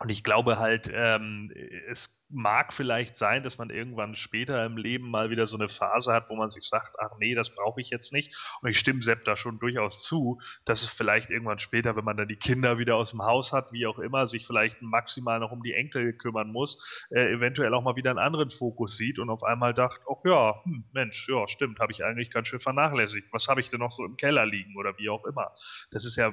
[0.00, 1.52] Und ich glaube halt, ähm,
[1.90, 6.12] es mag vielleicht sein, dass man irgendwann später im Leben mal wieder so eine Phase
[6.12, 8.36] hat, wo man sich sagt, ach nee, das brauche ich jetzt nicht.
[8.60, 12.16] Und ich stimme Sepp da schon durchaus zu, dass es vielleicht irgendwann später, wenn man
[12.16, 15.50] dann die Kinder wieder aus dem Haus hat, wie auch immer, sich vielleicht maximal noch
[15.50, 16.80] um die Enkel kümmern muss,
[17.10, 20.62] äh, eventuell auch mal wieder einen anderen Fokus sieht und auf einmal dacht, ach ja,
[20.64, 23.32] hm, Mensch, ja, stimmt, habe ich eigentlich ganz schön vernachlässigt.
[23.32, 25.52] Was habe ich denn noch so im Keller liegen oder wie auch immer?
[25.90, 26.32] Das ist ja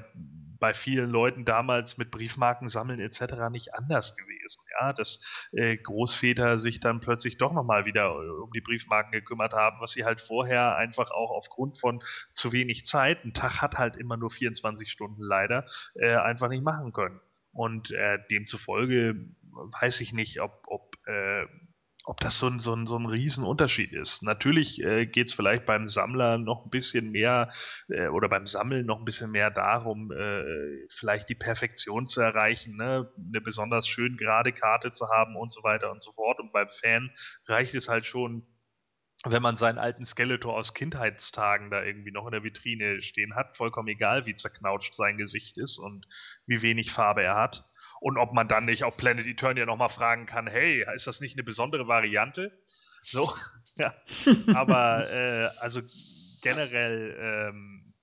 [0.60, 3.50] bei vielen Leuten damals mit Briefmarken sammeln etc.
[3.52, 4.62] nicht anders gewesen.
[4.80, 5.22] Ja, dass
[5.52, 9.92] äh, Großväter sich dann plötzlich doch nochmal wieder äh, um die Briefmarken gekümmert haben, was
[9.92, 12.02] sie halt vorher einfach auch aufgrund von
[12.34, 15.66] zu wenig Zeit, ein Tag hat halt immer nur 24 Stunden leider,
[15.96, 17.20] äh, einfach nicht machen können.
[17.52, 19.16] Und äh, demzufolge
[19.82, 21.46] weiß ich nicht, ob, ob äh,
[22.06, 24.22] ob das so ein, so ein, so ein Riesenunterschied ist.
[24.22, 27.52] Natürlich äh, geht es vielleicht beim Sammler noch ein bisschen mehr
[27.90, 32.78] äh, oder beim Sammeln noch ein bisschen mehr darum, äh, vielleicht die Perfektion zu erreichen,
[32.78, 33.12] ne?
[33.18, 36.40] eine besonders schön gerade Karte zu haben und so weiter und so fort.
[36.40, 37.12] Und beim Fan
[37.48, 38.46] reicht es halt schon,
[39.24, 43.58] wenn man seinen alten Skeletor aus Kindheitstagen da irgendwie noch in der Vitrine stehen hat,
[43.58, 46.06] vollkommen egal, wie zerknautscht sein Gesicht ist und
[46.46, 47.66] wie wenig Farbe er hat
[48.00, 51.36] und ob man dann nicht auf Planet Eternia nochmal fragen kann, hey, ist das nicht
[51.36, 52.52] eine besondere Variante?
[53.04, 53.32] So,
[53.76, 53.94] ja.
[54.56, 55.82] Aber äh, also
[56.42, 57.94] generell ähm,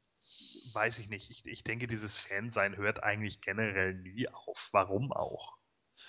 [0.75, 1.31] weiß ich nicht.
[1.31, 4.69] Ich, ich denke, dieses Fansein hört eigentlich generell nie auf.
[4.73, 5.57] Warum auch?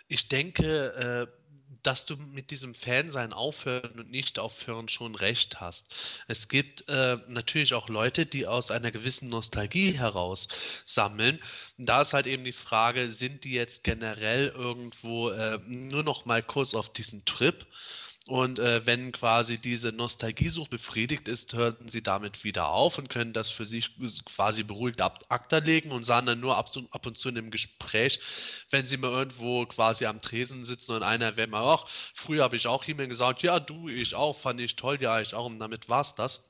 [0.07, 1.42] Ich denke, äh,
[1.83, 5.87] dass du mit diesem Fansein aufhören und nicht aufhören schon recht hast.
[6.27, 10.47] Es gibt äh, natürlich auch Leute, die aus einer gewissen Nostalgie heraus
[10.83, 11.39] sammeln.
[11.77, 16.41] Da ist halt eben die Frage, sind die jetzt generell irgendwo äh, nur noch mal
[16.41, 17.65] kurz auf diesen Trip
[18.27, 23.33] und äh, wenn quasi diese Nostalgiesucht befriedigt ist, hörten sie damit wieder auf und können
[23.33, 23.91] das für sich
[24.25, 27.51] quasi beruhigt ab Akta legen und sahen dann nur ab, ab und zu in einem
[27.51, 28.21] Gespräch,
[28.69, 32.55] wenn sie mal irgendwo quasi am Tresen sitzen und einer wäre mal, ach, früher habe
[32.55, 35.59] ich auch jemand gesagt, ja, du, ich auch, fand ich toll, ja, ich auch, und
[35.59, 36.49] damit war es das.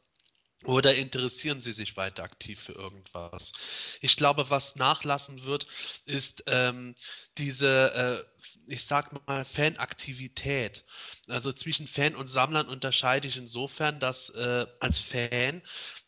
[0.66, 3.52] Oder interessieren Sie sich weiter aktiv für irgendwas?
[4.00, 5.68] Ich glaube, was nachlassen wird,
[6.06, 6.96] ist ähm,
[7.38, 8.33] diese, äh,
[8.68, 10.86] ich sag mal, Fanaktivität.
[11.30, 15.62] Also zwischen Fan und Sammlern unterscheide ich insofern, dass äh, als Fan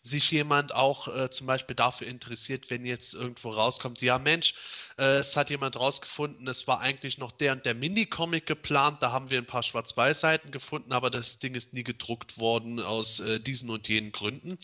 [0.06, 4.54] sich jemand auch äh, zum Beispiel dafür interessiert, wenn jetzt irgendwo rauskommt, ja Mensch,
[5.00, 9.12] äh, es hat jemand rausgefunden, es war eigentlich noch der und der Mini-Comic geplant, da
[9.12, 13.40] haben wir ein paar Schwarz-Weiß-Seiten gefunden, aber das Ding ist nie gedruckt worden aus äh,
[13.40, 14.60] diesen und jenen Gründen.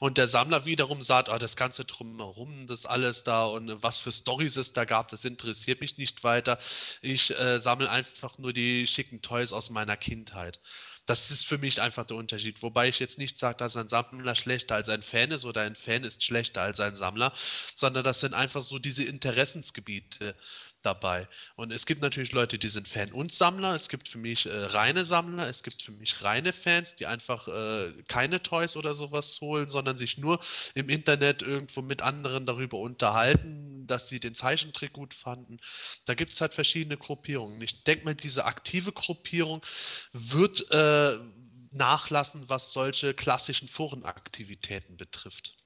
[0.00, 4.12] Und der Sammler wiederum sagt, ah, das Ganze drumherum, das alles da und was für
[4.12, 6.58] Stories es da gab, das interessiert mich nicht weiter.
[7.02, 10.60] Ich äh, sammle einfach nur die schicken Toys aus meiner Kindheit.
[11.06, 12.62] Das ist für mich einfach der Unterschied.
[12.62, 15.76] Wobei ich jetzt nicht sage, dass ein Sammler schlechter als ein Fan ist oder ein
[15.76, 17.32] Fan ist schlechter als ein Sammler,
[17.76, 20.34] sondern das sind einfach so diese Interessensgebiete
[20.82, 21.28] dabei.
[21.56, 23.74] Und es gibt natürlich Leute, die sind Fan und Sammler.
[23.74, 27.48] Es gibt für mich äh, reine Sammler, es gibt für mich reine Fans, die einfach
[27.48, 30.40] äh, keine Toys oder sowas holen, sondern sich nur
[30.74, 35.58] im Internet irgendwo mit anderen darüber unterhalten, dass sie den Zeichentrick gut fanden.
[36.04, 37.60] Da gibt es halt verschiedene Gruppierungen.
[37.62, 39.62] Ich denke mal, diese aktive Gruppierung
[40.12, 41.18] wird äh,
[41.72, 45.56] nachlassen, was solche klassischen Forenaktivitäten betrifft.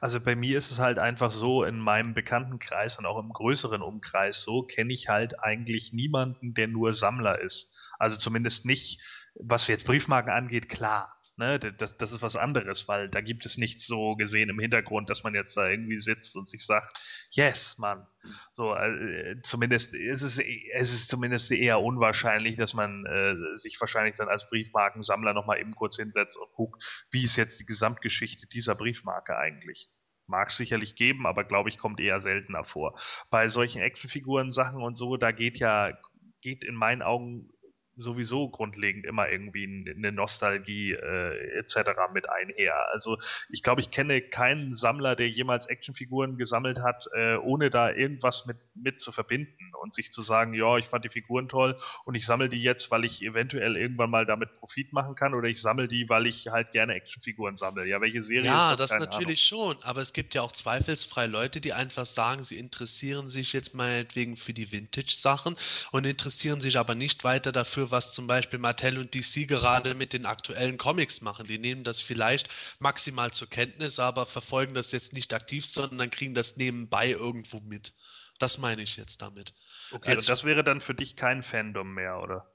[0.00, 3.82] Also bei mir ist es halt einfach so, in meinem Bekanntenkreis und auch im größeren
[3.82, 7.72] Umkreis so, kenne ich halt eigentlich niemanden, der nur Sammler ist.
[7.98, 9.00] Also zumindest nicht,
[9.34, 11.13] was jetzt Briefmarken angeht, klar.
[11.36, 15.10] Ne, das, das ist was anderes, weil da gibt es nichts so gesehen im Hintergrund,
[15.10, 16.96] dass man jetzt da irgendwie sitzt und sich sagt,
[17.30, 18.06] yes, Mann.
[18.52, 24.14] So, äh, zumindest ist es, es ist zumindest eher unwahrscheinlich, dass man äh, sich wahrscheinlich
[24.14, 26.80] dann als Briefmarkensammler nochmal eben kurz hinsetzt und guckt,
[27.10, 29.88] wie ist jetzt die Gesamtgeschichte dieser Briefmarke eigentlich.
[30.28, 32.96] Mag es sicherlich geben, aber glaube ich, kommt eher seltener vor.
[33.30, 35.98] Bei solchen Actionfiguren, Sachen und so, da geht ja,
[36.42, 37.50] geht in meinen Augen
[37.96, 41.90] sowieso grundlegend immer irgendwie eine Nostalgie äh, etc.
[42.12, 42.74] mit einher.
[42.92, 43.18] Also
[43.48, 48.46] ich glaube, ich kenne keinen Sammler, der jemals Actionfiguren gesammelt hat, äh, ohne da irgendwas
[48.46, 52.14] mit, mit zu verbinden und sich zu sagen, ja, ich fand die Figuren toll und
[52.14, 55.60] ich sammle die jetzt, weil ich eventuell irgendwann mal damit Profit machen kann oder ich
[55.60, 57.86] sammle die, weil ich halt gerne Actionfiguren sammle.
[57.86, 58.90] Ja, welche Serie ja, ist das?
[58.90, 59.74] Ja, das natürlich Ahnung.
[59.74, 63.74] schon, aber es gibt ja auch zweifelsfrei Leute, die einfach sagen, sie interessieren sich jetzt
[63.74, 65.56] meinetwegen für die Vintage-Sachen
[65.92, 69.94] und interessieren sich aber nicht weiter dafür, dafür, was zum Beispiel Mattel und DC gerade
[69.94, 71.46] mit den aktuellen Comics machen.
[71.46, 72.48] Die nehmen das vielleicht
[72.78, 77.94] maximal zur Kenntnis, aber verfolgen das jetzt nicht aktiv, sondern kriegen das nebenbei irgendwo mit.
[78.38, 79.54] Das meine ich jetzt damit.
[79.92, 82.50] Okay, Als, und das wäre dann für dich kein Fandom mehr, oder?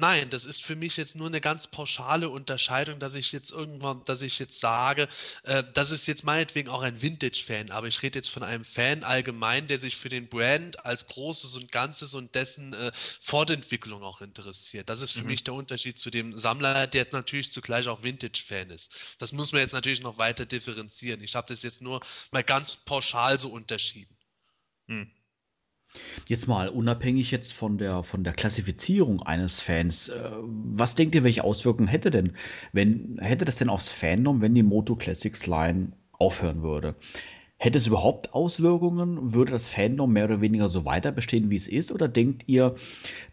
[0.00, 4.04] Nein, das ist für mich jetzt nur eine ganz pauschale Unterscheidung, dass ich jetzt irgendwann,
[4.04, 5.08] dass ich jetzt sage,
[5.42, 9.02] äh, das ist jetzt meinetwegen auch ein Vintage-Fan, aber ich rede jetzt von einem Fan
[9.02, 14.20] allgemein, der sich für den Brand als Großes und Ganzes und dessen äh, Fortentwicklung auch
[14.20, 14.88] interessiert.
[14.88, 15.26] Das ist für Mhm.
[15.26, 18.92] mich der Unterschied zu dem Sammler, der natürlich zugleich auch Vintage-Fan ist.
[19.18, 21.20] Das muss man jetzt natürlich noch weiter differenzieren.
[21.22, 22.00] Ich habe das jetzt nur
[22.30, 24.16] mal ganz pauschal so unterschieden.
[24.88, 25.10] Hm.
[26.26, 31.24] Jetzt mal unabhängig jetzt von der, von der Klassifizierung eines Fans, äh, was denkt ihr,
[31.24, 32.32] welche Auswirkungen hätte denn,
[32.72, 36.94] wenn, hätte das denn aufs Fandom, wenn die Moto Classics Line aufhören würde?
[37.60, 39.34] Hätte es überhaupt Auswirkungen?
[39.34, 41.90] Würde das Fandom mehr oder weniger so weiter bestehen, wie es ist?
[41.90, 42.76] Oder denkt ihr,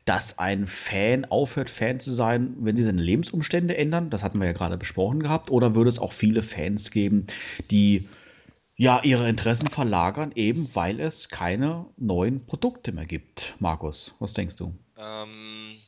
[0.05, 4.09] dass ein Fan aufhört, Fan zu sein, wenn sie seine Lebensumstände ändern?
[4.09, 5.51] Das hatten wir ja gerade besprochen gehabt.
[5.51, 7.27] Oder würde es auch viele Fans geben,
[7.69, 8.07] die
[8.77, 13.55] ja ihre Interessen verlagern, eben weil es keine neuen Produkte mehr gibt?
[13.59, 14.77] Markus, was denkst du?
[14.97, 15.81] Ähm,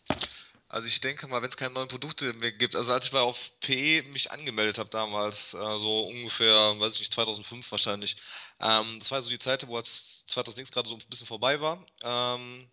[0.69, 3.19] also ich denke mal, wenn es keine neuen Produkte mehr gibt, also als ich bei
[3.19, 8.17] auf PE mich angemeldet habe damals, äh, so ungefähr, weiß ich nicht, 2005 wahrscheinlich,
[8.61, 11.85] ähm, das war so die Zeit, wo als 2006 gerade so ein bisschen vorbei war,
[12.03, 12.67] ähm,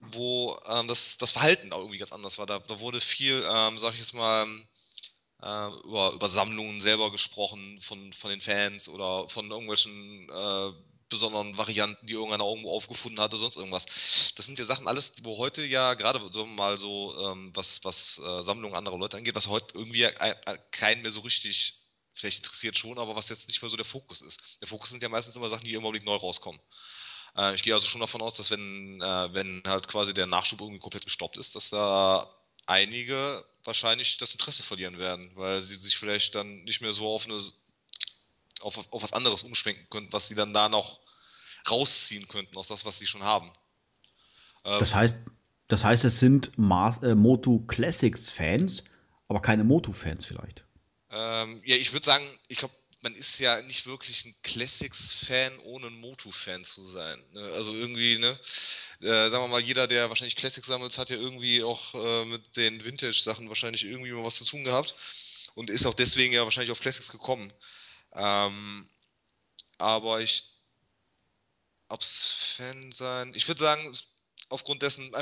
[0.00, 2.46] wo ähm, das, das Verhalten auch irgendwie ganz anders war.
[2.46, 4.46] Da, da wurde viel, ähm, sag ich jetzt mal,
[5.42, 10.72] äh, über, über Sammlungen selber gesprochen von, von den Fans oder von irgendwelchen äh,
[11.08, 13.84] besonderen Varianten, die irgendeiner irgendwo aufgefunden hat oder sonst irgendwas.
[14.34, 18.18] Das sind ja Sachen alles, wo heute ja gerade so mal so, ähm, was, was
[18.18, 20.34] äh, Sammlungen anderer Leute angeht, was heute irgendwie äh,
[20.70, 21.74] keinen mehr so richtig,
[22.14, 24.40] vielleicht interessiert schon, aber was jetzt nicht mehr so der Fokus ist.
[24.60, 26.60] Der Fokus sind ja meistens immer Sachen, die im Augenblick neu rauskommen.
[27.36, 30.60] Äh, ich gehe also schon davon aus, dass wenn, äh, wenn halt quasi der Nachschub
[30.62, 32.34] irgendwie komplett gestoppt ist, dass da
[32.66, 37.26] einige wahrscheinlich das Interesse verlieren werden, weil sie sich vielleicht dann nicht mehr so auf
[37.26, 37.40] eine
[38.60, 41.00] auf, auf was anderes umschwenken könnten, was sie dann da noch
[41.70, 43.52] rausziehen könnten aus das, was sie schon haben.
[44.64, 45.18] Ähm, Das heißt,
[45.68, 48.84] das heißt, es sind Mas äh, Moto Classics Fans,
[49.28, 50.64] aber keine Moto Fans vielleicht.
[51.10, 55.88] Ähm, ja, ich würde sagen, ich glaube, man ist ja nicht wirklich ein Classics-Fan, ohne
[55.88, 57.22] ein Motu-Fan zu sein.
[57.32, 57.52] Ne?
[57.54, 58.38] Also irgendwie, ne?
[59.00, 62.56] Äh, sagen wir mal, jeder, der wahrscheinlich Classics sammelt, hat ja irgendwie auch äh, mit
[62.56, 64.94] den Vintage-Sachen wahrscheinlich irgendwie mal was zu tun gehabt
[65.54, 67.52] und ist auch deswegen ja wahrscheinlich auf Classics gekommen.
[68.14, 68.88] Ähm,
[69.78, 70.44] aber ich,
[71.88, 73.92] ob's Fan sein, ich würde sagen,
[74.48, 75.12] aufgrund dessen,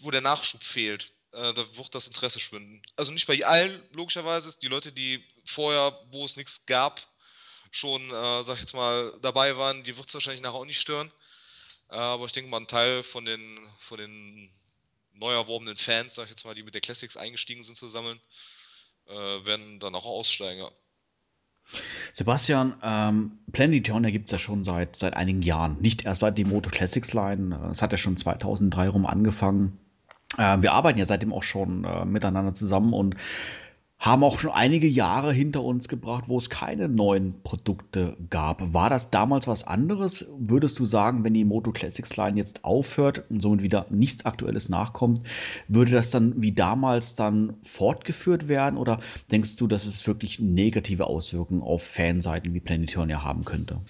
[0.00, 2.80] wo der Nachschub fehlt, äh, da wird das Interesse schwinden.
[2.94, 7.04] Also nicht bei allen, logischerweise, die Leute, die vorher, wo es nichts gab,
[7.74, 10.80] schon, äh, sag ich jetzt mal, dabei waren, die wird es wahrscheinlich nachher auch nicht
[10.80, 11.10] stören.
[11.90, 14.48] Äh, aber ich denke mal, ein Teil von den, von den
[15.14, 18.20] neu erworbenen Fans, sag ich jetzt mal, die mit der Classics eingestiegen sind zu sammeln,
[19.08, 20.60] äh, werden dann auch aussteigen.
[20.60, 20.70] Ja.
[22.12, 25.80] Sebastian, ähm, Planetonia gibt es ja schon seit, seit einigen Jahren.
[25.80, 27.70] Nicht erst seit die Moto Classics Line.
[27.72, 29.80] Es hat ja schon 2003 rum angefangen.
[30.38, 33.16] Äh, wir arbeiten ja seitdem auch schon äh, miteinander zusammen und
[34.04, 38.74] haben auch schon einige Jahre hinter uns gebracht, wo es keine neuen Produkte gab.
[38.74, 40.28] War das damals was anderes?
[40.38, 44.68] Würdest du sagen, wenn die Moto Classics Line jetzt aufhört und somit wieder nichts Aktuelles
[44.68, 45.22] nachkommt,
[45.68, 48.76] würde das dann wie damals dann fortgeführt werden?
[48.76, 49.00] Oder
[49.32, 53.80] denkst du, dass es wirklich negative Auswirkungen auf Fanseiten wie Planetonia haben könnte?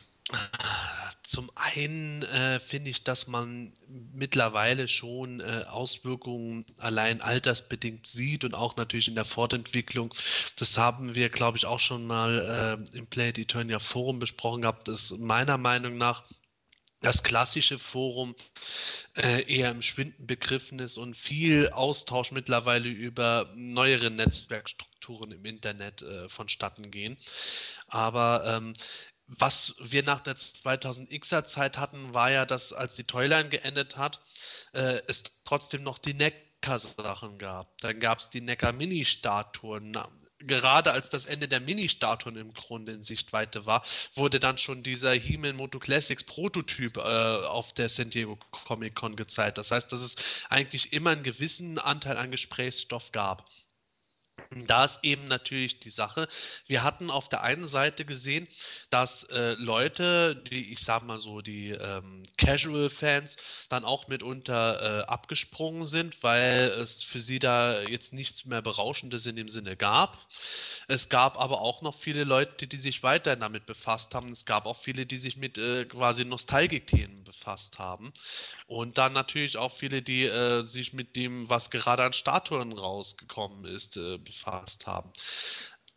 [1.25, 8.55] Zum einen äh, finde ich, dass man mittlerweile schon äh, Auswirkungen allein altersbedingt sieht und
[8.55, 10.15] auch natürlich in der Fortentwicklung.
[10.57, 14.87] Das haben wir, glaube ich, auch schon mal äh, im Play Eternia Forum besprochen gehabt,
[14.87, 16.25] dass meiner Meinung nach
[17.01, 18.35] das klassische Forum
[19.17, 26.03] äh, eher im Schwinden begriffen ist und viel Austausch mittlerweile über neuere Netzwerkstrukturen im Internet
[26.03, 27.17] äh, vonstatten gehen.
[27.89, 28.75] Aber ähm,
[29.27, 34.21] was wir nach der 2000xer Zeit hatten, war ja, dass als die Toyline geendet hat,
[34.73, 37.79] äh, es trotzdem noch die Neckar-Sachen gab.
[37.79, 39.97] Dann gab es die Neckar-Mini-Statuen.
[40.41, 43.83] Gerade als das Ende der Mini-Statuen im Grunde in Sichtweite war,
[44.15, 49.17] wurde dann schon dieser He-Man Moto Classics Prototyp äh, auf der San Diego Comic Con
[49.17, 49.57] gezeigt.
[49.57, 50.17] Das heißt, dass es
[50.51, 53.49] eigentlich immer einen gewissen Anteil an Gesprächsstoff gab.
[54.67, 56.29] Da ist eben natürlich die Sache.
[56.67, 58.47] Wir hatten auf der einen Seite gesehen,
[58.91, 63.37] dass äh, Leute, die, ich sag mal so, die ähm, Casual-Fans,
[63.69, 69.27] dann auch mitunter äh, abgesprungen sind, weil es für sie da jetzt nichts mehr Berauschendes
[69.27, 70.19] in dem Sinne gab.
[70.87, 74.31] Es gab aber auch noch viele Leute, die sich weiterhin damit befasst haben.
[74.31, 78.13] Es gab auch viele, die sich mit äh, quasi Nostalgik-Themen befasst haben.
[78.67, 83.65] Und dann natürlich auch viele, die äh, sich mit dem, was gerade an Statuen rausgekommen
[83.65, 85.11] ist, äh, befasst haben.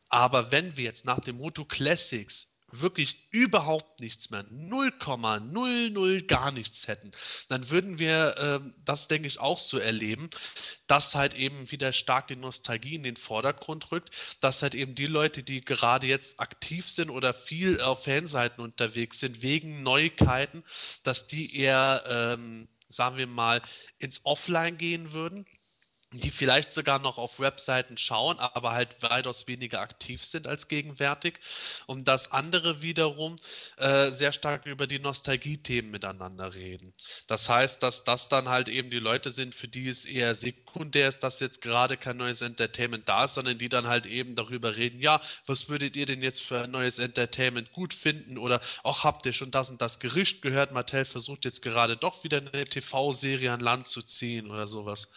[0.10, 6.88] Aber wenn wir jetzt nach dem Moto Classics wirklich überhaupt nichts mehr, 0,00 gar nichts
[6.90, 7.12] hätten,
[7.48, 10.30] dann würden wir äh, das, denke ich, auch so erleben,
[10.86, 14.12] dass halt eben wieder stark die Nostalgie in den Vordergrund rückt,
[14.42, 19.20] dass halt eben die Leute, die gerade jetzt aktiv sind oder viel auf Fanseiten unterwegs
[19.20, 20.64] sind, wegen Neuigkeiten,
[21.04, 23.62] dass die eher, ähm, sagen wir mal,
[23.98, 25.46] ins Offline gehen würden
[26.14, 31.40] die vielleicht sogar noch auf Webseiten schauen, aber halt weitaus weniger aktiv sind als gegenwärtig.
[31.86, 33.36] Und dass andere wiederum
[33.76, 36.94] äh, sehr stark über die Nostalgie-Themen miteinander reden.
[37.28, 41.10] Das heißt, dass das dann halt eben die Leute sind, für die es eher sekundär
[41.10, 44.78] ist, dass jetzt gerade kein neues Entertainment da ist, sondern die dann halt eben darüber
[44.78, 48.38] reden, ja, was würdet ihr denn jetzt für ein neues Entertainment gut finden?
[48.38, 52.24] Oder auch habt ihr schon das und das Gericht gehört, Mattel versucht jetzt gerade doch
[52.24, 55.10] wieder eine TV-Serie an Land zu ziehen oder sowas.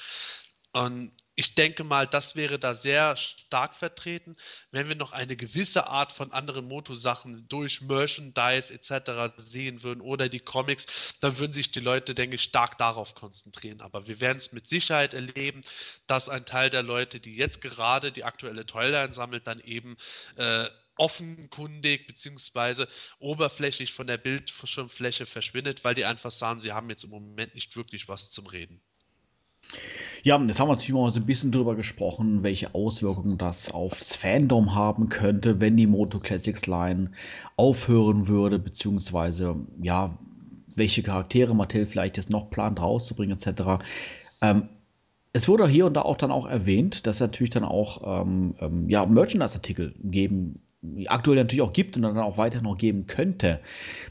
[0.72, 4.36] Und ich denke mal, das wäre da sehr stark vertreten,
[4.70, 9.32] wenn wir noch eine gewisse Art von anderen Moto-Sachen durch Merchandise etc.
[9.38, 10.86] sehen würden oder die Comics,
[11.20, 13.80] dann würden sich die Leute, denke ich, stark darauf konzentrieren.
[13.80, 15.62] Aber wir werden es mit Sicherheit erleben,
[16.06, 19.96] dass ein Teil der Leute, die jetzt gerade die aktuelle Toyline sammelt, dann eben
[20.36, 22.86] äh, offenkundig bzw.
[23.18, 27.74] oberflächlich von der Bildschirmfläche verschwindet, weil die einfach sagen, sie haben jetzt im Moment nicht
[27.76, 28.82] wirklich was zum Reden.
[30.22, 34.14] Ja, jetzt haben wir natürlich mal so ein bisschen drüber gesprochen, welche Auswirkungen das aufs
[34.14, 37.12] Fandom haben könnte, wenn die Moto Classics Line
[37.56, 40.18] aufhören würde, beziehungsweise ja,
[40.74, 43.82] welche Charaktere Mattel vielleicht jetzt noch plant rauszubringen, etc.
[44.42, 44.68] Ähm,
[45.32, 48.54] es wurde hier und da auch dann auch erwähnt, dass es natürlich dann auch ähm,
[48.60, 50.60] ähm, ja, Merchandise-Artikel geben
[51.06, 53.60] aktuell natürlich auch gibt und dann auch weiter noch geben könnte.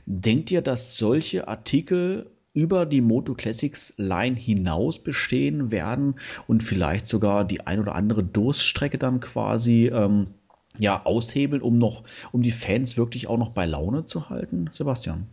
[0.05, 2.29] Denkt ihr, dass solche Artikel
[2.59, 6.15] über die Moto Classics Line hinaus bestehen werden
[6.45, 10.27] und vielleicht sogar die ein oder andere Durststrecke dann quasi ähm,
[10.77, 12.03] ja aushebeln, um noch,
[12.33, 15.27] um die Fans wirklich auch noch bei Laune zu halten, Sebastian?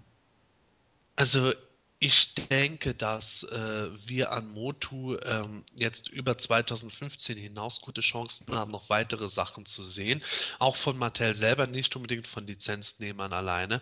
[1.16, 1.52] Also
[1.98, 8.70] ich denke, dass äh, wir an Motu ähm, jetzt über 2015 hinaus gute Chancen haben,
[8.70, 10.22] noch weitere Sachen zu sehen.
[10.58, 13.80] Auch von Mattel selber, nicht unbedingt von Lizenznehmern alleine,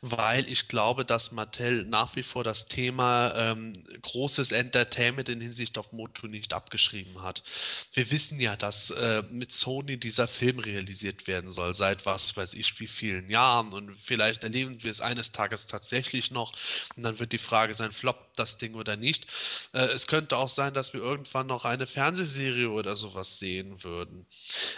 [0.00, 5.78] weil ich glaube, dass Mattel nach wie vor das Thema ähm, großes Entertainment in Hinsicht
[5.78, 7.44] auf Motu nicht abgeschrieben hat.
[7.92, 12.54] Wir wissen ja, dass äh, mit Sony dieser Film realisiert werden soll, seit was weiß
[12.54, 13.72] ich wie vielen Jahren.
[13.72, 16.52] Und vielleicht erleben wir es eines Tages tatsächlich noch.
[16.96, 19.26] Und dann wird die Frage sein, floppt das Ding oder nicht.
[19.74, 24.24] Äh, es könnte auch sein, dass wir irgendwann noch eine Fernsehserie oder sowas sehen würden.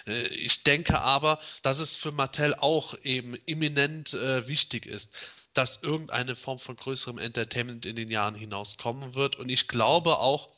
[0.09, 5.13] Äh, ich denke aber, dass es für Mattel auch eben imminent äh, wichtig ist
[5.53, 9.37] dass irgendeine Form von größerem Entertainment in den Jahren hinaus kommen wird.
[9.37, 10.49] Und ich glaube auch,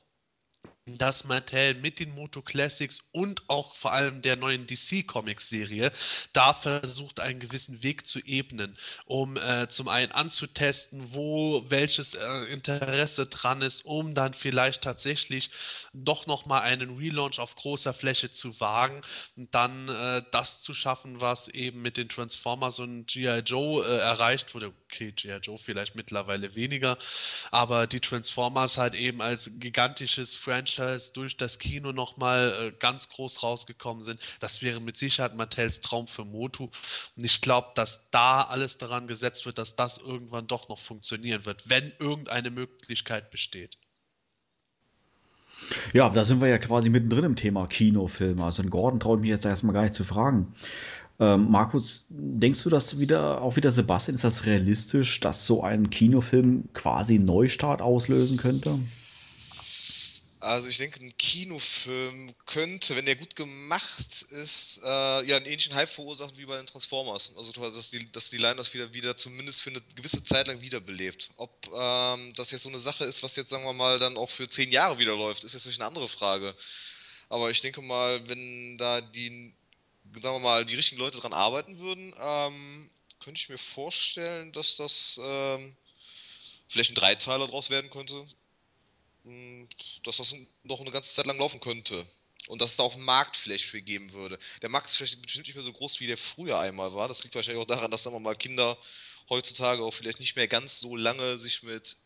[0.87, 5.91] dass Mattel mit den Moto Classics und auch vor allem der neuen DC Comics Serie
[6.33, 12.45] da versucht, einen gewissen Weg zu ebnen, um äh, zum einen anzutesten, wo welches äh,
[12.45, 15.51] Interesse dran ist, um dann vielleicht tatsächlich
[15.93, 19.03] doch nochmal einen Relaunch auf großer Fläche zu wagen
[19.35, 23.41] und dann äh, das zu schaffen, was eben mit den Transformers und G.I.
[23.41, 24.73] Joe äh, erreicht wurde.
[24.85, 25.39] Okay, G.I.
[25.43, 26.97] Joe vielleicht mittlerweile weniger,
[27.51, 33.09] aber die Transformers halt eben als gigantisches Franchise Franchise durch das Kino nochmal äh, ganz
[33.09, 34.21] groß rausgekommen sind.
[34.41, 36.69] Das wäre mit Sicherheit Mattels Traum für Motu.
[37.17, 41.45] Und ich glaube, dass da alles daran gesetzt wird, dass das irgendwann doch noch funktionieren
[41.45, 43.79] wird, wenn irgendeine Möglichkeit besteht.
[45.95, 48.45] Ja, da sind wir ja quasi mittendrin im Thema Kinofilme.
[48.45, 50.55] Also in Gordon traue ich mich jetzt erstmal gar nicht zu fragen.
[51.19, 55.89] Ähm, Markus, denkst du, dass wieder, auch wieder Sebastian, ist das realistisch, dass so ein
[55.89, 58.81] Kinofilm quasi einen Neustart auslösen könnte?
[60.47, 65.75] Also ich denke, ein Kinofilm könnte, wenn der gut gemacht ist, äh, ja einen ähnlichen
[65.75, 67.33] Hype verursachen wie bei den Transformers.
[67.37, 70.61] Also dass die, dass die Line das wieder, wieder zumindest für eine gewisse Zeit lang
[70.61, 71.31] wiederbelebt.
[71.37, 74.31] Ob ähm, das jetzt so eine Sache ist, was jetzt, sagen wir mal, dann auch
[74.31, 76.55] für zehn Jahre wieder läuft, ist jetzt nicht eine andere Frage.
[77.29, 79.53] Aber ich denke mal, wenn da die,
[80.23, 84.77] sagen wir mal, die richtigen Leute dran arbeiten würden, ähm, könnte ich mir vorstellen, dass
[84.77, 85.75] das ähm,
[86.69, 88.25] vielleicht ein Dreiteiler draus werden könnte
[90.05, 92.07] dass das noch eine ganze Zeit lang laufen könnte.
[92.49, 94.39] Und dass es da auch einen Markt vielleicht für geben würde.
[94.63, 97.09] Der Markt ist vielleicht bestimmt nicht mehr so groß, wie der früher einmal war.
[97.09, 98.79] Das liegt wahrscheinlich auch daran, dass sagen wir mal Kinder
[99.29, 101.97] heutzutage auch vielleicht nicht mehr ganz so lange sich mit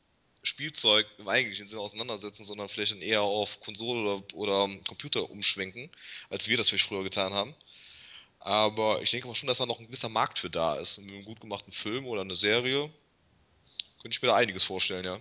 [0.42, 5.90] Spielzeug im eigentlichen Sinne auseinandersetzen, sondern vielleicht dann eher auf Konsole oder, oder Computer umschwenken,
[6.30, 7.54] als wir das vielleicht früher getan haben.
[8.38, 10.96] Aber ich denke mal schon, dass da noch ein gewisser Markt für da ist.
[10.96, 12.90] Und mit einem gut gemachten Film oder einer Serie
[14.00, 15.20] könnte ich mir da einiges vorstellen, ja.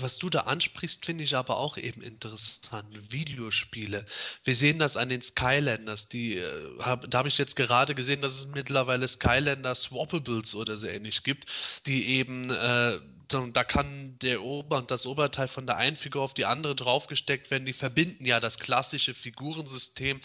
[0.00, 2.86] Was du da ansprichst, finde ich aber auch eben interessant.
[3.10, 4.04] Videospiele.
[4.44, 6.08] Wir sehen das an den Skylanders.
[6.08, 10.76] Die, äh, hab, da habe ich jetzt gerade gesehen, dass es mittlerweile Skylander Swappables oder
[10.76, 11.46] so ähnlich gibt,
[11.86, 12.98] die eben äh,
[13.28, 17.50] da kann der Ober- und das Oberteil von der einen Figur auf die andere draufgesteckt
[17.50, 17.66] werden.
[17.66, 20.20] Die verbinden ja das klassische Figurensystem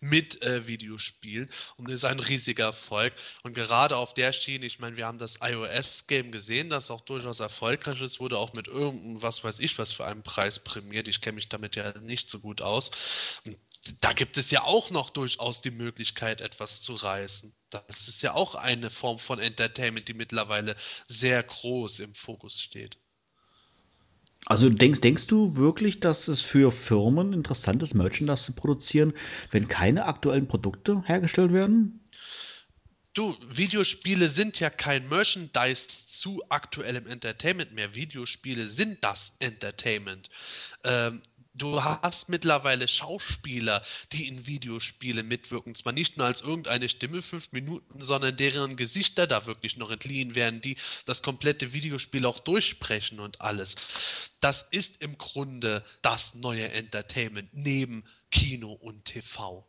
[0.00, 3.12] mit äh, Videospielen und ist ein riesiger Erfolg.
[3.42, 7.40] Und gerade auf der Schiene, ich meine, wir haben das iOS-Game gesehen, das auch durchaus
[7.40, 11.08] erfolgreich ist, wurde auch mit irgendeinem, was weiß ich, was für einem Preis prämiert.
[11.08, 12.90] Ich kenne mich damit ja nicht so gut aus.
[13.44, 13.58] Und
[14.00, 17.54] da gibt es ja auch noch durchaus die Möglichkeit, etwas zu reißen.
[17.70, 20.76] Das ist ja auch eine Form von Entertainment, die mittlerweile
[21.06, 22.98] sehr groß im Fokus steht.
[24.46, 29.12] Also denkst, denkst du wirklich, dass es für Firmen interessant ist, Merchandise zu produzieren,
[29.50, 32.06] wenn keine aktuellen Produkte hergestellt werden?
[33.12, 37.94] Du, Videospiele sind ja kein Merchandise zu aktuellem Entertainment mehr.
[37.94, 40.28] Videospiele sind das Entertainment.
[40.84, 41.22] Ähm,
[41.56, 45.74] Du hast mittlerweile Schauspieler, die in Videospiele mitwirken.
[45.74, 50.34] Zwar nicht nur als irgendeine Stimme fünf Minuten, sondern deren Gesichter da wirklich noch entliehen
[50.34, 50.76] werden, die
[51.06, 53.76] das komplette Videospiel auch durchsprechen und alles.
[54.40, 59.66] Das ist im Grunde das neue Entertainment neben Kino und TV.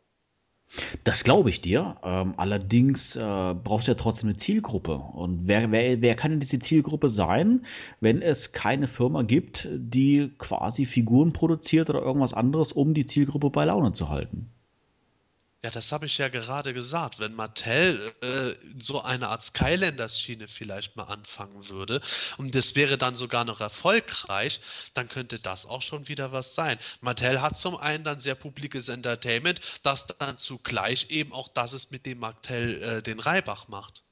[1.04, 1.96] Das glaube ich dir.
[2.02, 4.96] Ähm, allerdings äh, brauchst du ja trotzdem eine Zielgruppe.
[4.96, 7.64] Und wer, wer, wer kann denn diese Zielgruppe sein,
[8.00, 13.50] wenn es keine Firma gibt, die quasi Figuren produziert oder irgendwas anderes, um die Zielgruppe
[13.50, 14.50] bei Laune zu halten?
[15.64, 17.18] Ja, das habe ich ja gerade gesagt.
[17.18, 22.00] Wenn Mattel äh, so eine Art Skylanders-Schiene vielleicht mal anfangen würde
[22.36, 24.60] und das wäre dann sogar noch erfolgreich,
[24.94, 26.78] dann könnte das auch schon wieder was sein.
[27.00, 31.90] Mattel hat zum einen dann sehr publikes Entertainment, das dann zugleich eben auch das ist,
[31.90, 34.04] mit dem Mattel äh, den Reibach macht.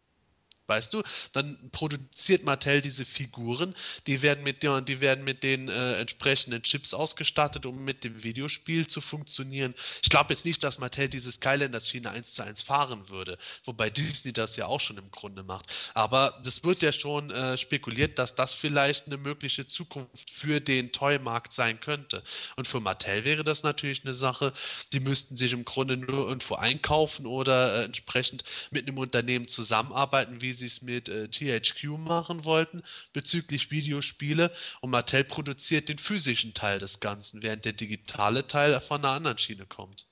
[0.66, 1.02] Weißt du,
[1.32, 3.74] dann produziert Mattel diese Figuren,
[4.06, 8.24] die werden mit, ja, die werden mit den äh, entsprechenden Chips ausgestattet, um mit dem
[8.24, 9.74] Videospiel zu funktionieren.
[10.02, 14.32] Ich glaube jetzt nicht, dass Mattel diese Skylanders-Schiene 1 zu 1 fahren würde, wobei Disney
[14.32, 15.72] das ja auch schon im Grunde macht.
[15.94, 20.90] Aber das wird ja schon äh, spekuliert, dass das vielleicht eine mögliche Zukunft für den
[20.90, 22.24] Toy-Markt sein könnte.
[22.56, 24.52] Und für Mattel wäre das natürlich eine Sache,
[24.92, 30.40] die müssten sich im Grunde nur irgendwo einkaufen oder äh, entsprechend mit einem Unternehmen zusammenarbeiten,
[30.40, 36.54] wie sie es mit äh, THQ machen wollten bezüglich Videospiele und Mattel produziert den physischen
[36.54, 40.08] Teil des Ganzen, während der digitale Teil von einer anderen Schiene kommt.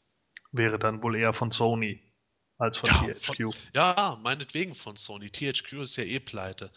[0.53, 2.01] Wäre dann wohl eher von Sony
[2.59, 3.25] als von ja, THQ.
[3.25, 5.31] Von, ja, meinetwegen von Sony.
[5.31, 6.71] THQ ist ja eh pleite.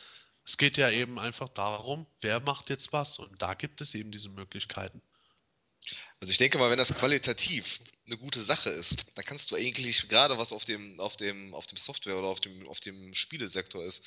[0.44, 4.12] Es geht ja eben einfach darum, wer macht jetzt was und da gibt es eben
[4.12, 5.02] diese Möglichkeiten.
[6.20, 10.08] Also ich denke mal, wenn das qualitativ eine gute Sache ist, dann kannst du eigentlich
[10.08, 13.84] gerade was auf dem, auf dem, auf dem Software oder auf dem, auf dem Spielesektor
[13.84, 14.02] ist,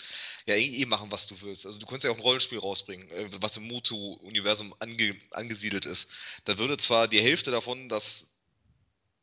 [0.46, 1.66] ja eh, eh machen, was du willst.
[1.66, 6.08] Also du könntest ja auch ein Rollenspiel rausbringen, äh, was im Motu-Universum ange, angesiedelt ist.
[6.44, 8.28] Dann würde zwar die Hälfte davon das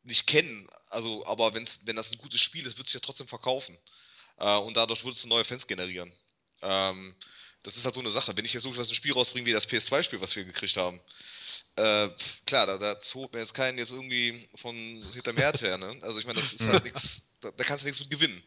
[0.03, 3.27] nicht kennen, also aber wenn's, wenn das ein gutes Spiel ist, wird es ja trotzdem
[3.27, 3.77] verkaufen.
[4.37, 6.13] Äh, und dadurch würdest du neue Fans generieren.
[6.61, 7.15] Ähm,
[7.63, 8.37] das ist halt so eine Sache.
[8.37, 11.01] Wenn ich jetzt so ein Spiel rausbringe wie das PS2-Spiel, was wir gekriegt haben,
[11.77, 12.09] äh,
[12.45, 14.75] klar, da, da zog mir jetzt keinen jetzt irgendwie von
[15.13, 15.95] hinterm Herd her, ne?
[16.01, 18.41] Also ich meine, das ist halt nichts, da, da, kannst du nichts mit gewinnen.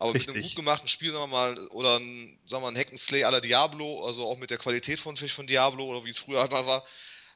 [0.00, 0.28] Aber Richtig.
[0.28, 3.24] mit einem gut gemachten Spiel, sagen wir mal, oder ein, sagen wir mal, ein Hack'n'Slay
[3.24, 6.18] à la Diablo, also auch mit der Qualität von Fisch von Diablo oder wie es
[6.18, 6.84] früher halt mal war,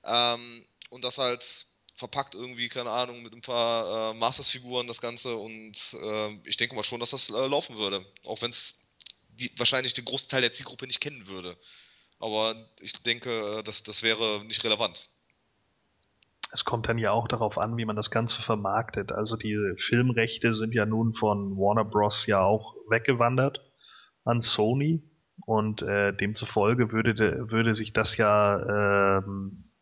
[0.04, 5.36] ähm, und das halt verpackt irgendwie, keine Ahnung, mit ein paar äh, Masters-Figuren das Ganze
[5.36, 8.04] und äh, ich denke mal schon, dass das äh, laufen würde.
[8.26, 8.74] Auch wenn es
[9.56, 11.56] wahrscheinlich den großen Teil der Zielgruppe nicht kennen würde.
[12.18, 15.11] Aber ich denke, äh, das, das wäre nicht relevant
[16.52, 19.10] es kommt dann ja auch darauf an, wie man das Ganze vermarktet.
[19.10, 22.26] Also die Filmrechte sind ja nun von Warner Bros.
[22.26, 23.62] ja auch weggewandert
[24.24, 25.02] an Sony
[25.46, 29.72] und äh, demzufolge würde, würde sich das ja, ähm,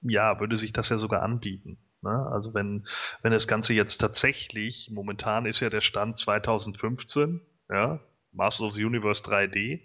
[0.00, 1.78] ja, würde sich das ja sogar anbieten.
[2.00, 2.26] Ne?
[2.32, 2.86] Also wenn,
[3.22, 8.00] wenn das Ganze jetzt tatsächlich, momentan ist ja der Stand 2015, ja,
[8.32, 9.82] Masters of the Universe 3D,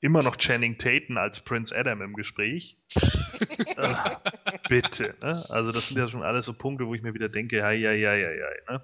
[0.00, 2.76] immer noch Channing Tatum als Prince Adam im Gespräch.
[3.76, 3.94] äh,
[4.68, 5.14] bitte.
[5.22, 5.44] Ne?
[5.48, 7.92] Also das sind ja schon alles so Punkte, wo ich mir wieder denke, ja, ja,
[7.92, 8.72] ja, ja, ja.
[8.72, 8.82] Ne?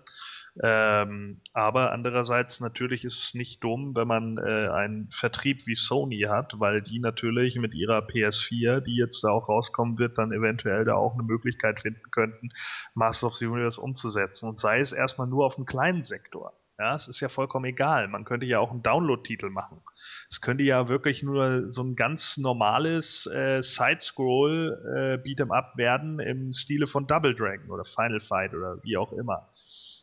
[0.63, 6.21] Ähm, aber andererseits natürlich ist es nicht dumm, wenn man äh, einen Vertrieb wie Sony
[6.29, 10.85] hat, weil die natürlich mit ihrer PS4, die jetzt da auch rauskommen wird, dann eventuell
[10.87, 12.51] da auch eine Möglichkeit finden könnten,
[12.95, 14.49] Masters of the Universe umzusetzen.
[14.49, 16.55] Und sei es erstmal nur auf einem kleinen Sektor.
[16.79, 18.07] Ja, es ist ja vollkommen egal.
[18.09, 19.83] Man könnte ja auch einen Download-Titel machen.
[20.29, 26.21] Es könnte ja wirklich nur so ein ganz normales äh, Side-Scroll äh, Beat'em Up werden
[26.21, 29.49] im Stile von Double Dragon oder Final Fight oder wie auch immer.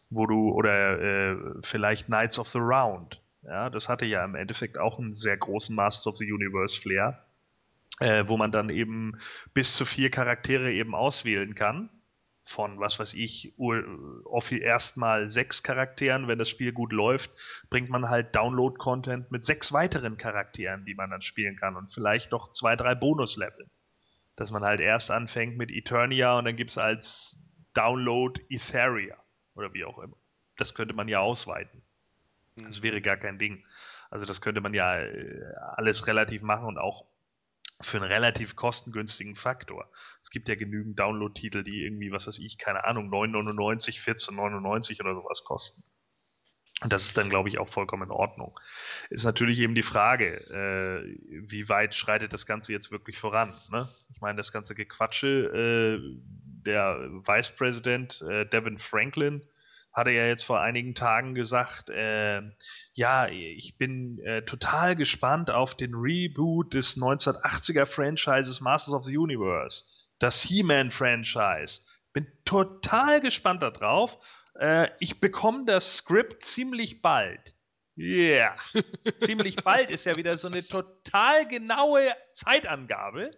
[0.09, 3.21] Wo du, oder äh, vielleicht Knights of the Round.
[3.43, 7.23] Ja, das hatte ja im Endeffekt auch einen sehr großen Masters of the Universe Flair.
[7.99, 9.13] äh, wo man dann eben
[9.53, 11.89] bis zu vier Charaktere eben auswählen kann.
[12.45, 13.53] Von, was weiß ich,
[14.51, 16.27] erstmal sechs Charakteren.
[16.27, 17.31] Wenn das Spiel gut läuft,
[17.69, 22.31] bringt man halt Download-Content mit sechs weiteren Charakteren, die man dann spielen kann und vielleicht
[22.31, 23.69] noch zwei, drei Bonus-Level.
[24.35, 27.39] Dass man halt erst anfängt mit Eternia und dann gibt es als
[27.73, 29.15] Download Etheria
[29.55, 30.17] oder wie auch immer.
[30.57, 31.81] Das könnte man ja ausweiten.
[32.55, 33.65] Das wäre gar kein Ding.
[34.09, 35.41] Also das könnte man ja äh,
[35.75, 37.05] alles relativ machen und auch
[37.83, 39.89] für einen relativ kostengünstigen Faktor.
[40.21, 45.13] Es gibt ja genügend Download-Titel, die irgendwie, was weiß ich, keine Ahnung, 9,99, 14,99 oder
[45.13, 45.83] sowas kosten.
[46.81, 48.59] Und das ist dann, glaube ich, auch vollkommen in Ordnung.
[49.09, 51.17] Ist natürlich eben die Frage, äh,
[51.49, 53.53] wie weit schreitet das Ganze jetzt wirklich voran?
[53.71, 53.87] Ne?
[54.11, 56.19] Ich meine, das ganze Gequatsche, äh,
[56.65, 59.41] der Vice President äh, Devin Franklin
[59.93, 62.41] hatte ja jetzt vor einigen Tagen gesagt, äh,
[62.93, 69.17] ja, ich bin äh, total gespannt auf den Reboot des 1980er Franchises Masters of the
[69.17, 69.85] Universe,
[70.19, 71.81] das He-Man-Franchise.
[72.11, 74.17] Bin total gespannt darauf.
[74.59, 77.55] Äh, ich bekomme das Skript ziemlich bald.
[77.95, 78.55] Yeah.
[79.19, 83.29] ziemlich bald ist ja wieder so eine total genaue Zeitangabe.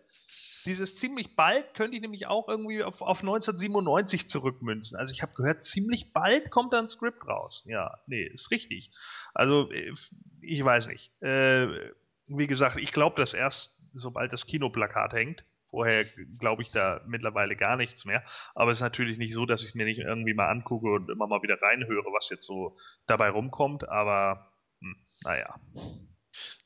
[0.66, 4.98] Dieses ziemlich bald könnte ich nämlich auch irgendwie auf, auf 1997 zurückmünzen.
[4.98, 7.64] Also ich habe gehört, ziemlich bald kommt da ein Skript raus.
[7.68, 8.92] Ja, nee, ist richtig.
[9.34, 9.94] Also äh,
[10.42, 11.12] ich weiß nicht.
[11.22, 11.92] Äh,
[12.28, 15.46] wie gesagt, ich glaube das erst, sobald das Kinoplakat hängt.
[15.70, 16.06] Vorher
[16.40, 18.24] glaube ich da mittlerweile gar nichts mehr.
[18.56, 21.28] Aber es ist natürlich nicht so, dass ich mir nicht irgendwie mal angucke und immer
[21.28, 22.76] mal wieder reinhöre, was jetzt so
[23.08, 23.88] dabei rumkommt.
[23.88, 25.60] Aber hm, naja.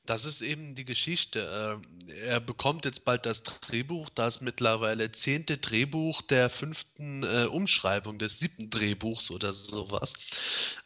[0.09, 1.77] Das ist eben die Geschichte.
[1.77, 8.17] Ähm, er bekommt jetzt bald das Drehbuch, das mittlerweile zehnte Drehbuch der fünften äh, Umschreibung
[8.17, 10.15] des siebten Drehbuchs oder sowas.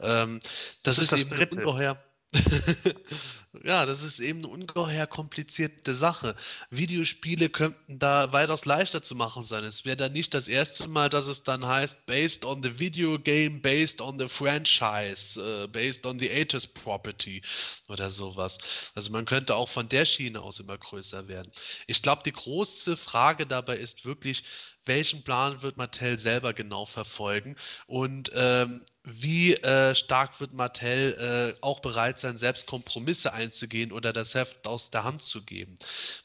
[0.02, 0.42] Ähm,
[0.84, 1.56] das, das, ist, ist das eben dritte.
[1.56, 2.04] ungeheuer.
[3.64, 6.36] Ja, das ist eben eine ungeheuer komplizierte Sache.
[6.72, 9.64] Videospiele könnten da weitaus leichter zu machen sein.
[9.64, 13.20] Es wäre dann nicht das erste Mal, dass es dann heißt, based on the video
[13.20, 17.44] game, based on the franchise, uh, based on the Aegis property
[17.88, 18.58] oder sowas.
[18.96, 21.52] Also man könnte auch von der Schiene aus immer größer werden.
[21.86, 24.44] Ich glaube, die große Frage dabei ist wirklich,
[24.86, 27.56] welchen Plan wird Mattel selber genau verfolgen
[27.88, 34.14] und ähm, wie äh, stark wird Mattel äh, auch bereit sein, selbst Kompromisse einzugehen oder
[34.14, 35.78] das Heft aus der Hand zu geben.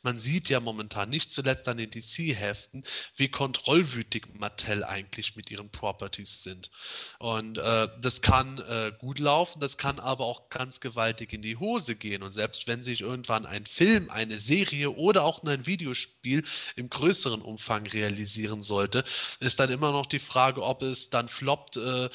[0.03, 2.85] Man sieht ja momentan, nicht zuletzt an den DC-Heften,
[3.17, 6.71] wie kontrollwütig Mattel eigentlich mit ihren Properties sind.
[7.19, 11.57] Und äh, das kann äh, gut laufen, das kann aber auch ganz gewaltig in die
[11.57, 12.23] Hose gehen.
[12.23, 16.45] Und selbst wenn sich irgendwann ein Film, eine Serie oder auch nur ein Videospiel
[16.77, 19.05] im größeren Umfang realisieren sollte,
[19.41, 22.09] ist dann immer noch die Frage, ob es dann floppt, äh,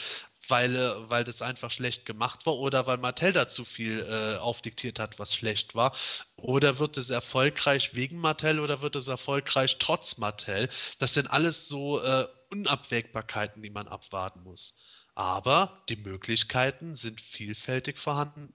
[0.48, 4.38] weil, äh, weil das einfach schlecht gemacht war oder weil Mattel da zu viel äh,
[4.38, 5.96] aufdiktiert hat, was schlecht war?
[6.36, 10.70] Oder wird es erfolgreich wegen Mattel oder wird es erfolgreich trotz Mattel?
[11.00, 14.78] Das sind alles so äh, Unabwägbarkeiten, die man abwarten muss.
[15.16, 18.54] Aber die Möglichkeiten sind vielfältig vorhanden.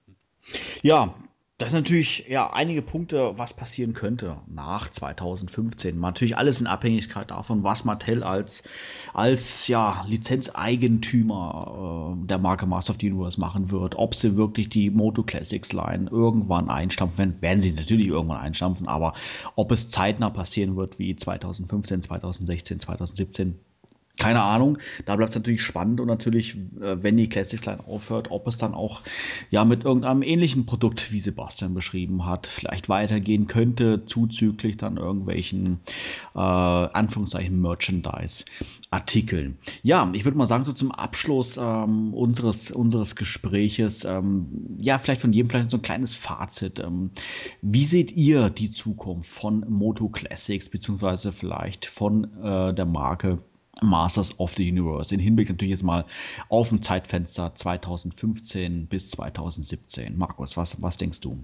[0.81, 1.15] Ja,
[1.59, 5.99] das sind natürlich ja einige Punkte, was passieren könnte nach 2015.
[5.99, 8.63] Natürlich alles in Abhängigkeit davon, was Mattel als,
[9.13, 13.97] als ja, Lizenzeigentümer äh, der Marke Master of the Universe machen wird.
[13.97, 19.11] Ob sie wirklich die Moto Classics Line irgendwann einstampfen, werden sie natürlich irgendwann einstampfen, aber
[19.57, 23.59] ob es zeitnah passieren wird wie 2015, 2016, 2017,
[24.19, 24.77] keine Ahnung.
[25.05, 28.57] Da bleibt es natürlich spannend und natürlich, äh, wenn die Classics Line aufhört, ob es
[28.57, 29.01] dann auch
[29.49, 35.79] ja mit irgendeinem ähnlichen Produkt, wie Sebastian beschrieben hat, vielleicht weitergehen könnte, zuzüglich dann irgendwelchen
[36.35, 39.57] äh, Anführungszeichen Merchandise-Artikeln.
[39.81, 45.21] Ja, ich würde mal sagen, so zum Abschluss ähm, unseres, unseres Gespräches, ähm, ja, vielleicht
[45.21, 46.79] von jedem vielleicht so ein kleines Fazit.
[46.79, 47.11] Ähm,
[47.61, 53.39] wie seht ihr die Zukunft von Moto Classics, beziehungsweise vielleicht von äh, der Marke
[53.81, 55.13] Masters of the Universe.
[55.13, 56.05] In Hinblick natürlich jetzt mal
[56.49, 60.17] auf ein Zeitfenster 2015 bis 2017.
[60.17, 61.37] Markus, was, was denkst du?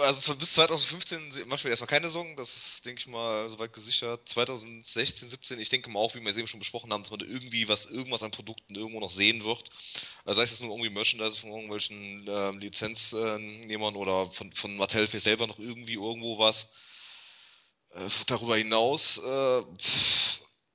[0.00, 4.28] Also bis 2015 machen wir erstmal keine Sorgen, das ist, denke ich mal, soweit gesichert.
[4.28, 7.20] 2016, 17, ich denke mal auch, wie wir es eben schon besprochen haben, dass man
[7.20, 9.70] da irgendwie was, irgendwas an Produkten irgendwo noch sehen wird.
[10.26, 15.18] Also sei es nur irgendwie Merchandise von irgendwelchen äh, Lizenznehmern oder von, von Mattel für
[15.18, 16.68] selber noch irgendwie irgendwo was.
[17.92, 19.62] Äh, darüber hinaus, äh,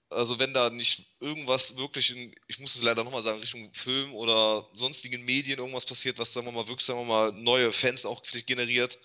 [0.09, 4.13] also wenn da nicht irgendwas wirklich in, ich muss es leider nochmal sagen, Richtung Film
[4.13, 8.05] oder sonstigen Medien irgendwas passiert, was sagen wir mal wirklich, sagen wir mal, neue Fans
[8.05, 8.97] auch generiert,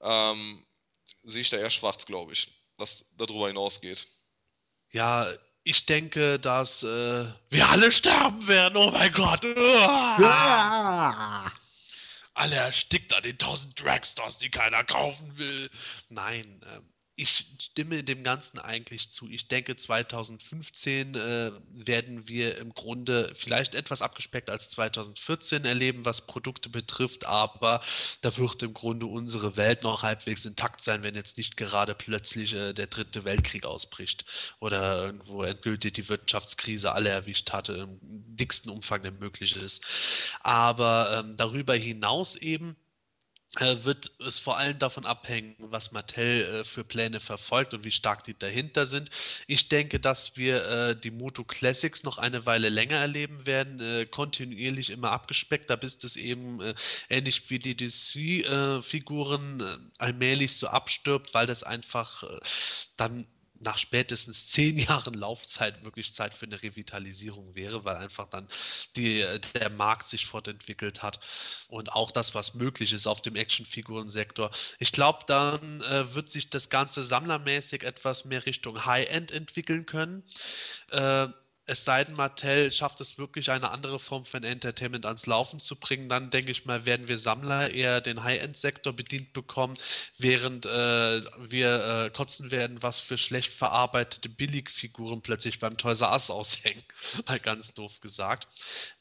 [0.00, 0.64] ähm,
[1.22, 4.06] sehe ich da eher schwarz, glaube ich, was darüber hinausgeht.
[4.90, 5.32] Ja,
[5.64, 8.76] ich denke, dass äh, wir alle sterben werden.
[8.76, 9.42] Oh mein Gott.
[12.34, 15.70] Alle erstickt an den tausend Dragstars, die keiner kaufen will.
[16.10, 19.28] Nein, ähm, ich stimme dem Ganzen eigentlich zu.
[19.28, 26.26] Ich denke, 2015 äh, werden wir im Grunde vielleicht etwas abgespeckt als 2014 erleben, was
[26.26, 27.80] Produkte betrifft, aber
[28.20, 32.52] da wird im Grunde unsere Welt noch halbwegs intakt sein, wenn jetzt nicht gerade plötzlich
[32.52, 34.24] äh, der dritte Weltkrieg ausbricht
[34.58, 39.84] oder irgendwo endgültig die Wirtschaftskrise alle erwischt hatte, im dicksten Umfang, der möglich ist.
[40.40, 42.76] Aber ähm, darüber hinaus eben
[43.60, 48.24] wird es vor allem davon abhängen, was Mattel äh, für Pläne verfolgt und wie stark
[48.24, 49.10] die dahinter sind.
[49.46, 54.06] Ich denke, dass wir äh, die Moto Classics noch eine Weile länger erleben werden, äh,
[54.06, 56.74] kontinuierlich immer abgespeckt, da bis es eben äh,
[57.08, 62.24] ähnlich wie die DC-Figuren äh, allmählich so abstirbt, weil das einfach
[62.96, 63.26] dann
[63.64, 68.48] nach spätestens zehn Jahren Laufzeit wirklich Zeit für eine Revitalisierung wäre, weil einfach dann
[68.96, 69.24] die,
[69.54, 71.20] der Markt sich fortentwickelt hat
[71.68, 74.50] und auch das, was möglich ist auf dem Actionfigurensektor.
[74.78, 80.22] Ich glaube, dann äh, wird sich das Ganze sammlermäßig etwas mehr Richtung High-End entwickeln können.
[80.90, 81.28] Äh,
[81.66, 85.76] es sei denn, Mattel schafft es wirklich, eine andere Form von Entertainment ans Laufen zu
[85.76, 89.74] bringen, dann denke ich mal, werden wir Sammler eher den High-End-Sektor bedient bekommen,
[90.18, 96.12] während äh, wir äh, kotzen werden, was für schlecht verarbeitete Billigfiguren plötzlich beim Toys R
[96.12, 96.84] Us aushängen.
[97.26, 98.46] Mal ganz doof gesagt.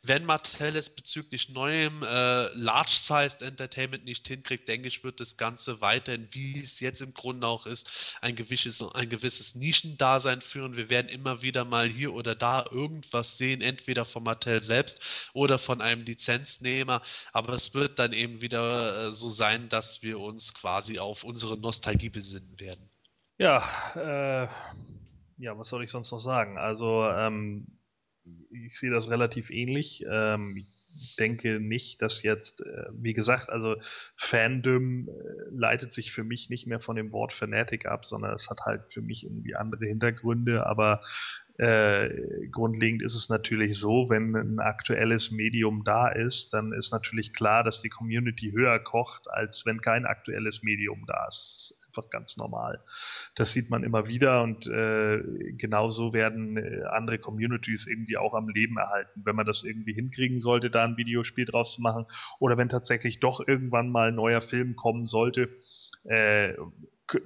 [0.01, 5.81] Wenn Mattel es bezüglich neuem äh, Large-Sized Entertainment nicht hinkriegt, denke ich, wird das Ganze
[5.81, 7.89] weiterhin, wie es jetzt im Grunde auch ist,
[8.21, 10.77] ein gewisses, ein gewisses Nischendasein führen.
[10.77, 15.01] Wir werden immer wieder mal hier oder da irgendwas sehen, entweder von Mattel selbst
[15.33, 17.01] oder von einem Lizenznehmer.
[17.31, 21.57] Aber es wird dann eben wieder äh, so sein, dass wir uns quasi auf unsere
[21.57, 22.89] Nostalgie besinnen werden.
[23.37, 23.63] Ja,
[23.95, 24.47] äh,
[25.37, 26.57] ja, was soll ich sonst noch sagen?
[26.57, 27.67] Also, ähm,
[28.51, 30.05] ich sehe das relativ ähnlich.
[30.09, 30.65] Ähm,
[31.19, 33.75] denke nicht, dass jetzt, äh, wie gesagt, also
[34.15, 35.11] Fandom äh,
[35.51, 38.91] leitet sich für mich nicht mehr von dem Wort Fanatic ab, sondern es hat halt
[38.91, 41.01] für mich irgendwie andere Hintergründe, aber
[41.57, 42.09] äh,
[42.51, 47.63] grundlegend ist es natürlich so, wenn ein aktuelles Medium da ist, dann ist natürlich klar,
[47.63, 51.77] dass die Community höher kocht, als wenn kein aktuelles Medium da ist.
[51.95, 52.83] Einfach ganz normal.
[53.35, 55.21] Das sieht man immer wieder und äh,
[55.53, 59.21] genauso werden äh, andere Communities irgendwie auch am Leben erhalten.
[59.25, 62.05] Wenn man das irgendwie hinkriegen sollte, da ein Videospiel draus zu machen
[62.39, 65.49] oder wenn tatsächlich doch irgendwann mal ein neuer Film kommen sollte,
[66.05, 66.53] äh,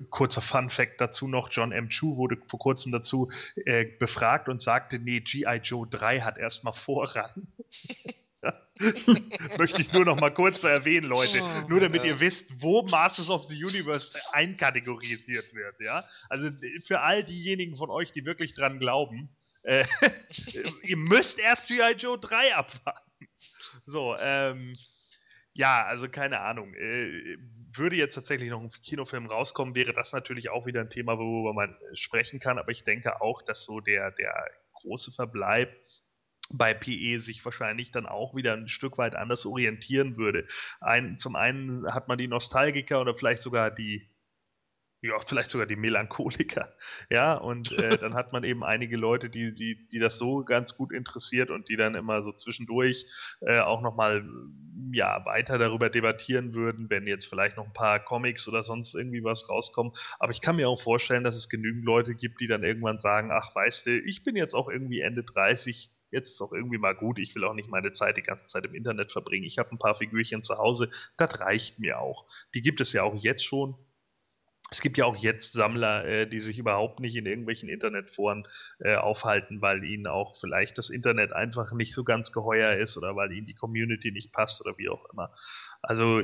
[0.09, 1.87] kurzer Fun Fact dazu noch, John M.
[1.87, 5.61] Chu wurde vor kurzem dazu äh, befragt und sagte, nee, G.I.
[5.63, 7.47] Joe 3 hat erstmal Vorrang.
[9.57, 11.41] Möchte ich nur noch mal kurz erwähnen, Leute.
[11.41, 12.11] Oh, nur damit ja.
[12.11, 16.05] ihr wisst, wo Masters of the Universe einkategorisiert wird, ja.
[16.29, 16.51] Also
[16.85, 19.85] für all diejenigen von euch, die wirklich dran glauben, äh,
[20.83, 21.93] ihr müsst erst G.I.
[21.97, 23.27] Joe 3 abwarten.
[23.85, 24.73] So, ähm,
[25.53, 26.73] ja, also keine Ahnung.
[26.75, 27.37] Äh,
[27.73, 31.53] würde jetzt tatsächlich noch ein Kinofilm rauskommen, wäre das natürlich auch wieder ein Thema, worüber
[31.53, 32.59] man sprechen kann.
[32.59, 34.33] Aber ich denke auch, dass so der, der
[34.73, 35.75] große Verbleib
[36.49, 40.45] bei PE sich wahrscheinlich dann auch wieder ein Stück weit anders orientieren würde.
[40.79, 44.09] Ein, zum einen hat man die Nostalgiker oder vielleicht sogar die
[45.01, 46.73] ja, vielleicht sogar die Melancholiker.
[47.09, 50.75] Ja, und äh, dann hat man eben einige Leute, die, die, die das so ganz
[50.75, 53.05] gut interessiert und die dann immer so zwischendurch
[53.41, 54.27] äh, auch nochmal
[54.91, 59.23] ja, weiter darüber debattieren würden, wenn jetzt vielleicht noch ein paar Comics oder sonst irgendwie
[59.23, 59.93] was rauskommen.
[60.19, 63.29] Aber ich kann mir auch vorstellen, dass es genügend Leute gibt, die dann irgendwann sagen,
[63.31, 66.95] ach, weißt du, ich bin jetzt auch irgendwie Ende 30, jetzt ist auch irgendwie mal
[66.95, 69.45] gut, ich will auch nicht meine Zeit die ganze Zeit im Internet verbringen.
[69.45, 72.25] Ich habe ein paar Figürchen zu Hause, das reicht mir auch.
[72.53, 73.75] Die gibt es ja auch jetzt schon,
[74.69, 78.45] es gibt ja auch jetzt Sammler, äh, die sich überhaupt nicht in irgendwelchen Internetforen
[78.79, 83.15] äh, aufhalten, weil ihnen auch vielleicht das Internet einfach nicht so ganz geheuer ist oder
[83.15, 85.33] weil ihnen die Community nicht passt oder wie auch immer.
[85.81, 86.21] Also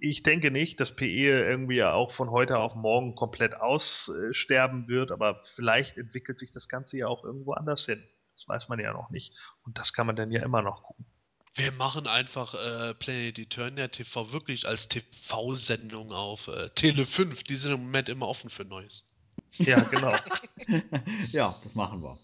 [0.00, 1.06] ich denke nicht, dass PE
[1.48, 6.98] irgendwie auch von heute auf morgen komplett aussterben wird, aber vielleicht entwickelt sich das Ganze
[6.98, 8.02] ja auch irgendwo anders hin.
[8.40, 9.34] Das weiß man ja noch nicht.
[9.64, 11.04] Und das kann man dann ja immer noch gucken.
[11.54, 17.42] Wir machen einfach äh, Planet Eternia TV wirklich als TV-Sendung auf äh, Tele 5.
[17.42, 19.06] Die sind im Moment immer offen für Neues.
[19.52, 20.14] Ja, genau.
[21.32, 22.18] ja, das machen wir.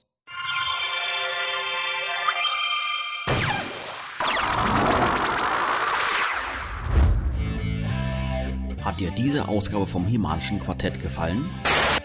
[8.83, 11.51] Hat dir diese Ausgabe vom Himalischen Quartett gefallen?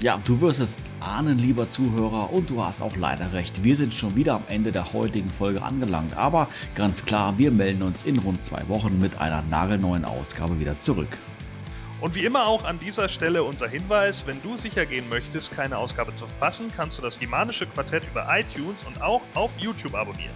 [0.00, 3.64] Ja, du wirst es ahnen, lieber Zuhörer, und du hast auch leider recht.
[3.64, 6.16] Wir sind schon wieder am Ende der heutigen Folge angelangt.
[6.16, 6.46] Aber
[6.76, 11.08] ganz klar, wir melden uns in rund zwei Wochen mit einer nagelneuen Ausgabe wieder zurück.
[12.00, 15.76] Und wie immer auch an dieser Stelle unser Hinweis, wenn du sicher gehen möchtest, keine
[15.76, 20.34] Ausgabe zu verpassen, kannst du das Himanische Quartett über iTunes und auch auf YouTube abonnieren.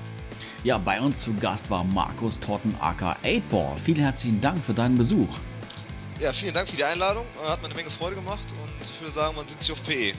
[0.64, 3.76] Ja, bei uns zu Gast war Markus Totten aka 8ball.
[3.76, 5.28] Vielen herzlichen Dank für deinen Besuch.
[6.22, 7.26] Ja, vielen Dank für die Einladung.
[7.44, 10.12] Hat mir eine Menge Freude gemacht und ich würde sagen, man sieht sich auf PE.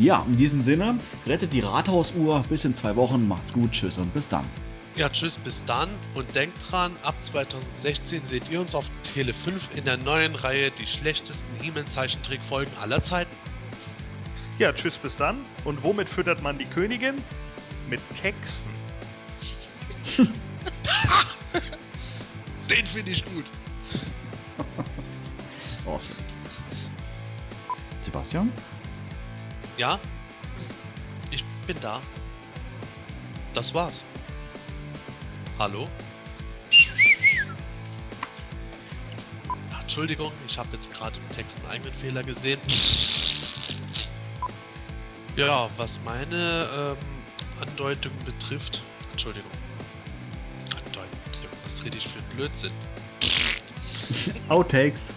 [0.00, 2.42] Ja, in diesem Sinne, rettet die Rathausuhr.
[2.48, 3.28] Bis in zwei Wochen.
[3.28, 3.70] Macht's gut.
[3.70, 4.44] Tschüss und bis dann.
[4.96, 8.84] Ja, tschüss, bis dann und denkt dran, ab 2016 seht ihr uns auf
[9.14, 13.30] Tele 5 in der neuen Reihe die schlechtesten E-Mail-Zeichentrickfolgen aller Zeiten.
[14.58, 15.38] Ja, tschüss, bis dann.
[15.64, 17.14] Und womit füttert man die Königin?
[17.88, 18.72] Mit Keksen.
[22.68, 23.44] Den finde ich gut.
[25.86, 26.18] Awesome.
[28.00, 28.52] Sebastian?
[29.76, 29.98] Ja?
[31.30, 32.00] Ich bin da.
[33.54, 34.02] Das war's.
[35.58, 35.88] Hallo?
[39.80, 42.58] Entschuldigung, ich habe jetzt gerade im Text einen eigenen Fehler gesehen.
[45.36, 46.96] Ja, was meine ähm,
[47.60, 48.80] Andeutung betrifft.
[49.10, 49.50] Entschuldigung.
[50.70, 51.08] Andeutung.
[51.64, 52.72] Was rede ich für Blödsinn?
[54.48, 55.12] Outtakes.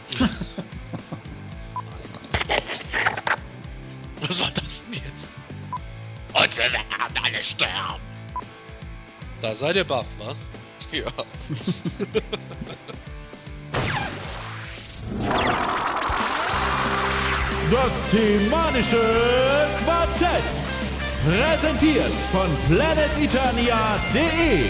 [4.22, 5.30] Was war das denn jetzt?
[6.34, 8.01] Und wir werden alle sterben.
[9.41, 10.47] Da seid ihr baff, was?
[10.91, 11.05] Ja.
[17.72, 19.01] Das Semanische
[19.84, 20.43] Quartett.
[21.26, 24.69] Präsentiert von planeteternia.de.